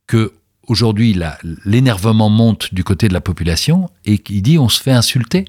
que 0.05 0.33
aujourd'hui 0.67 1.19
l'énervement 1.65 2.29
monte 2.29 2.75
du 2.75 2.83
côté 2.83 3.07
de 3.07 3.13
la 3.13 3.21
population 3.21 3.89
et 4.05 4.19
qu'il 4.19 4.43
dit 4.43 4.59
on 4.59 4.69
se 4.69 4.79
fait 4.79 4.91
insulter 4.91 5.45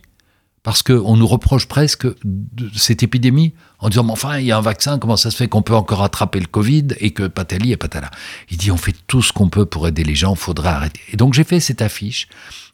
parce 0.62 0.82
qu'on 0.82 1.14
nous 1.14 1.26
reproche 1.26 1.68
presque 1.68 2.06
de 2.24 2.70
cette 2.74 3.02
épidémie 3.02 3.52
en 3.78 3.88
disant, 3.88 4.04
mais 4.04 4.12
enfin, 4.12 4.38
il 4.38 4.46
y 4.46 4.52
a 4.52 4.58
un 4.58 4.62
vaccin, 4.62 4.98
comment 4.98 5.16
ça 5.16 5.30
se 5.30 5.36
fait 5.36 5.48
qu'on 5.48 5.62
peut 5.62 5.74
encore 5.74 6.02
attraper 6.02 6.40
le 6.40 6.46
Covid 6.46 6.88
et 6.98 7.10
que 7.10 7.26
patali 7.26 7.72
et 7.72 7.76
patala? 7.76 8.10
Il 8.50 8.56
dit, 8.56 8.70
on 8.70 8.76
fait 8.76 8.94
tout 9.06 9.22
ce 9.22 9.32
qu'on 9.32 9.48
peut 9.48 9.66
pour 9.66 9.86
aider 9.86 10.04
les 10.04 10.14
gens, 10.14 10.34
faudra 10.34 10.76
arrêter. 10.76 11.00
Et 11.12 11.16
donc 11.16 11.34
j'ai 11.34 11.44
fait 11.44 11.60
cette 11.60 11.82
affiche 11.82 12.28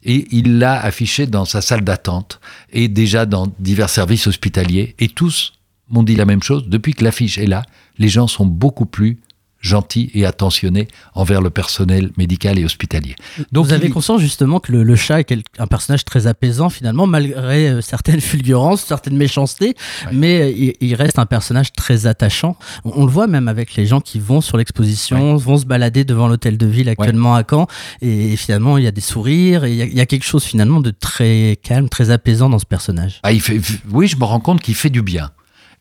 et 0.04 0.28
il 0.30 0.58
l'a 0.58 0.80
affichée 0.80 1.26
dans 1.26 1.44
sa 1.44 1.60
salle 1.60 1.82
d'attente 1.82 2.40
et 2.72 2.88
déjà 2.88 3.26
dans 3.26 3.52
divers 3.58 3.90
services 3.90 4.26
hospitaliers 4.26 4.94
et 4.98 5.08
tous 5.08 5.54
m'ont 5.90 6.02
dit 6.02 6.16
la 6.16 6.24
même 6.24 6.42
chose. 6.42 6.68
Depuis 6.68 6.94
que 6.94 7.04
l'affiche 7.04 7.38
est 7.38 7.46
là, 7.46 7.62
les 7.98 8.08
gens 8.08 8.26
sont 8.26 8.46
beaucoup 8.46 8.86
plus 8.86 9.18
gentils 9.62 10.10
et 10.12 10.26
attentionnés 10.26 10.88
envers 11.14 11.40
le 11.40 11.48
personnel 11.48 12.10
médical 12.18 12.58
et 12.58 12.64
hospitalier. 12.64 13.14
Donc 13.52 13.66
Vous 13.66 13.72
avez 13.72 13.86
il- 13.86 13.92
conscience 13.92 14.20
justement 14.20 14.60
que 14.60 14.72
le, 14.72 14.82
le 14.82 14.96
chat 14.96 15.20
est 15.20 15.32
un 15.58 15.66
personnage 15.66 16.04
très 16.04 16.26
apaisant 16.26 16.68
finalement, 16.68 17.06
malgré 17.06 17.68
euh, 17.70 17.80
certaines 17.80 18.20
fulgurances, 18.20 18.82
certaines 18.84 19.16
méchancetés, 19.16 19.74
mais 20.12 20.42
euh, 20.42 20.50
il, 20.50 20.74
il 20.80 20.94
reste 20.94 21.18
un 21.18 21.26
personnage 21.26 21.72
très 21.72 22.06
attachant. 22.06 22.56
On, 22.84 22.92
on 22.96 23.06
le 23.06 23.10
voit 23.12 23.28
même 23.28 23.48
avec 23.48 23.74
les 23.76 23.86
gens 23.86 24.00
qui 24.00 24.18
vont 24.18 24.40
sur 24.40 24.58
l'exposition, 24.58 25.36
vont 25.36 25.56
se 25.56 25.64
balader 25.64 26.04
devant 26.04 26.28
l'hôtel 26.28 26.58
de 26.58 26.66
ville 26.66 26.88
actuellement 26.88 27.34
à 27.36 27.44
Caen, 27.48 27.68
et, 28.02 28.36
finalement 28.36 28.76
il 28.78 28.84
y 28.84 28.88
a 28.88 28.90
des 28.90 29.00
sourires, 29.00 29.64
et 29.64 29.70
il 29.70 29.76
y 29.76 29.82
a, 29.82 29.84
il 29.86 29.94
y 29.94 30.00
a 30.00 30.06
quelque 30.06 30.24
chose 30.26 30.42
finalement 30.44 30.80
de 30.80 30.90
très 30.90 31.58
calme, 31.62 31.88
très 31.88 32.10
apaisant 32.10 32.50
dans 32.50 32.58
ce 32.58 32.66
personnage. 32.66 33.20
Ah, 33.22 33.30
il 33.32 33.40
fait, 33.40 33.60
oui, 33.90 34.08
je 34.08 34.16
me 34.16 34.24
rends 34.24 34.40
compte 34.40 34.60
qu'il 34.60 34.74
fait 34.74 34.90
du 34.90 35.02
bien. 35.02 35.30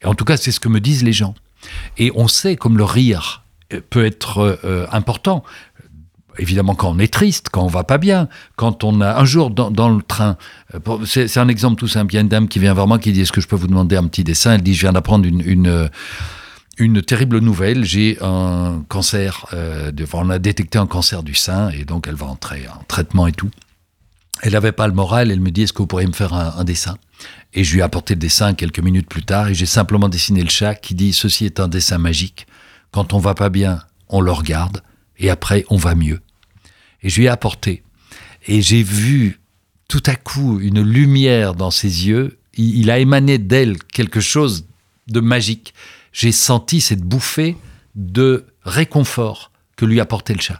Et 0.04 0.06
en 0.06 0.14
tout 0.14 0.26
cas, 0.26 0.38
c'est 0.38 0.52
ce 0.52 0.60
que 0.60 0.70
me 0.70 0.80
disent 0.80 1.04
les 1.04 1.14
gens. 1.14 1.34
Et 1.98 2.12
on 2.16 2.28
sait 2.28 2.56
comme 2.56 2.78
le 2.78 2.84
rire 2.84 3.44
peut 3.80 4.06
être 4.06 4.60
euh, 4.64 4.86
important. 4.92 5.44
Évidemment, 6.38 6.76
quand 6.76 6.90
on 6.90 7.00
est 7.00 7.12
triste, 7.12 7.50
quand 7.52 7.64
on 7.64 7.68
va 7.68 7.84
pas 7.84 7.98
bien, 7.98 8.30
quand 8.56 8.84
on 8.84 9.02
a 9.02 9.20
un 9.20 9.26
jour 9.26 9.50
dans, 9.50 9.90
le 9.90 10.02
train, 10.02 10.38
euh, 10.74 11.06
c'est 11.06 11.38
un 11.38 11.48
exemple 11.48 11.78
tout 11.78 11.88
simple. 11.88 12.14
Il 12.14 12.16
y 12.16 12.18
a 12.20 12.22
une 12.22 12.30
dame 12.30 12.48
qui 12.48 12.60
vient 12.60 12.74
vers 12.74 12.88
moi 12.88 13.00
qui 13.00 13.12
dit 13.12 13.22
Est-ce 13.22 13.34
que 13.34 13.42
je 13.42 13.48
peux 13.48 13.56
vous 13.56 13.68
demander 13.68 13.98
un 13.98 14.08
petit 14.08 14.24
dessin? 14.24 14.54
Elle 14.54 14.62
dit 14.62 14.74
Je 14.74 14.82
viens 14.82 14.94
d'apprendre 14.94 15.26
une, 15.26 15.42
une, 15.46 15.68
euh, 15.68 17.02
terrible 17.02 17.40
nouvelle. 17.40 17.84
J'ai 17.84 18.18
un 18.22 18.84
cancer, 18.88 19.46
on 20.14 20.30
a 20.30 20.40
détecté 20.40 20.80
un 20.80 20.88
cancer 20.88 21.22
du 21.22 21.36
sein 21.36 21.70
et 21.70 21.86
donc 21.86 22.08
elle 22.08 22.16
va 22.16 22.26
entrer 22.28 22.66
en 22.68 22.84
traitement 22.88 23.28
et 23.28 23.34
tout. 23.34 23.52
Elle 24.42 24.54
n'avait 24.54 24.72
pas 24.72 24.88
le 24.88 24.94
moral, 24.94 25.30
elle 25.30 25.42
me 25.42 25.52
dit 25.52 25.64
Est-ce 25.64 25.74
que 25.74 25.80
vous 25.80 25.88
pourriez 25.88 26.08
me 26.08 26.14
faire 26.14 26.34
un 26.34 26.64
dessin? 26.64 26.98
Et 27.54 27.64
je 27.64 27.74
lui 27.74 27.80
ai 27.80 27.84
apporté 27.84 28.16
le 28.16 28.20
dessin 28.20 28.54
quelques 28.54 28.80
minutes 28.80 29.08
plus 29.08 29.24
tard 29.24 29.50
et 29.50 29.54
j'ai 29.54 29.66
simplement 29.66 30.10
dessiné 30.10 30.42
le 30.42 30.50
chat 30.50 30.76
qui 30.76 30.96
dit 30.96 31.14
Ceci 31.14 31.46
est 31.46 31.60
un 31.60 31.68
dessin 31.68 31.98
magique. 31.98 32.48
Quand 32.92 33.14
on 33.14 33.20
va 33.20 33.34
pas 33.34 33.50
bien, 33.50 33.80
on 34.10 34.22
le 34.22 34.32
regarde 34.32 34.84
et 35.18 35.30
après 35.30 35.66
on 35.70 35.78
va 35.78 35.96
mieux. 35.96 36.20
Et 37.04 37.10
je 37.10 37.20
lui 37.20 37.26
ai 37.26 37.30
apporté. 37.30 37.84
Et 38.48 38.62
j'ai 38.62 38.84
vu 38.84 39.40
tout 39.88 40.04
à 40.06 40.16
coup 40.16 40.60
une 40.60 40.82
lumière 40.82 41.54
dans 41.56 41.72
ses 41.72 42.08
yeux. 42.08 42.40
Il, 42.56 42.78
il 42.80 42.92
a 42.92 43.00
émané 43.00 43.38
d'elle 43.38 43.78
quelque 43.84 44.20
chose 44.20 44.66
de 45.08 45.20
magique. 45.20 45.74
J'ai 46.14 46.32
senti 46.32 46.82
cette 46.82 47.02
bouffée 47.02 47.56
de 47.96 48.46
réconfort 48.64 49.52
que 49.78 49.86
lui 49.86 50.00
apportait 50.00 50.34
le 50.34 50.42
chat. 50.42 50.60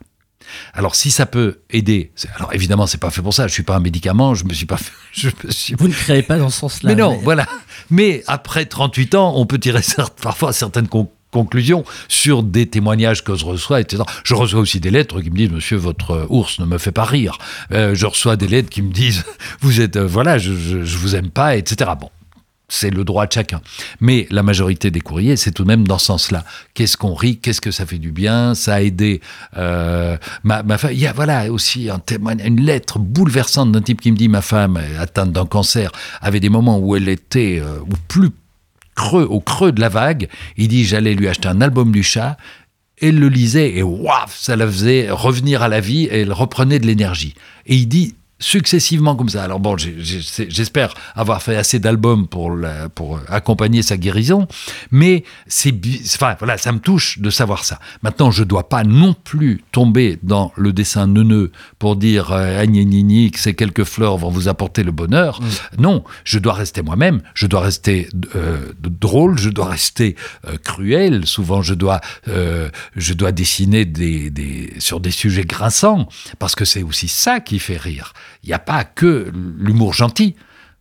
Alors 0.74 0.96
si 0.96 1.12
ça 1.12 1.26
peut 1.26 1.62
aider, 1.70 2.12
alors 2.36 2.54
évidemment 2.54 2.86
c'est 2.88 2.98
pas 2.98 3.10
fait 3.12 3.22
pour 3.22 3.34
ça. 3.34 3.48
Je 3.48 3.54
suis 3.54 3.64
pas 3.64 3.76
un 3.76 3.80
médicament, 3.80 4.34
je 4.36 4.44
me 4.46 4.54
suis 4.54 4.66
pas, 4.66 4.78
fait- 4.78 4.92
je 5.14 5.30
me 5.46 5.52
suis 5.52 5.76
Vous 5.76 5.88
ne 5.88 5.94
créez 5.94 6.24
pas 6.24 6.38
dans 6.38 6.50
ce 6.50 6.60
sens-là. 6.60 6.90
mais 6.90 6.96
non, 7.02 7.18
voilà. 7.24 7.48
Mais 7.90 8.24
après 8.28 8.66
38 8.66 9.16
ans, 9.16 9.34
on 9.38 9.46
peut 9.46 9.60
tirer 9.60 9.82
parfois 10.22 10.52
certaines 10.54 10.88
con- 10.88 11.10
conclusions 11.32 11.84
sur 12.08 12.44
des 12.44 12.68
témoignages 12.68 13.24
que 13.24 13.36
je 13.36 13.46
reçois, 13.46 13.82
etc. 13.82 14.04
Je 14.24 14.36
reçois 14.36 14.60
aussi 14.60 14.80
des 14.80 14.92
lettres 14.92 15.22
qui 15.22 15.32
me 15.32 15.38
disent 15.38 15.52
Monsieur, 15.52 15.78
votre 15.78 16.12
euh, 16.12 16.26
ours 16.30 16.60
ne 16.60 16.66
me 16.66 16.78
fait 16.78 16.92
pas 16.92 17.06
rire. 17.06 17.38
Euh, 17.72 17.96
je 17.96 18.06
reçois 18.06 18.36
des 18.36 18.48
lettres 18.48 18.70
qui 18.70 18.82
me 18.82 18.92
disent 18.92 19.24
Vous 19.62 19.82
êtes, 19.82 19.96
euh, 19.96 20.06
voilà, 20.06 20.38
je, 20.38 20.54
je, 20.54 20.98
vous 20.98 21.16
aime 21.16 21.30
pas, 21.30 21.56
etc. 21.56 21.92
Bon. 22.00 22.10
C'est 22.74 22.90
le 22.90 23.04
droit 23.04 23.28
de 23.28 23.34
chacun. 23.34 23.60
Mais 24.00 24.28
la 24.32 24.44
majorité 24.44 24.92
des 24.92 25.02
courriers, 25.02 25.36
c'est 25.36 25.52
tout 25.52 25.64
de 25.64 25.68
même 25.68 25.86
dans 25.86 25.98
ce 25.98 26.06
sens-là. 26.06 26.46
Qu'est-ce 26.74 26.96
qu'on 26.96 27.14
rit? 27.14 27.38
Qu'est-ce 27.38 27.60
que 27.60 27.72
ça 27.72 27.86
fait 27.86 27.98
du 27.98 28.14
bien? 28.14 28.56
Ça 28.56 28.76
a 28.76 28.82
aidé 28.82 29.20
ma, 29.58 30.18
ma 30.64 30.78
femme. 30.78 30.92
Il 30.94 31.00
y 31.00 31.06
a 31.06 31.12
voilà 31.12 31.52
aussi 31.52 31.90
un 31.90 32.00
témoignage, 32.00 32.48
une 32.48 32.62
lettre 32.62 32.98
bouleversante 32.98 33.74
d'un 33.74 33.82
type 33.82 34.00
qui 34.00 34.10
me 34.10 34.16
dit 34.16 34.30
ma 34.30 34.42
femme 34.42 34.80
atteinte 34.98 35.34
d'un 35.34 35.46
cancer 35.46 35.92
avait 36.22 36.40
des 36.40 36.48
moments 36.48 36.80
où 36.80 36.96
elle 36.96 37.10
était 37.10 37.62
au 37.62 37.98
plus 38.08 38.30
creux, 38.96 39.24
au 39.24 39.40
creux 39.40 39.72
de 39.72 39.82
la 39.82 39.90
vague. 39.90 40.28
Il 40.58 40.68
dit 40.68 40.86
j'allais 40.86 41.14
lui 41.14 41.28
acheter 41.28 41.48
un 41.48 41.62
album 41.62 41.92
du 41.92 42.04
chat. 42.04 42.38
Elle 43.02 43.20
le 43.20 43.30
lisait 43.30 43.78
et 43.78 43.84
waouh, 43.84 44.28
ça 44.28 44.56
la 44.56 44.68
faisait 44.68 45.10
revenir 45.10 45.64
à 45.64 45.70
la 45.70 45.80
vie 45.80 46.04
et 46.06 46.22
elle 46.22 46.34
reprenait 46.34 46.80
de 46.80 46.86
l'énergie. 46.86 47.34
Et 47.66 47.76
il 47.76 47.88
dit 47.88 48.16
successivement 48.42 49.16
comme 49.16 49.30
ça. 49.30 49.44
Alors 49.44 49.60
bon, 49.62 49.78
j'espère 49.78 50.94
avoir 51.16 51.42
fait 51.42 51.56
assez 51.56 51.80
d'albums 51.80 52.28
pour, 52.28 52.52
la- 52.52 52.90
pour 52.90 53.20
accompagner 53.30 53.82
sa 53.84 53.96
guérison, 53.96 54.48
mais 54.92 55.24
c'est, 55.48 55.74
enfin 56.16 56.36
voilà, 56.40 56.58
ça 56.58 56.72
me 56.74 56.80
touche 56.80 57.20
de 57.20 57.30
savoir 57.30 57.64
ça. 57.64 57.80
Maintenant, 58.04 58.32
je 58.32 58.44
dois 58.44 58.68
pas 58.68 58.84
non 58.84 59.14
plus 59.14 59.64
tomber 59.72 60.20
dans 60.24 60.52
le 60.58 60.74
dessin 60.74 61.08
neuneux 61.08 61.52
pour 61.80 61.96
dire 61.96 62.32
euh, 62.32 62.66
que 62.66 63.40
ces 63.40 63.54
quelques 63.54 63.84
fleurs 63.86 64.18
vont 64.18 64.30
vous 64.30 64.48
apporter 64.48 64.84
le 64.84 64.92
bonheur. 64.92 65.40
Non, 65.78 66.04
je 66.24 66.40
dois 66.40 66.54
rester 66.54 66.82
moi-même, 66.82 67.22
je 67.36 67.46
dois 67.48 67.62
rester 67.62 68.10
euh, 68.36 68.74
drôle, 68.82 69.38
je 69.38 69.50
dois 69.50 69.70
rester 69.70 70.16
euh, 70.48 70.58
cruel. 70.58 71.26
Souvent, 71.28 71.62
je 71.62 71.74
dois, 71.76 72.02
euh, 72.28 72.70
je 72.96 73.14
dois 73.14 73.32
dessiner 73.32 73.86
des, 73.86 74.30
des, 74.30 74.74
sur 74.80 75.00
des 75.00 75.12
sujets 75.12 75.46
grinçants, 75.46 76.08
parce 76.40 76.56
que 76.56 76.66
c'est 76.66 76.84
aussi 76.84 77.08
ça 77.08 77.40
qui 77.40 77.60
fait 77.60 77.78
rire. 77.78 78.14
Il 78.44 78.48
n'y 78.48 78.54
a 78.54 78.60
pas 78.60 78.84
que 78.84 79.32
l'humour 79.58 79.94
gentil. 79.94 80.36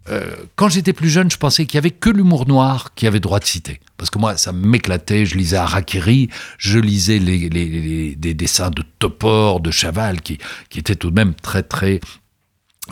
Euh, 0.09 0.35
quand 0.57 0.69
j'étais 0.69 0.93
plus 0.93 1.11
jeune, 1.11 1.31
je 1.31 1.37
pensais 1.37 1.67
qu'il 1.67 1.75
y 1.75 1.79
avait 1.79 1.91
que 1.91 2.11
l'humour 2.11 2.49
noir 2.49 2.95
qui 2.95 3.07
avait 3.07 3.21
droit 3.21 3.39
de 3.39 3.45
citer. 3.45 3.81
Parce 3.97 4.11
que 4.11 4.19
moi, 4.19 4.37
ça 4.37 4.53
m'éclatait. 4.53 5.27
Je 5.27 5.37
lisais 5.37 5.57
Harakiri, 5.57 6.31
je 6.59 6.79
lisais 6.79 7.19
les, 7.19 8.17
des 8.17 8.35
dessins 8.35 8.71
de 8.71 8.83
Topor, 8.99 9.61
de 9.61 9.71
Chaval, 9.71 10.23
qui, 10.23 10.39
qui 10.71 10.79
étaient 10.79 10.97
tout 10.97 11.11
de 11.11 11.17
même 11.17 11.35
très, 11.35 11.63
très 11.63 12.01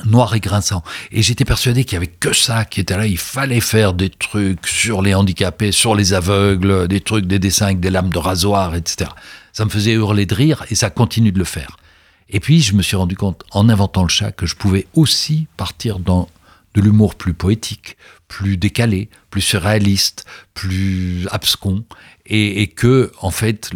noir 0.05 0.35
et 0.35 0.41
grinçant. 0.41 0.83
Et 1.11 1.23
j'étais 1.23 1.45
persuadé 1.45 1.85
qu'il 1.85 1.95
y 1.95 1.97
avait 1.97 2.07
que 2.07 2.33
ça 2.33 2.65
qui 2.65 2.81
était 2.81 2.97
là. 2.97 3.07
Il 3.07 3.19
fallait 3.19 3.61
faire 3.61 3.95
des 3.95 4.11
trucs 4.11 4.67
sur 4.67 5.03
les 5.03 5.15
handicapés, 5.15 5.73
sur 5.73 5.95
les 5.95 6.13
aveugles, 6.13 6.89
des 6.89 7.01
trucs, 7.01 7.27
des 7.27 7.39
dessins 7.39 7.67
avec 7.67 7.81
des 7.81 7.91
lames 7.91 8.11
de 8.11 8.19
rasoir, 8.19 8.75
etc. 8.75 9.11
Ça 9.53 9.65
me 9.65 9.71
faisait 9.71 9.93
hurler 9.93 10.27
de 10.27 10.35
rire 10.35 10.65
et 10.71 10.75
ça 10.75 10.91
continue 10.91 11.33
de 11.33 11.39
le 11.39 11.45
faire. 11.45 11.79
Et 12.31 12.41
puis, 12.41 12.61
je 12.61 12.75
me 12.75 12.83
suis 12.83 12.97
rendu 12.97 13.17
compte, 13.17 13.45
en 13.53 13.69
inventant 13.69 14.03
le 14.03 14.09
chat, 14.09 14.33
que 14.33 14.47
je 14.47 14.55
pouvais 14.55 14.87
aussi 14.95 15.47
partir 15.57 15.99
dans 15.99 16.29
de 16.75 16.83
l'humour 16.83 17.15
plus 17.15 17.35
poétique, 17.35 17.97
plus 18.29 18.57
décalé, 18.57 19.09
plus 19.31 19.41
surréaliste, 19.41 20.27
plus 20.55 21.27
abscon, 21.31 21.85
et, 22.27 22.67
que, 22.67 23.11
en 23.23 23.31
fait, 23.31 23.71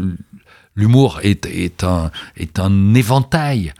l'humour 0.76 1.20
est, 1.22 1.84
un, 1.84 2.94
éventail 2.94 3.72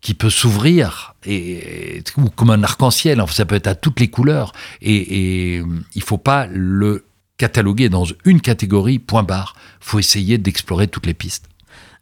qui 0.00 0.14
peut 0.14 0.30
s'ouvrir 0.30 1.14
et, 1.24 2.02
ou 2.16 2.28
comme 2.28 2.50
un 2.50 2.62
arc-en-ciel, 2.64 3.22
ça 3.30 3.44
peut 3.44 3.54
être 3.54 3.68
à 3.68 3.76
toutes 3.76 4.00
les 4.00 4.08
couleurs, 4.08 4.52
et, 4.82 5.56
et 5.56 5.62
il 5.94 6.02
faut 6.02 6.18
pas 6.18 6.46
le 6.48 7.06
cataloguer 7.38 7.88
dans 7.88 8.04
une 8.24 8.40
catégorie, 8.40 8.98
point 8.98 9.22
barre. 9.22 9.54
faut 9.80 9.98
essayer 9.98 10.38
d'explorer 10.38 10.88
toutes 10.88 11.06
les 11.06 11.14
pistes. 11.14 11.48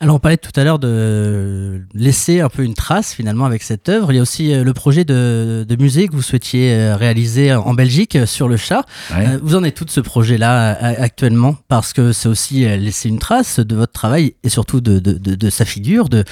Alors 0.04 0.16
on 0.16 0.18
parlait 0.18 0.36
tout 0.36 0.52
à 0.54 0.64
l'heure 0.64 0.78
de 0.78 1.80
laisser 1.94 2.42
un 2.42 2.50
peu 2.50 2.62
une 2.62 2.74
trace 2.74 3.14
finalement 3.14 3.46
avec 3.46 3.62
cette 3.62 3.88
œuvre. 3.88 4.12
Il 4.12 4.16
y 4.16 4.18
a 4.18 4.22
aussi 4.22 4.52
euh, 4.52 4.62
le 4.62 4.74
projet 4.74 5.06
de, 5.06 5.64
de 5.66 5.76
musée 5.82 6.08
que 6.08 6.12
vous 6.12 6.20
souhaitiez 6.20 6.74
euh, 6.74 6.94
réaliser 6.94 7.54
en 7.54 7.72
Belgique 7.72 8.14
euh, 8.14 8.26
sur 8.26 8.46
le 8.46 8.58
chat. 8.58 8.84
Ouais. 9.10 9.38
Vous 9.42 9.54
en 9.54 9.64
êtes 9.64 9.74
tout 9.74 9.86
de 9.86 9.90
ce 9.90 10.02
projet-là 10.02 10.72
actuellement? 11.00 11.56
Parce 11.68 11.94
que 11.94 12.12
c'est 12.12 12.28
aussi 12.28 12.66
laisser 12.66 13.08
une 13.08 13.18
trace 13.18 13.60
de 13.60 13.74
votre 13.74 13.94
travail 13.94 14.34
et 14.42 14.50
surtout 14.50 14.82
de, 14.82 14.98
de, 14.98 15.48
sa 15.50 15.64
figure, 15.64 16.10
de, 16.10 16.24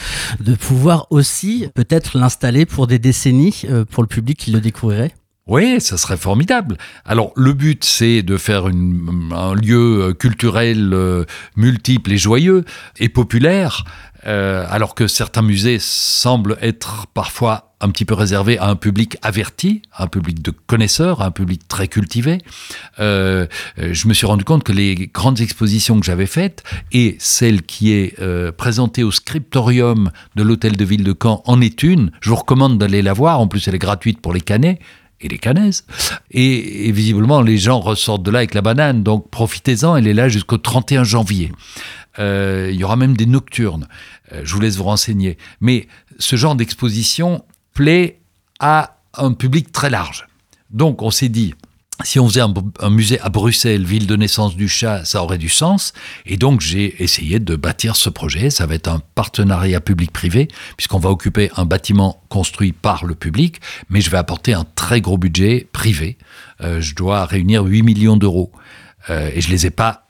pouvoir 0.61 1.07
aussi 1.09 1.67
peut-être 1.75 2.19
l'installer 2.19 2.67
pour 2.67 2.87
des 2.87 2.99
décennies 2.99 3.65
pour 3.91 4.03
le 4.03 4.07
public 4.07 4.39
qui 4.39 4.51
le 4.51 4.61
découvrirait? 4.61 5.15
Oui, 5.53 5.83
ça 5.83 5.99
serait 5.99 6.17
formidable. 6.17 6.79
Alors, 7.05 7.35
le 7.37 7.53
but, 7.53 7.85
c'est 7.85 8.23
de 8.23 8.39
faire 8.39 8.65
un 8.69 9.55
lieu 9.55 10.01
euh, 10.01 10.15
culturel 10.15 10.95
euh, 10.95 11.27
multiple 11.57 12.11
et 12.11 12.17
joyeux 12.17 12.65
et 12.99 13.11
populaire, 13.11 13.85
euh, 14.27 14.65
alors 14.71 14.95
que 14.95 15.07
certains 15.07 15.43
musées 15.43 15.77
semblent 15.79 16.57
être 16.63 17.07
parfois 17.13 17.75
un 17.83 17.91
petit 17.91 18.07
peu 18.07 18.15
réservés 18.15 18.57
à 18.57 18.69
un 18.69 18.77
public 18.77 19.19
averti, 19.21 19.83
un 19.99 20.07
public 20.07 20.41
de 20.41 20.53
connaisseurs, 20.53 21.21
un 21.21 21.33
public 21.33 21.69
très 21.69 21.87
cultivé. 21.87 22.39
Je 22.99 23.49
me 24.07 24.15
suis 24.15 24.25
rendu 24.25 24.45
compte 24.45 24.63
que 24.63 24.71
les 24.71 25.11
grandes 25.13 25.41
expositions 25.41 25.99
que 25.99 26.07
j'avais 26.07 26.27
faites 26.27 26.63
et 26.93 27.17
celle 27.19 27.63
qui 27.63 27.93
est 27.93 28.15
présentée 28.53 29.03
au 29.03 29.11
scriptorium 29.11 30.13
de 30.37 30.45
l'hôtel 30.45 30.77
de 30.77 30.85
ville 30.85 31.03
de 31.03 31.13
Caen 31.21 31.43
en 31.45 31.61
est 31.61 31.83
une. 31.83 32.13
Je 32.21 32.31
vous 32.31 32.37
recommande 32.37 32.79
d'aller 32.79 33.03
la 33.03 33.15
voir. 33.15 33.41
En 33.41 33.49
plus, 33.49 33.67
elle 33.67 33.75
est 33.75 33.81
gratuite 33.81 34.21
pour 34.21 34.33
les 34.33 34.41
Canets 34.41 34.79
et 35.23 35.29
les 35.29 35.39
Canaises. 35.39 35.85
Et, 36.31 36.91
visiblement, 36.93 37.41
les 37.43 37.59
gens 37.59 37.81
ressortent 37.81 38.23
de 38.23 38.31
là 38.31 38.39
avec 38.39 38.55
la 38.55 38.63
banane. 38.63 39.03
Donc, 39.03 39.31
profitez-en. 39.31 39.97
Elle 39.97 40.07
est 40.07 40.15
là 40.15 40.29
jusqu'au 40.29 40.59
31 40.59 41.05
janvier. 41.05 41.53
Euh, 42.19 42.69
il 42.73 42.79
y 42.79 42.85
aura 42.85 42.97
même 42.97 43.17
des 43.17 43.27
nocturnes. 43.27 43.89
Euh, 44.33 44.43
je 44.45 44.55
vous 44.55 44.61
laisse 44.61 44.77
vous 44.77 44.85
renseigner. 44.85 45.39
Mais 45.61 45.89
ce 46.19 46.37
genre 46.37 46.55
d'exposition 46.55 47.45
plaît 47.75 48.21
à 48.61 48.99
un 49.15 49.33
public 49.33 49.73
très 49.73 49.91
large. 49.91 50.27
Donc, 50.71 51.03
on 51.03 51.11
s'est 51.11 51.29
dit, 51.29 51.55
si 52.05 52.19
on 52.19 52.29
faisait 52.29 52.41
un, 52.41 52.53
un 52.81 52.91
musée 52.91 53.21
à 53.21 53.29
Bruxelles, 53.29 53.85
ville 53.85 54.07
de 54.07 54.17
naissance 54.17 54.57
du 54.57 54.69
chat, 54.69 55.05
ça 55.05 55.23
aurait 55.23 55.39
du 55.39 55.49
sens. 55.49 55.93
Et 56.27 56.37
donc, 56.37 56.61
j'ai 56.61 57.03
essayé 57.03 57.39
de 57.39 57.55
bâtir 57.55 57.97
ce 57.97 58.11
projet. 58.11 58.51
Ça 58.51 58.67
va 58.67 58.75
être 58.75 58.89
un 58.89 59.01
partenariat 59.15 59.81
public-privé, 59.81 60.49
puisqu'on 60.77 60.99
va 60.99 61.11
occuper 61.11 61.51
un 61.57 61.65
bâtiment 61.65 62.23
construit 62.29 62.73
par 62.73 63.05
le 63.05 63.15
public, 63.15 63.61
mais 63.89 64.01
je 64.01 64.11
vais 64.11 64.17
apporter 64.17 64.53
un 64.55 64.65
très 64.75 65.01
gros 65.01 65.19
budget 65.19 65.67
privé. 65.73 66.19
Euh, 66.61 66.81
je 66.81 66.95
dois 66.95 67.25
réunir 67.25 67.65
8 67.65 67.83
millions 67.83 68.17
d'euros. 68.17 68.53
Euh, 69.11 69.31
et 69.35 69.41
je 69.41 69.51
les 69.51 69.67
ai 69.67 69.71
pas 69.71 70.09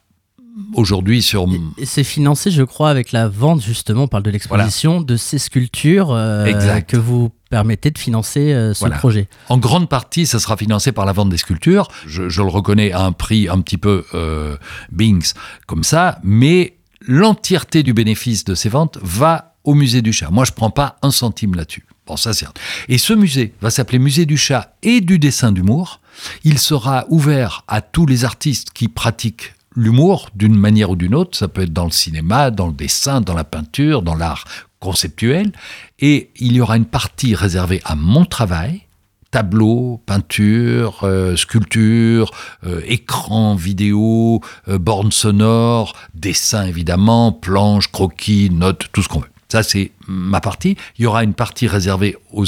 aujourd'hui 0.75 1.23
sur... 1.23 1.47
C'est 1.83 2.05
financé, 2.05 2.51
je 2.51 2.63
crois, 2.63 2.91
avec 2.91 3.13
la 3.13 3.29
vente, 3.29 3.63
justement, 3.63 4.05
on 4.05 4.09
parle 4.09 4.23
de 4.23 4.31
l'exposition, 4.31 5.01
de 5.01 5.17
ces 5.17 5.39
sculptures 5.39 6.11
euh, 6.13 6.81
que 6.83 6.97
vous 6.97 7.33
permettez 7.53 7.91
de 7.91 7.99
financer 7.99 8.53
euh, 8.55 8.73
ce 8.73 8.81
Voilà. 8.81 8.97
projet. 8.97 9.29
En 9.51 9.59
grande 9.59 9.87
partie, 9.91 10.25
ça 10.27 10.39
sera 10.41 10.57
financé 10.57 10.91
par 10.91 11.05
la 11.05 11.13
vente 11.13 11.29
des 11.29 11.37
sculptures. 11.37 11.87
Je, 12.07 12.31
je 12.31 12.41
le 12.41 12.49
reconnais 12.49 12.93
à 12.93 13.03
un 13.05 13.13
prix 13.13 13.47
un 13.51 13.61
petit 13.61 13.77
peu 13.77 14.05
euh, 14.15 14.57
Bings 14.91 15.35
comme 15.67 15.85
ça, 15.85 16.19
mais 16.25 16.79
l'entièreté 17.07 17.83
du 17.83 17.93
bénéfice 17.93 18.45
de 18.45 18.55
ces 18.55 18.71
ventes 18.71 18.97
va 19.03 19.55
au 19.65 19.75
musée 19.75 20.01
du 20.01 20.15
chat. 20.15 20.31
Moi, 20.31 20.45
je 20.47 20.53
prends 20.53 20.71
pas 20.71 20.97
un 21.03 21.11
centime 21.11 21.55
là-dessus. 21.55 21.85
Bon, 22.07 22.17
ça 22.17 22.33
c'est. 22.33 22.47
Et 22.89 22.97
ce 22.99 23.13
musée 23.13 23.53
va 23.61 23.71
s'appeler 23.71 23.99
Musée 23.99 24.25
du 24.27 24.39
chat 24.39 24.75
et 24.83 25.03
du 25.03 25.19
dessin 25.19 25.53
d'humour. 25.53 26.01
Il 26.43 26.59
sera 26.59 27.05
ouvert 27.11 27.65
à 27.69 27.81
tous 27.83 28.07
les 28.07 28.25
artistes 28.25 28.71
qui 28.73 28.89
pratiquent 28.89 29.55
l'humour 29.77 30.31
d'une 30.35 30.57
manière 30.57 30.91
ou 30.91 30.97
d'une 30.97 31.15
autre. 31.15 31.37
Ça 31.39 31.49
peut 31.49 31.63
être 31.63 31.73
dans 31.73 31.85
le 31.85 31.91
cinéma, 31.93 32.51
dans 32.51 32.67
le 32.67 32.73
dessin, 32.73 33.21
dans 33.21 33.35
la 33.35 33.45
peinture, 33.45 34.01
dans 34.03 34.15
l'art 34.17 34.45
conceptuel. 34.83 35.53
Et 36.01 36.31
il 36.37 36.53
y 36.53 36.61
aura 36.61 36.77
une 36.77 36.85
partie 36.85 37.35
réservée 37.35 37.81
à 37.85 37.95
mon 37.95 38.25
travail, 38.27 38.83
tableau, 39.31 40.03
peinture, 40.05 41.01
euh, 41.05 41.37
sculpture, 41.37 42.33
euh, 42.67 42.83
écran 42.87 43.55
vidéo, 43.55 44.41
euh, 44.69 44.79
borne 44.79 45.13
sonore, 45.13 45.95
dessin 46.15 46.67
évidemment, 46.67 47.33
planche, 47.33 47.91
croquis, 47.91 48.51
notes, 48.51 48.89
tout 48.93 49.03
ce 49.03 49.09
qu'on 49.09 49.21
veut. 49.21 49.31
Ça, 49.49 49.63
c'est 49.63 49.93
ma 50.09 50.41
partie. 50.41 50.77
Il 50.99 51.05
y 51.05 51.07
aura 51.07 51.25
une 51.25 51.35
partie 51.35 51.67
réservée 51.67 52.17
aux, 52.33 52.47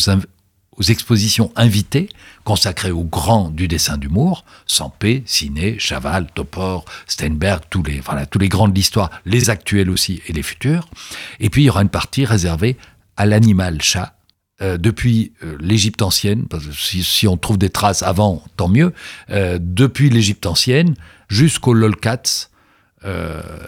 aux 0.77 0.83
expositions 0.83 1.53
invitées, 1.57 2.09
consacrées 2.45 2.91
aux 2.91 3.05
grands 3.05 3.51
du 3.51 3.69
dessin 3.69 3.97
d'humour, 3.97 4.45
Sampé, 4.67 5.23
Ciné, 5.27 5.79
Chaval, 5.79 6.27
Topor, 6.35 6.85
Steinberg, 7.07 7.63
tous 7.71 7.83
les, 7.83 8.01
voilà, 8.01 8.27
tous 8.27 8.39
les 8.39 8.49
grands 8.49 8.69
de 8.69 8.75
l'histoire, 8.75 9.11
les 9.25 9.51
actuels 9.51 9.91
aussi 9.91 10.23
et 10.27 10.33
les 10.33 10.43
futurs. 10.43 10.89
Et 11.41 11.51
puis, 11.51 11.63
il 11.63 11.67
y 11.67 11.71
aura 11.71 11.83
une 11.83 11.89
partie 11.89 12.25
réservée 12.25 12.77
à 13.17 13.27
l'animal 13.27 13.81
chat, 13.81 14.15
euh, 14.63 14.79
depuis 14.79 15.33
euh, 15.43 15.57
l'Égypte 15.59 16.01
ancienne, 16.01 16.47
parce 16.49 16.65
que 16.65 16.73
si, 16.73 17.27
on 17.27 17.37
trouve 17.37 17.59
des 17.59 17.71
traces 17.71 18.05
avant, 18.05 18.45
tant 18.57 18.69
mieux, 18.69 18.93
euh, 19.31 19.59
depuis 19.61 20.11
l'Égypte 20.11 20.47
ancienne 20.47 20.95
jusqu'aux 21.29 21.75
lolcats 21.75 22.51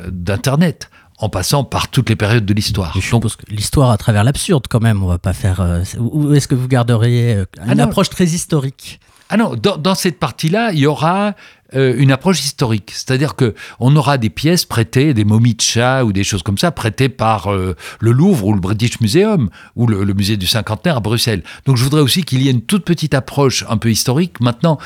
d'Internet, 0.08 0.88
en 1.18 1.28
passant 1.28 1.64
par 1.64 1.88
toutes 1.88 2.08
les 2.08 2.16
périodes 2.16 2.44
de 2.44 2.54
l'histoire. 2.54 2.92
Je 2.94 3.00
suppose 3.00 3.36
que 3.36 3.44
l'histoire 3.48 3.90
à 3.90 3.96
travers 3.96 4.24
l'absurde, 4.24 4.66
quand 4.68 4.82
même, 4.82 5.02
on 5.02 5.06
va 5.06 5.18
pas 5.18 5.32
faire. 5.32 5.60
euh, 5.60 5.82
Où 5.98 6.34
est-ce 6.34 6.48
que 6.48 6.54
vous 6.54 6.68
garderiez 6.68 7.34
euh, 7.34 7.44
une 7.70 7.80
Ah 7.80 7.84
approche 7.84 8.10
très 8.10 8.26
historique? 8.26 9.00
Ah 9.28 9.36
non, 9.36 9.54
dans, 9.56 9.76
dans 9.76 9.94
cette 9.96 10.20
partie-là, 10.20 10.70
il 10.72 10.78
y 10.78 10.86
aura 10.86 11.34
euh, 11.74 11.94
une 11.98 12.12
approche 12.12 12.44
historique. 12.44 12.92
C'est-à-dire 12.92 13.34
que 13.34 13.54
on 13.80 13.96
aura 13.96 14.18
des 14.18 14.30
pièces 14.30 14.64
prêtées, 14.64 15.14
des 15.14 15.24
momies 15.24 15.54
de 15.54 15.62
chats 15.62 16.04
ou 16.04 16.12
des 16.12 16.22
choses 16.22 16.44
comme 16.44 16.58
ça, 16.58 16.70
prêtées 16.70 17.08
par 17.08 17.52
euh, 17.52 17.74
le 17.98 18.12
Louvre 18.12 18.46
ou 18.46 18.52
le 18.52 18.60
British 18.60 19.00
Museum 19.00 19.48
ou 19.74 19.88
le, 19.88 20.04
le 20.04 20.14
musée 20.14 20.36
du 20.36 20.46
cinquantenaire 20.46 20.98
à 20.98 21.00
Bruxelles. 21.00 21.42
Donc 21.64 21.76
je 21.76 21.82
voudrais 21.82 22.02
aussi 22.02 22.22
qu'il 22.22 22.40
y 22.40 22.46
ait 22.46 22.52
une 22.52 22.62
toute 22.62 22.84
petite 22.84 23.14
approche 23.14 23.64
un 23.68 23.78
peu 23.78 23.90
historique. 23.90 24.38
Maintenant, 24.40 24.78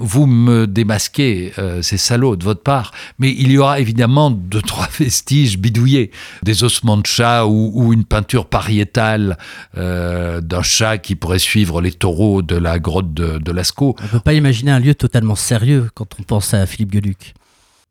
vous 0.00 0.26
me 0.26 0.66
démasquez, 0.66 1.52
euh, 1.58 1.82
c'est 1.82 1.96
salaud 1.96 2.36
de 2.36 2.44
votre 2.44 2.62
part, 2.62 2.92
mais 3.18 3.30
il 3.30 3.50
y 3.50 3.58
aura 3.58 3.80
évidemment 3.80 4.30
deux, 4.30 4.62
trois 4.66 4.88
vestiges 4.98 5.58
bidouillés, 5.58 6.10
des 6.42 6.64
ossements 6.64 6.96
de 6.96 7.06
chat 7.06 7.46
ou, 7.46 7.70
ou 7.74 7.92
une 7.92 8.04
peinture 8.04 8.46
pariétale 8.46 9.38
euh, 9.76 10.40
d'un 10.40 10.62
chat 10.62 10.98
qui 10.98 11.14
pourrait 11.14 11.38
suivre 11.38 11.80
les 11.80 11.92
taureaux 11.92 12.42
de 12.42 12.56
la 12.56 12.78
grotte 12.78 13.12
de, 13.14 13.38
de 13.38 13.52
Lascaux. 13.52 13.96
On 14.02 14.08
peut 14.08 14.20
pas 14.20 14.34
imaginer 14.34 14.70
un 14.70 14.80
lieu 14.80 14.94
totalement 14.94 15.36
sérieux 15.36 15.88
quand 15.94 16.08
on 16.18 16.22
pense 16.22 16.54
à 16.54 16.66
Philippe 16.66 16.92
Gueluc. 16.92 17.34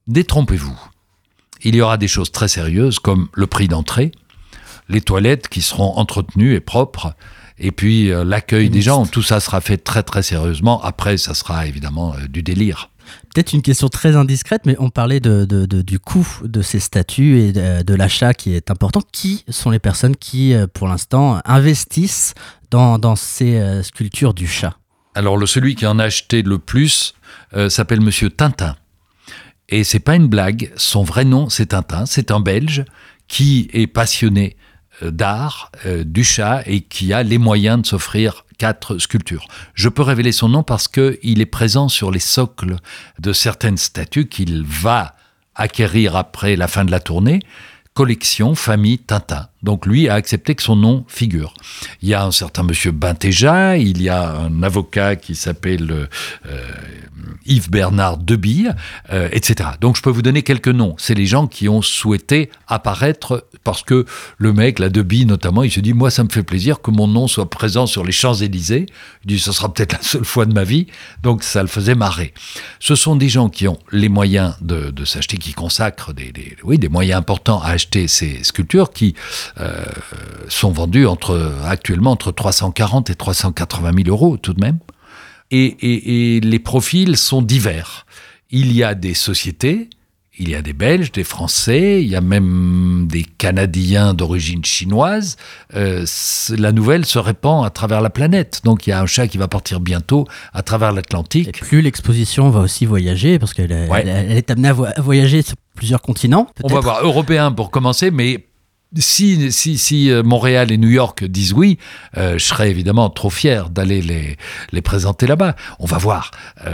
Détrompez-vous. 0.07 0.79
Il 1.63 1.75
y 1.75 1.81
aura 1.81 1.97
des 1.97 2.07
choses 2.07 2.31
très 2.31 2.47
sérieuses 2.47 2.99
comme 2.99 3.29
le 3.33 3.47
prix 3.47 3.67
d'entrée, 3.67 4.11
les 4.89 5.01
toilettes 5.01 5.47
qui 5.47 5.61
seront 5.61 5.97
entretenues 5.97 6.53
et 6.53 6.59
propres, 6.59 7.13
et 7.59 7.71
puis 7.71 8.11
euh, 8.11 8.23
l'accueil 8.23 8.69
des 8.69 8.81
gens, 8.81 9.05
tout 9.05 9.23
ça 9.23 9.39
sera 9.39 9.61
fait 9.61 9.77
très 9.77 10.03
très 10.03 10.23
sérieusement. 10.23 10.81
Après, 10.83 11.17
ça 11.17 11.33
sera 11.33 11.65
évidemment 11.67 12.13
euh, 12.13 12.27
du 12.27 12.43
délire. 12.43 12.89
Peut-être 13.33 13.53
une 13.53 13.61
question 13.61 13.87
très 13.87 14.15
indiscrète, 14.15 14.63
mais 14.65 14.75
on 14.79 14.89
parlait 14.89 15.19
de, 15.19 15.45
de- 15.45 15.65
de- 15.65 15.81
du 15.81 15.97
coût 15.99 16.27
de 16.43 16.61
ces 16.61 16.79
statues 16.79 17.39
et 17.39 17.51
de, 17.53 17.83
de 17.83 17.93
l'achat 17.95 18.33
qui 18.33 18.53
est 18.53 18.69
important. 18.69 19.01
Qui 19.11 19.45
sont 19.49 19.69
les 19.69 19.79
personnes 19.79 20.15
qui, 20.15 20.53
euh, 20.53 20.67
pour 20.67 20.87
l'instant, 20.87 21.41
investissent 21.45 22.33
dans, 22.69 22.99
dans 22.99 23.15
ces 23.15 23.81
sculptures 23.83 24.33
du 24.33 24.47
chat? 24.47 24.75
Alors 25.15 25.37
le 25.37 25.47
celui 25.47 25.73
qui 25.75 25.87
en 25.87 25.97
a 25.99 26.03
acheté 26.03 26.43
le 26.43 26.59
plus 26.59 27.15
euh, 27.55 27.69
s'appelle 27.69 28.01
Monsieur 28.01 28.29
Tintin. 28.29 28.75
Et 29.69 29.83
c'est 29.83 29.99
pas 29.99 30.15
une 30.15 30.27
blague, 30.27 30.71
son 30.75 31.03
vrai 31.03 31.25
nom 31.25 31.49
c'est 31.49 31.67
Tintin, 31.67 32.05
c'est 32.05 32.29
un 32.29 32.39
Belge 32.39 32.85
qui 33.27 33.69
est 33.73 33.87
passionné 33.87 34.55
d'art, 35.01 35.71
euh, 35.85 36.03
du 36.03 36.23
chat 36.23 36.63
et 36.65 36.81
qui 36.81 37.13
a 37.13 37.23
les 37.23 37.37
moyens 37.37 37.81
de 37.81 37.87
s'offrir 37.87 38.45
quatre 38.57 38.97
sculptures. 38.97 39.47
Je 39.73 39.89
peux 39.89 40.01
révéler 40.01 40.31
son 40.31 40.49
nom 40.49 40.63
parce 40.63 40.87
que 40.87 41.19
il 41.23 41.41
est 41.41 41.45
présent 41.45 41.89
sur 41.89 42.11
les 42.11 42.19
socles 42.19 42.77
de 43.19 43.33
certaines 43.33 43.77
statues 43.77 44.27
qu'il 44.27 44.63
va 44.63 45.15
acquérir 45.55 46.15
après 46.15 46.55
la 46.55 46.67
fin 46.67 46.85
de 46.85 46.91
la 46.91 46.99
tournée. 46.99 47.39
Collection 47.93 48.53
famille 48.53 48.99
Tintin. 48.99 49.47
Donc 49.63 49.87
lui 49.87 50.07
a 50.07 50.13
accepté 50.13 50.53
que 50.53 50.61
son 50.61 50.75
nom 50.75 51.03
figure. 51.07 51.55
Il 52.03 52.09
y 52.09 52.13
a 52.13 52.23
un 52.23 52.31
certain 52.31 52.61
monsieur 52.61 52.91
Bintéja, 52.91 53.75
il 53.77 54.03
y 54.03 54.09
a 54.09 54.29
un 54.29 54.61
avocat 54.61 55.15
qui 55.15 55.33
s'appelle 55.33 55.91
euh, 55.91 56.07
euh, 56.45 56.71
Yves 57.47 57.69
Bernard 57.69 58.17
Debille, 58.17 58.75
euh, 59.11 59.29
etc. 59.31 59.69
Donc 59.81 59.97
je 59.97 60.01
peux 60.01 60.09
vous 60.09 60.21
donner 60.21 60.43
quelques 60.43 60.67
noms. 60.67 60.95
C'est 60.97 61.13
les 61.13 61.25
gens 61.25 61.47
qui 61.47 61.69
ont 61.69 61.81
souhaité 61.81 62.49
apparaître 62.67 63.47
parce 63.63 63.83
que 63.83 64.05
le 64.37 64.53
mec, 64.53 64.79
la 64.79 64.89
Debille 64.89 65.25
notamment, 65.25 65.63
il 65.63 65.71
se 65.71 65.79
dit 65.79 65.93
moi 65.93 66.11
ça 66.11 66.23
me 66.23 66.29
fait 66.29 66.43
plaisir 66.43 66.81
que 66.81 66.91
mon 66.91 67.07
nom 67.07 67.27
soit 67.27 67.49
présent 67.49 67.87
sur 67.87 68.03
les 68.03 68.11
Champs-Élysées. 68.11 68.85
Il 69.23 69.27
dit 69.27 69.39
ce 69.39 69.51
sera 69.51 69.73
peut-être 69.73 69.93
la 69.93 70.01
seule 70.01 70.25
fois 70.25 70.45
de 70.45 70.53
ma 70.53 70.63
vie. 70.63 70.87
Donc 71.23 71.43
ça 71.43 71.61
le 71.61 71.67
faisait 71.67 71.95
marrer. 71.95 72.33
Ce 72.79 72.95
sont 72.95 73.15
des 73.15 73.29
gens 73.29 73.49
qui 73.49 73.67
ont 73.67 73.79
les 73.91 74.09
moyens 74.09 74.55
de, 74.61 74.93
s'acheter, 75.05 75.37
qui 75.37 75.53
consacrent 75.53 76.13
des, 76.13 76.33
oui, 76.63 76.77
des 76.77 76.89
moyens 76.89 77.19
importants 77.19 77.61
à 77.61 77.69
acheter 77.69 78.07
ces 78.07 78.43
sculptures 78.43 78.91
qui 78.91 79.15
euh, 79.59 79.85
sont 80.49 80.71
vendues 80.71 81.07
actuellement 81.65 82.11
entre 82.11 82.31
340 82.31 83.09
et 83.09 83.15
380 83.15 83.91
000 84.03 84.09
euros 84.09 84.37
tout 84.37 84.53
de 84.53 84.61
même. 84.61 84.79
Et, 85.51 85.65
et- 85.65 86.35
et 86.37 86.39
les 86.41 86.59
profils 86.59 87.15
sont 87.17 87.41
divers. 87.41 88.05
Il 88.51 88.71
y 88.73 88.83
a 88.83 88.95
des 88.95 89.13
sociétés, 89.13 89.89
il 90.39 90.49
y 90.49 90.55
a 90.55 90.61
des 90.61 90.73
Belges, 90.73 91.11
des 91.11 91.23
Français, 91.23 92.01
il 92.03 92.07
y 92.09 92.15
a 92.15 92.21
même 92.21 93.07
des 93.09 93.23
Canadiens 93.23 94.13
d'origine 94.13 94.63
chinoise. 94.63 95.35
Euh, 95.73 96.05
la 96.49 96.71
nouvelle 96.71 97.05
se 97.05 97.17
répand 97.17 97.65
à 97.65 97.69
travers 97.69 98.01
la 98.01 98.09
planète. 98.09 98.61
Donc 98.63 98.85
il 98.87 98.91
y 98.91 98.93
a 98.93 99.01
un 99.01 99.05
chat 99.07 99.27
qui 99.27 99.37
va 99.37 99.47
partir 99.47 99.79
bientôt 99.79 100.25
à 100.53 100.61
travers 100.63 100.91
Et 100.91 100.95
l'Atlantique. 100.95 101.59
plus 101.61 101.81
l'exposition 101.81 102.49
va 102.49 102.59
aussi 102.61 102.85
voyager, 102.85 103.39
parce 103.39 103.53
qu'elle 103.53 103.71
est- 103.71 103.87
Ouais. 103.89 104.01
elle, 104.05 104.31
elle 104.31 104.37
est 104.37 104.51
amenée 104.51 104.67
à, 104.69 104.73
vo- 104.73 104.85
à 104.85 105.01
voyager 105.01 105.41
sur 105.41 105.55
plusieurs 105.75 106.01
continents. 106.01 106.47
On 106.63 106.67
va 106.67 106.79
voir 106.81 107.03
européen 107.05 107.51
pour 107.51 107.71
commencer, 107.71 108.11
mais 108.11 108.46
si, 108.95 109.51
si, 109.51 109.77
si 109.77 110.09
euh, 110.09 110.23
Montréal 110.23 110.71
et 110.71 110.77
New 110.77 110.89
York 110.89 111.23
disent 111.25 111.53
oui, 111.53 111.77
euh, 112.17 112.37
je 112.37 112.43
serais 112.43 112.69
évidemment 112.69 113.09
trop 113.09 113.29
fier 113.29 113.69
d'aller 113.69 114.01
les, 114.01 114.37
les 114.71 114.81
présenter 114.81 115.27
là-bas. 115.27 115.55
On 115.79 115.85
va 115.85 115.97
voir. 115.97 116.31
Euh, 116.65 116.73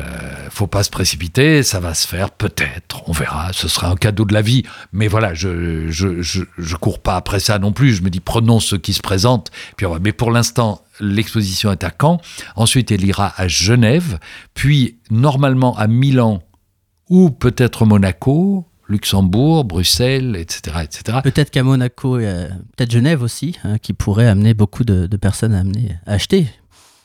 faut 0.50 0.68
pas 0.68 0.84
se 0.84 0.90
précipiter, 0.90 1.64
ça 1.64 1.80
va 1.80 1.94
se 1.94 2.08
faire 2.08 2.30
peut-être. 2.30 3.08
On 3.08 3.14
verra. 3.14 3.52
Ce 3.54 3.68
sera 3.68 3.90
un 3.90 3.96
cadeau 3.96 4.26
de 4.26 4.34
la 4.34 4.42
vie. 4.42 4.64
Mais 4.92 5.08
voilà, 5.08 5.34
je 5.34 5.90
je, 5.90 6.22
je, 6.22 6.76
cours 6.76 7.00
pas 7.00 7.16
après 7.16 7.40
ça 7.40 7.58
non 7.58 7.72
plus. 7.72 7.94
Je 7.96 8.04
me 8.04 8.10
dis 8.10 8.20
prenons 8.20 8.60
ce 8.60 8.76
qui 8.76 8.94
se 8.94 9.02
présente. 9.02 9.52
Puis 9.76 9.86
on 9.86 9.92
va. 9.92 10.00
Mais 10.00 10.14
pour 10.14 10.32
l'instant, 10.32 10.84
l'exposition 11.00 11.72
est 11.72 11.84
à 11.84 11.92
Caen. 12.00 12.22
Ensuite, 12.56 12.92
elle 12.92 13.04
ira 13.04 13.34
à 13.38 13.48
Genève. 13.48 14.20
Puis 14.54 14.98
normalement 15.10 15.76
à 15.78 15.88
Milan 15.88 16.44
ou 17.10 17.32
peut-être 17.32 17.86
Monaco. 17.86 18.68
Luxembourg, 18.94 19.66
Bruxelles, 19.66 20.36
etc., 20.38 20.78
etc. 20.84 21.20
Peut-être 21.24 21.52
qu'à 21.52 21.64
Monaco, 21.64 22.20
et, 22.20 22.48
peut-être 22.78 22.92
Genève 22.92 23.22
aussi, 23.22 23.58
hein, 23.64 23.78
qui 23.80 23.94
pourrait 23.94 24.28
amener 24.28 24.54
beaucoup 24.54 24.84
de, 24.84 25.08
personnes 25.18 25.54
à 26.06 26.12
acheter. 26.12 26.48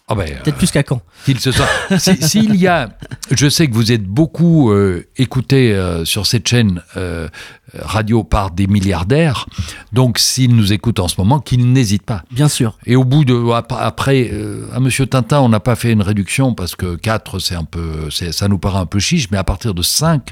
Ah 0.08 0.14
ben, 0.14 0.22
euh, 0.30 0.42
Peut-être 0.42 0.56
plus 0.56 0.70
qu'à 0.70 0.82
Caen. 0.88 1.02
qu'il 1.24 1.38
se 1.38 1.52
soit. 1.52 1.68
Si- 1.98 2.22
S'il 2.22 2.56
y 2.56 2.66
a, 2.66 2.88
je 3.30 3.48
sais 3.48 3.68
que 3.68 3.74
vous 3.74 3.92
êtes 3.92 4.04
beaucoup 4.04 4.70
euh, 4.72 5.06
écoutés 5.16 5.74
euh, 5.74 6.04
sur 6.04 6.26
cette 6.26 6.48
chaîne 6.48 6.82
euh, 6.96 7.28
radio 7.74 8.24
par 8.24 8.50
des 8.50 8.66
milliardaires, 8.66 9.44
donc 9.92 10.18
s'ils 10.18 10.56
nous 10.56 10.72
écoutent 10.72 11.00
en 11.00 11.08
ce 11.08 11.16
moment, 11.18 11.40
qu'ils 11.40 11.70
n'hésitent 11.72 12.06
pas. 12.06 12.22
Bien 12.30 12.48
sûr. 12.48 12.78
Et 12.86 12.96
au 12.96 13.04
bout 13.04 13.26
de 13.26 13.52
ap- 13.52 13.74
après, 13.78 14.30
euh, 14.32 14.66
à 14.74 14.80
Monsieur 14.80 15.04
Tintin, 15.06 15.40
on 15.40 15.50
n'a 15.50 15.60
pas 15.60 15.76
fait 15.76 15.92
une 15.92 16.00
réduction 16.02 16.54
parce 16.54 16.74
que 16.74 16.96
4, 16.96 17.38
c'est 17.38 17.54
un 17.54 17.64
peu, 17.64 18.08
ça 18.10 18.48
nous 18.48 18.58
paraît 18.58 18.78
un 18.78 18.86
peu 18.86 18.98
chiche, 19.00 19.28
mais 19.30 19.36
à 19.38 19.44
partir 19.44 19.74
de 19.74 19.82
5, 19.82 20.22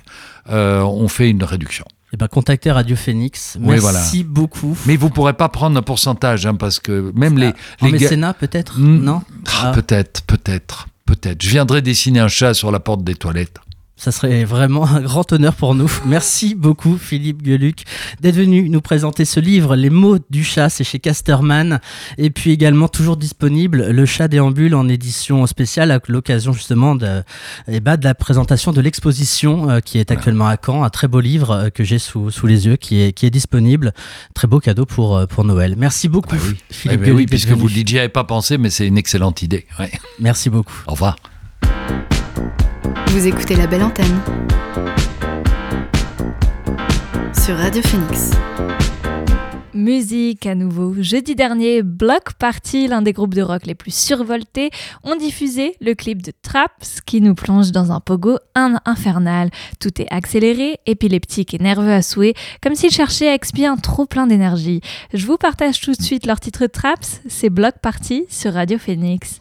euh, 0.50 0.80
on 0.80 1.08
fait 1.08 1.28
une 1.28 1.44
réduction. 1.44 1.84
Eh 2.12 2.16
ben, 2.16 2.28
contactez 2.28 2.70
Radio 2.70 2.94
Phoenix. 2.96 3.56
Oui, 3.60 3.78
Merci 3.82 4.22
beaucoup. 4.24 4.76
Mais 4.86 4.96
vous 4.96 5.10
pourrez 5.10 5.32
pas 5.32 5.48
prendre 5.48 5.76
un 5.78 5.82
pourcentage, 5.82 6.46
hein, 6.46 6.54
parce 6.54 6.78
que 6.78 7.12
même 7.16 7.36
les, 7.36 7.52
les 7.82 7.92
mécénat, 7.92 8.32
peut-être 8.34 8.78
Mm. 8.78 9.02
Non 9.02 9.22
Ah, 9.46 9.50
Ah. 9.66 9.72
Peut-être, 9.72 10.22
peut-être, 10.22 10.86
peut-être. 11.04 11.42
Je 11.42 11.48
viendrai 11.50 11.82
dessiner 11.82 12.20
un 12.20 12.28
chat 12.28 12.54
sur 12.54 12.70
la 12.70 12.78
porte 12.80 13.02
des 13.02 13.14
toilettes. 13.16 13.58
Ça 13.98 14.12
serait 14.12 14.44
vraiment 14.44 14.86
un 14.86 15.00
grand 15.00 15.32
honneur 15.32 15.54
pour 15.54 15.74
nous. 15.74 15.90
Merci 16.04 16.54
beaucoup, 16.54 16.98
Philippe 16.98 17.42
Gueluc, 17.42 17.84
d'être 18.20 18.36
venu 18.36 18.68
nous 18.68 18.82
présenter 18.82 19.24
ce 19.24 19.40
livre, 19.40 19.74
Les 19.74 19.88
mots 19.88 20.18
du 20.28 20.44
chat, 20.44 20.68
c'est 20.68 20.84
chez 20.84 20.98
Casterman. 20.98 21.80
Et 22.18 22.28
puis 22.28 22.50
également, 22.50 22.88
toujours 22.88 23.16
disponible, 23.16 23.86
Le 23.90 24.04
chat 24.04 24.28
déambule 24.28 24.74
en 24.74 24.86
édition 24.88 25.46
spéciale 25.46 25.90
à 25.90 25.98
l'occasion 26.08 26.52
justement 26.52 26.94
de, 26.94 27.22
eh 27.68 27.80
ben, 27.80 27.96
de 27.96 28.04
la 28.04 28.14
présentation 28.14 28.72
de 28.72 28.82
l'exposition 28.82 29.70
euh, 29.70 29.80
qui 29.80 29.98
est 29.98 30.10
actuellement 30.10 30.46
à 30.46 30.56
Caen. 30.62 30.84
Un 30.84 30.90
très 30.90 31.08
beau 31.08 31.20
livre 31.20 31.50
euh, 31.52 31.70
que 31.70 31.82
j'ai 31.82 31.98
sous, 31.98 32.30
sous 32.30 32.46
les 32.46 32.66
yeux 32.66 32.76
qui 32.76 33.00
est, 33.00 33.12
qui 33.12 33.24
est 33.24 33.30
disponible. 33.30 33.92
Très 34.34 34.46
beau 34.46 34.60
cadeau 34.60 34.84
pour, 34.84 35.16
euh, 35.16 35.26
pour 35.26 35.44
Noël. 35.44 35.74
Merci 35.78 36.08
beaucoup, 36.08 36.36
Bah 36.36 36.42
oui. 36.46 36.56
Philippe 36.70 37.00
ben 37.00 37.06
Gueluc. 37.06 37.18
oui, 37.18 37.26
puisque 37.26 37.48
vous 37.48 37.70
n'y 37.70 37.98
avez 37.98 38.10
pas 38.10 38.24
pensé, 38.24 38.58
mais 38.58 38.68
c'est 38.68 38.86
une 38.86 38.98
excellente 38.98 39.40
idée. 39.40 39.66
Ouais. 39.78 39.90
Merci 40.20 40.50
beaucoup. 40.50 40.76
Au 40.86 40.92
revoir. 40.92 41.16
Vous 43.08 43.26
écoutez 43.26 43.54
la 43.56 43.66
belle 43.66 43.82
antenne 43.82 44.20
sur 47.44 47.56
Radio 47.56 47.82
Phoenix. 47.82 48.30
Musique 49.74 50.46
à 50.46 50.54
nouveau. 50.54 50.94
Jeudi 50.98 51.34
dernier, 51.34 51.82
Block 51.82 52.32
Party, 52.38 52.88
l'un 52.88 53.02
des 53.02 53.12
groupes 53.12 53.34
de 53.34 53.42
rock 53.42 53.66
les 53.66 53.74
plus 53.74 53.94
survoltés, 53.94 54.70
ont 55.04 55.16
diffusé 55.16 55.76
le 55.80 55.94
clip 55.94 56.22
de 56.22 56.32
Traps 56.42 57.00
qui 57.04 57.20
nous 57.20 57.34
plonge 57.34 57.72
dans 57.72 57.92
un 57.92 58.00
pogo 58.00 58.38
in- 58.54 58.80
infernal. 58.86 59.50
Tout 59.78 60.00
est 60.00 60.10
accéléré, 60.10 60.78
épileptique 60.86 61.54
et 61.54 61.58
nerveux 61.58 61.92
à 61.92 62.02
souhait, 62.02 62.34
comme 62.62 62.74
s'ils 62.74 62.90
cherchaient 62.90 63.28
à 63.28 63.34
expier 63.34 63.66
un 63.66 63.76
trop 63.76 64.06
plein 64.06 64.26
d'énergie. 64.26 64.80
Je 65.12 65.26
vous 65.26 65.36
partage 65.36 65.80
tout 65.80 65.92
de 65.92 66.02
suite 66.02 66.26
leur 66.26 66.40
titre 66.40 66.66
Traps, 66.66 67.20
c'est 67.28 67.50
Block 67.50 67.74
Party 67.82 68.24
sur 68.28 68.54
Radio 68.54 68.78
Phoenix. 68.78 69.40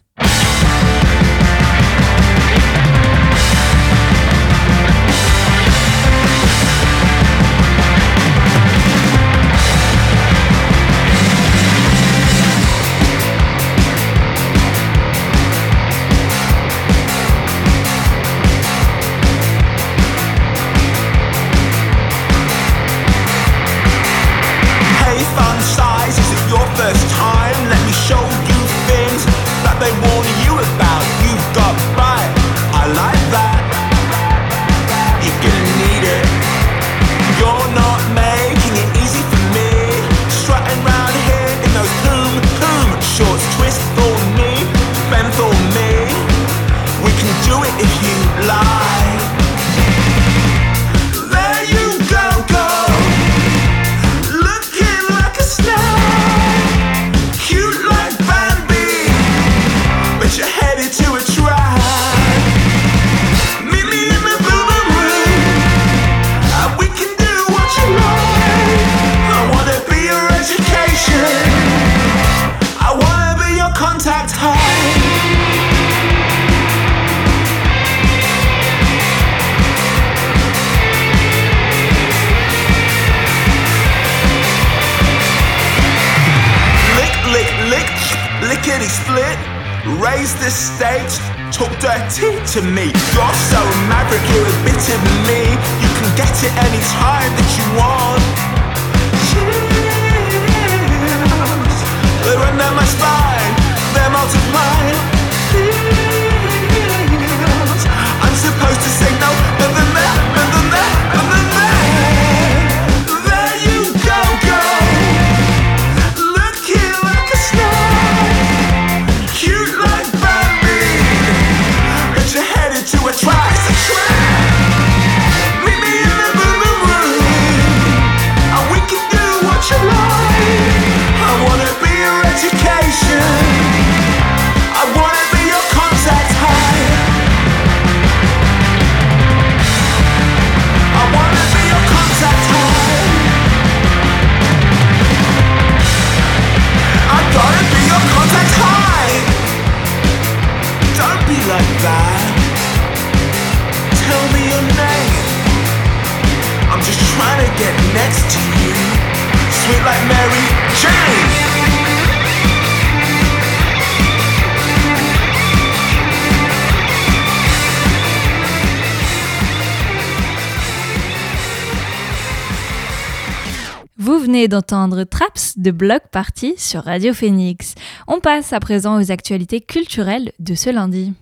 D'entendre 174.35 175.03
Traps 175.05 175.57
de 175.57 175.71
Block 175.71 176.03
Party 176.11 176.55
sur 176.57 176.83
Radio 176.83 177.13
Phoenix. 177.13 177.73
On 178.07 178.19
passe 178.19 178.51
à 178.53 178.59
présent 178.59 178.99
aux 179.01 179.11
actualités 179.11 179.61
culturelles 179.61 180.31
de 180.39 180.55
ce 180.55 180.69
lundi. 180.69 181.13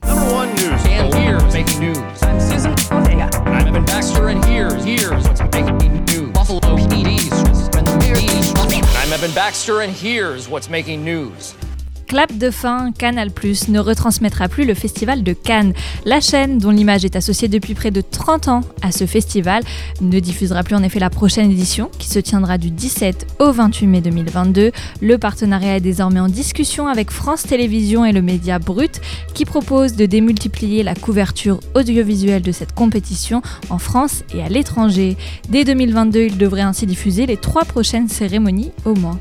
Evan 9.24 9.34
Baxter, 9.36 9.80
and 9.80 9.91
here's 9.91 10.49
what's 10.49 10.70
making 10.70 11.05
news. 11.05 11.55
Clap 12.07 12.37
de 12.37 12.49
fin, 12.49 12.91
Canal 12.91 13.31
Plus 13.31 13.69
ne 13.69 13.79
retransmettra 13.79 14.47
plus 14.47 14.65
le 14.65 14.73
festival 14.73 15.23
de 15.23 15.33
Cannes. 15.33 15.73
La 16.05 16.21
chaîne, 16.21 16.57
dont 16.57 16.69
l'image 16.69 17.05
est 17.05 17.15
associée 17.15 17.47
depuis 17.47 17.73
près 17.73 17.91
de 17.91 18.01
30 18.01 18.47
ans 18.47 18.61
à 18.81 18.91
ce 18.91 19.05
festival, 19.05 19.63
ne 20.01 20.19
diffusera 20.19 20.63
plus 20.63 20.75
en 20.75 20.83
effet 20.83 20.99
la 20.99 21.09
prochaine 21.09 21.51
édition, 21.51 21.89
qui 21.97 22.07
se 22.07 22.19
tiendra 22.19 22.57
du 22.57 22.71
17 22.71 23.27
au 23.39 23.51
28 23.51 23.87
mai 23.87 24.01
2022. 24.01 24.71
Le 25.01 25.17
partenariat 25.17 25.77
est 25.77 25.81
désormais 25.81 26.19
en 26.19 26.27
discussion 26.27 26.87
avec 26.87 27.11
France 27.11 27.43
Télévisions 27.43 28.05
et 28.05 28.11
le 28.11 28.21
média 28.21 28.59
Brut, 28.59 29.01
qui 29.33 29.45
propose 29.45 29.95
de 29.95 30.05
démultiplier 30.05 30.83
la 30.83 30.95
couverture 30.95 31.59
audiovisuelle 31.75 32.41
de 32.41 32.51
cette 32.51 32.73
compétition 32.73 33.41
en 33.69 33.77
France 33.77 34.23
et 34.33 34.43
à 34.43 34.49
l'étranger. 34.49 35.17
Dès 35.49 35.63
2022, 35.63 36.19
il 36.19 36.37
devrait 36.37 36.61
ainsi 36.61 36.85
diffuser 36.85 37.25
les 37.25 37.37
trois 37.37 37.65
prochaines 37.65 38.09
cérémonies 38.09 38.71
au 38.85 38.93
moins. 38.95 39.19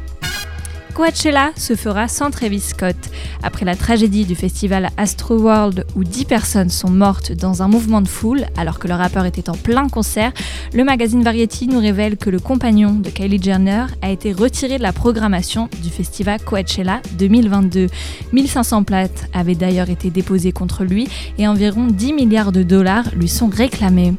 Coachella 0.94 1.52
se 1.56 1.74
fera 1.74 2.06
sans 2.06 2.30
Travis 2.30 2.60
Scott. 2.60 2.96
Après 3.42 3.64
la 3.64 3.76
tragédie 3.76 4.26
du 4.26 4.34
festival 4.34 4.90
Astroworld 4.98 5.86
où 5.96 6.04
10 6.04 6.26
personnes 6.26 6.68
sont 6.68 6.90
mortes 6.90 7.32
dans 7.32 7.62
un 7.62 7.68
mouvement 7.68 8.02
de 8.02 8.08
foule 8.08 8.44
alors 8.58 8.78
que 8.78 8.88
le 8.88 8.94
rappeur 8.94 9.24
était 9.24 9.48
en 9.48 9.54
plein 9.54 9.88
concert, 9.88 10.32
le 10.74 10.84
magazine 10.84 11.22
Variety 11.22 11.66
nous 11.66 11.80
révèle 11.80 12.18
que 12.18 12.28
le 12.28 12.38
compagnon 12.38 12.92
de 12.92 13.08
Kylie 13.08 13.42
Jenner 13.42 13.86
a 14.02 14.10
été 14.10 14.32
retiré 14.32 14.76
de 14.76 14.82
la 14.82 14.92
programmation 14.92 15.70
du 15.82 15.88
festival 15.88 16.40
Coachella 16.42 17.00
2022. 17.18 17.86
1500 18.32 18.84
plates 18.84 19.28
avaient 19.32 19.54
d'ailleurs 19.54 19.88
été 19.88 20.10
déposées 20.10 20.52
contre 20.52 20.84
lui 20.84 21.08
et 21.38 21.48
environ 21.48 21.86
10 21.86 22.12
milliards 22.12 22.52
de 22.52 22.62
dollars 22.62 23.06
lui 23.16 23.28
sont 23.28 23.48
réclamés. 23.48 24.12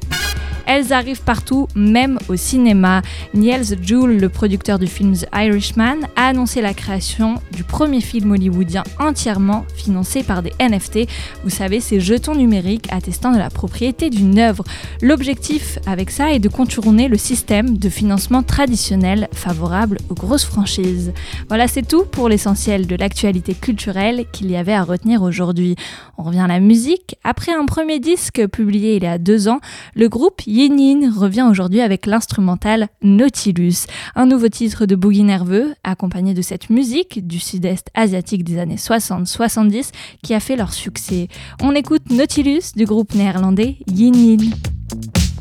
Elles 0.66 0.94
arrivent 0.94 1.24
partout, 1.24 1.68
même 1.76 2.18
au 2.30 2.36
cinéma. 2.36 3.02
Niels 3.34 3.78
Juhl, 3.82 4.18
le 4.18 4.30
producteur 4.30 4.80
du 4.80 4.88
film 4.88 5.16
The 5.16 5.28
Irishman, 5.34 6.08
a 6.16 6.28
annoncé 6.28 6.62
la 6.64 6.74
création 6.74 7.36
du 7.52 7.64
premier 7.64 8.02
film 8.02 8.32
hollywoodien 8.32 8.84
entièrement 9.00 9.66
financé 9.76 10.24
par 10.24 10.42
des 10.42 10.54
NFT. 10.60 11.08
Vous 11.44 11.50
savez, 11.50 11.82
ces 11.82 12.00
jetons 12.00 12.36
numériques 12.36 12.88
attestant 12.92 13.32
de 13.34 13.38
la 13.38 13.50
propriété 13.50 14.10
d'une 14.10 14.40
œuvre. 14.40 14.64
L'objectif 15.02 15.78
avec 15.86 16.10
ça 16.10 16.32
est 16.32 16.40
de 16.40 16.48
contourner 16.48 17.10
le 17.10 17.18
système 17.18 17.78
de 17.78 17.90
financement 17.90 18.44
traditionnel 18.44 19.28
favorable 19.34 19.98
aux 20.10 20.16
grosses 20.16 20.46
franchises. 20.46 21.14
Voilà, 21.50 21.68
c'est 21.68 21.86
tout 21.86 22.06
pour 22.06 22.30
l'essentiel 22.30 22.88
de 22.88 22.96
l'actualité 22.96 23.54
culturelle 23.54 24.26
qu'il 24.32 24.50
y 24.50 24.56
avait 24.56 24.74
à 24.74 24.84
retenir 24.84 25.22
aujourd'hui. 25.22 25.76
On 26.18 26.24
revient 26.24 26.40
à 26.40 26.48
la 26.48 26.62
musique. 26.62 27.18
Après 27.26 27.52
un 27.52 27.66
premier 27.66 28.00
disque 28.00 28.48
publié 28.48 28.96
il 28.96 29.04
y 29.04 29.08
a 29.08 29.18
deux 29.18 29.50
ans, 29.50 29.60
le 29.96 30.08
groupe 30.08 30.42
Yenin 30.48 31.12
revient 31.14 31.46
aujourd'hui 31.50 31.82
avec 31.82 32.06
l'instrumental 32.06 32.88
Nautilus, 33.02 33.86
un 34.16 34.28
nouveau 34.28 34.48
titre 34.48 34.86
de 34.86 34.96
boogie 34.96 35.24
nerveux 35.24 35.74
accompagné 35.84 36.34
de 36.34 36.42
cette 36.42 36.53
musique 36.70 37.26
du 37.26 37.40
sud-est 37.40 37.90
asiatique 37.94 38.44
des 38.44 38.60
années 38.60 38.76
60-70 38.76 39.92
qui 40.22 40.34
a 40.34 40.40
fait 40.40 40.56
leur 40.56 40.74
succès. 40.74 41.28
On 41.62 41.74
écoute 41.76 42.10
Nautilus 42.10 42.74
du 42.76 42.86
groupe 42.86 43.14
néerlandais 43.16 43.78
Yenin. 43.88 44.52
Thank 44.94 45.33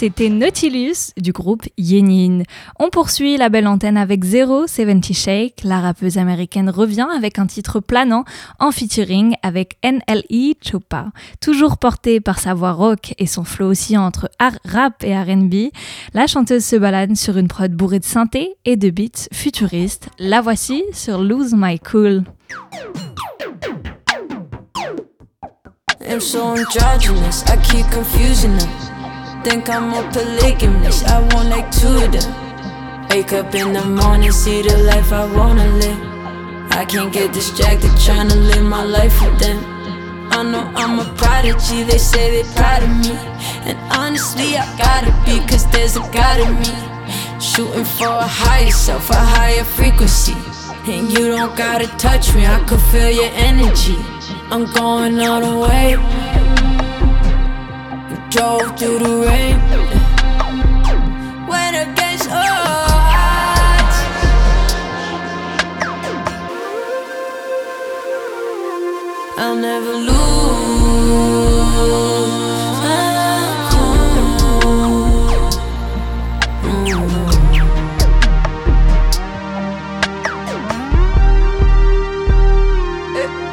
c'était 0.00 0.30
Nautilus 0.30 1.12
du 1.18 1.30
groupe 1.30 1.64
Yenin. 1.76 2.44
On 2.78 2.88
poursuit 2.88 3.36
la 3.36 3.50
belle 3.50 3.66
antenne 3.66 3.98
avec 3.98 4.24
Zero 4.24 4.66
70 4.66 5.12
Shake. 5.12 5.60
La 5.62 5.78
rappeuse 5.80 6.16
américaine 6.16 6.70
revient 6.70 7.06
avec 7.14 7.38
un 7.38 7.44
titre 7.44 7.80
planant 7.80 8.24
en 8.58 8.70
featuring 8.70 9.34
avec 9.42 9.76
NLE 9.84 10.54
Chopa. 10.62 11.08
Toujours 11.42 11.76
portée 11.76 12.18
par 12.18 12.38
sa 12.38 12.54
voix 12.54 12.72
rock 12.72 13.12
et 13.18 13.26
son 13.26 13.44
flow 13.44 13.68
aussi 13.68 13.98
entre 13.98 14.30
rap 14.64 15.04
et 15.04 15.14
RB, 15.14 15.70
la 16.14 16.26
chanteuse 16.26 16.64
se 16.64 16.76
balade 16.76 17.14
sur 17.14 17.36
une 17.36 17.48
prod 17.48 17.70
bourrée 17.70 17.98
de 17.98 18.04
synthé 18.06 18.54
et 18.64 18.76
de 18.76 18.88
beats 18.88 19.28
futuristes. 19.34 20.08
La 20.18 20.40
voici 20.40 20.82
sur 20.94 21.20
Lose 21.20 21.52
My 21.54 21.78
Cool. 21.78 22.24
Think 29.42 29.70
I'm 29.70 29.94
a 29.94 30.02
polygamist, 30.12 31.06
I 31.06 31.20
want 31.32 31.48
like 31.48 31.70
two 31.70 31.88
of 31.88 32.12
them. 32.12 33.08
Wake 33.08 33.32
up 33.32 33.54
in 33.54 33.72
the 33.72 33.82
morning, 33.86 34.32
see 34.32 34.60
the 34.60 34.76
life 34.84 35.14
I 35.14 35.24
wanna 35.34 35.66
live. 35.78 35.98
I 36.72 36.84
can't 36.84 37.10
get 37.10 37.32
distracted 37.32 37.90
trying 37.96 38.28
to 38.28 38.36
live 38.36 38.62
my 38.62 38.84
life 38.84 39.18
with 39.22 39.38
them. 39.40 39.64
I 40.30 40.42
know 40.42 40.70
I'm 40.76 40.98
a 40.98 41.06
prodigy, 41.14 41.84
they 41.84 41.96
say 41.96 42.42
they 42.42 42.54
proud 42.54 42.82
of 42.82 42.90
me. 42.90 43.16
And 43.64 43.78
honestly, 43.90 44.58
I 44.58 44.66
gotta 44.76 45.10
be, 45.24 45.40
cause 45.48 45.66
there's 45.72 45.96
a 45.96 46.00
God 46.12 46.40
in 46.40 46.54
me. 46.60 47.40
Shooting 47.40 47.84
for 47.84 48.08
a 48.08 48.28
higher 48.28 48.70
self, 48.70 49.08
a 49.08 49.14
higher 49.14 49.64
frequency. 49.64 50.36
And 50.84 51.10
you 51.10 51.28
don't 51.28 51.56
gotta 51.56 51.86
touch 51.96 52.34
me, 52.34 52.44
I 52.44 52.62
could 52.68 52.80
feel 52.92 53.10
your 53.10 53.32
energy. 53.32 53.96
I'm 54.50 54.70
going 54.70 55.18
all 55.20 55.40
the 55.40 55.58
way. 55.66 56.79
Drove 58.30 58.78
through 58.78 59.00
the 59.00 59.26
rain. 59.26 59.58
Went 61.48 61.74
against 61.76 62.28
odds. 62.30 63.96
I'll 69.36 69.56
never 69.56 69.92
lose. 69.92 70.10
Mm. 76.62 76.86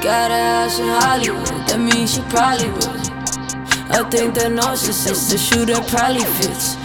Got 0.03 0.29
a 0.29 0.33
house 0.37 0.79
in 0.79 0.87
Hollywood, 0.87 1.67
that 1.67 1.79
means 1.79 2.13
she 2.13 2.21
probably 2.29 2.69
would. 2.69 3.16
I 3.89 4.03
think 4.09 4.35
that 4.35 4.51
narcissist, 4.51 5.31
the 5.31 5.37
shooter 5.37 5.79
probably 5.87 6.25
fits. 6.37 6.75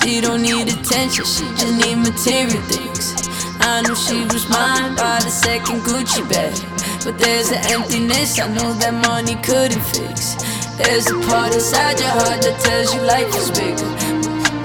She 0.00 0.20
don't 0.20 0.42
need 0.42 0.68
attention, 0.68 1.24
she 1.24 1.44
just 1.58 1.76
need 1.76 1.96
material 1.96 2.62
things. 2.70 3.14
I 3.60 3.82
knew 3.82 3.94
she 3.96 4.24
was 4.32 4.48
mine 4.48 4.94
by 4.96 5.18
the 5.20 5.30
second 5.30 5.80
Gucci 5.82 6.22
bag. 6.28 6.54
But 7.04 7.18
there's 7.18 7.50
an 7.50 7.62
emptiness 7.70 8.38
I 8.38 8.48
know 8.48 8.72
that 8.74 8.94
money 9.06 9.36
couldn't 9.42 9.84
fix. 9.94 10.34
There's 10.76 11.06
a 11.10 11.18
part 11.28 11.54
inside 11.54 12.00
your 12.00 12.10
heart 12.10 12.42
that 12.42 12.58
tells 12.60 12.94
you 12.94 13.00
life 13.02 13.30
is 13.36 13.50
bigger. 13.50 13.90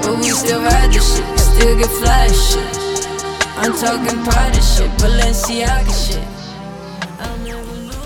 But 0.01 0.17
we 0.17 0.29
still 0.31 0.61
ride 0.61 0.91
the 0.91 0.99
shit, 0.99 1.27
still 1.39 1.77
get 1.77 1.91
fly 2.01 2.27
shit. 2.31 2.81
I'm 3.61 3.73
talking 3.77 4.23
Prada 4.23 4.61
shit, 4.61 4.89
Balenciaga 4.97 5.93
shit. 5.93 6.30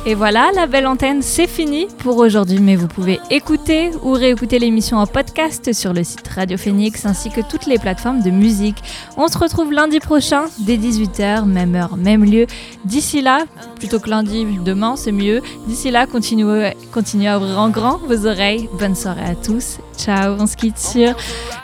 Et 0.07 0.13
voilà, 0.13 0.51
la 0.53 0.67
belle 0.67 0.85
antenne, 0.85 1.23
c'est 1.23 1.47
fini 1.47 1.87
pour 1.97 2.17
aujourd'hui, 2.17 2.59
mais 2.59 2.75
vous 2.75 2.87
pouvez 2.87 3.19
écouter 3.31 3.89
ou 4.03 4.11
réécouter 4.11 4.59
l'émission 4.59 4.97
en 4.97 5.07
podcast 5.07 5.73
sur 5.73 5.93
le 5.93 6.03
site 6.03 6.27
Radio 6.27 6.59
Phoenix 6.59 7.07
ainsi 7.07 7.31
que 7.31 7.41
toutes 7.41 7.65
les 7.65 7.79
plateformes 7.79 8.21
de 8.21 8.29
musique. 8.29 8.77
On 9.17 9.27
se 9.27 9.37
retrouve 9.39 9.73
lundi 9.73 9.99
prochain 9.99 10.45
dès 10.59 10.77
18h, 10.77 11.45
même 11.45 11.73
heure, 11.73 11.97
même 11.97 12.23
lieu. 12.23 12.45
D'ici 12.83 13.23
là, 13.23 13.45
plutôt 13.79 13.99
que 13.99 14.11
lundi, 14.11 14.45
demain 14.63 14.95
c'est 14.95 15.11
mieux. 15.11 15.41
D'ici 15.65 15.89
là, 15.89 16.05
continuez, 16.05 16.73
continuez 16.91 17.29
à 17.29 17.39
ouvrir 17.39 17.59
en 17.59 17.69
grand 17.69 17.97
vos 17.97 18.27
oreilles. 18.27 18.69
Bonne 18.77 18.95
soirée 18.95 19.25
à 19.25 19.33
tous. 19.33 19.79
Ciao, 19.97 20.35
on 20.39 20.45
se 20.45 20.55
quitte 20.55 20.77
sur 20.77 21.15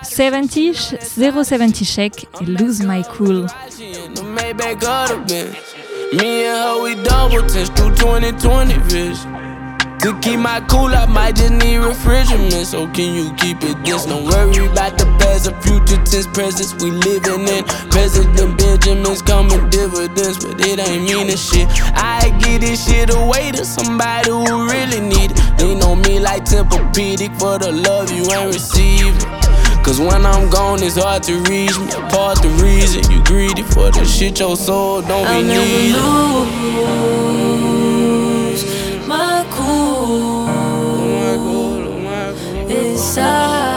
70, 0.01 0.95
070 1.15 1.85
Shake 1.85 2.27
et 2.41 2.45
Lose 2.45 2.81
My 2.81 3.03
Cool. 3.03 3.45
Me 6.13 6.45
and 6.45 6.57
her, 6.57 6.83
we 6.83 6.95
double 6.95 7.39
test 7.47 7.73
through 7.73 7.95
2020 7.95 8.73
vision. 8.89 9.31
To 9.99 10.19
keep 10.19 10.39
my 10.39 10.59
cool, 10.67 10.93
I 10.93 11.05
might 11.05 11.37
just 11.37 11.53
need 11.53 11.79
refrigerant. 11.79 12.65
So 12.65 12.85
can 12.87 13.15
you 13.15 13.33
keep 13.35 13.63
it 13.63 13.81
this? 13.85 14.07
Don't 14.07 14.25
worry 14.25 14.65
about 14.67 14.97
the 14.97 15.05
past 15.19 15.47
or 15.47 15.55
future 15.61 16.03
tense 16.03 16.27
presence 16.27 16.73
we 16.83 16.91
living 16.91 17.47
in. 17.47 17.63
President 17.91 18.57
Benjamin's 18.57 19.21
coming 19.21 19.69
dividends, 19.69 20.43
but 20.43 20.59
it 20.59 20.79
ain't 20.79 21.05
meaning 21.05 21.37
shit. 21.37 21.69
I 21.95 22.35
give 22.43 22.59
this 22.59 22.85
shit 22.85 23.09
away 23.15 23.51
to 23.51 23.63
somebody 23.63 24.31
who 24.31 24.67
really 24.67 24.99
need 24.99 25.31
it. 25.31 25.63
Lean 25.63 25.81
on 25.81 26.01
me 26.01 26.19
like 26.19 26.43
Tempur-Pedic 26.43 27.39
for 27.39 27.57
the 27.57 27.71
love 27.71 28.11
you 28.11 28.29
ain't 28.33 28.53
receiving. 28.53 29.50
Cause 29.83 29.99
when 29.99 30.25
I'm 30.25 30.49
gone, 30.49 30.81
it's 30.83 30.95
hard 30.95 31.23
to 31.23 31.37
reach 31.49 31.77
me. 31.77 31.87
Apart 31.89 32.41
the 32.41 32.49
reason 32.63 33.11
you 33.11 33.21
greedy 33.23 33.63
for 33.63 33.91
the 33.91 34.05
shit 34.05 34.39
your 34.39 34.55
soul 34.55 35.01
don't 35.01 35.27
be 35.27 35.41
needing. 35.47 35.93
lose 38.51 38.63
my 39.07 39.45
cool 39.49 40.47
inside 42.69 42.79
this 42.91 43.17
room. 43.17 43.70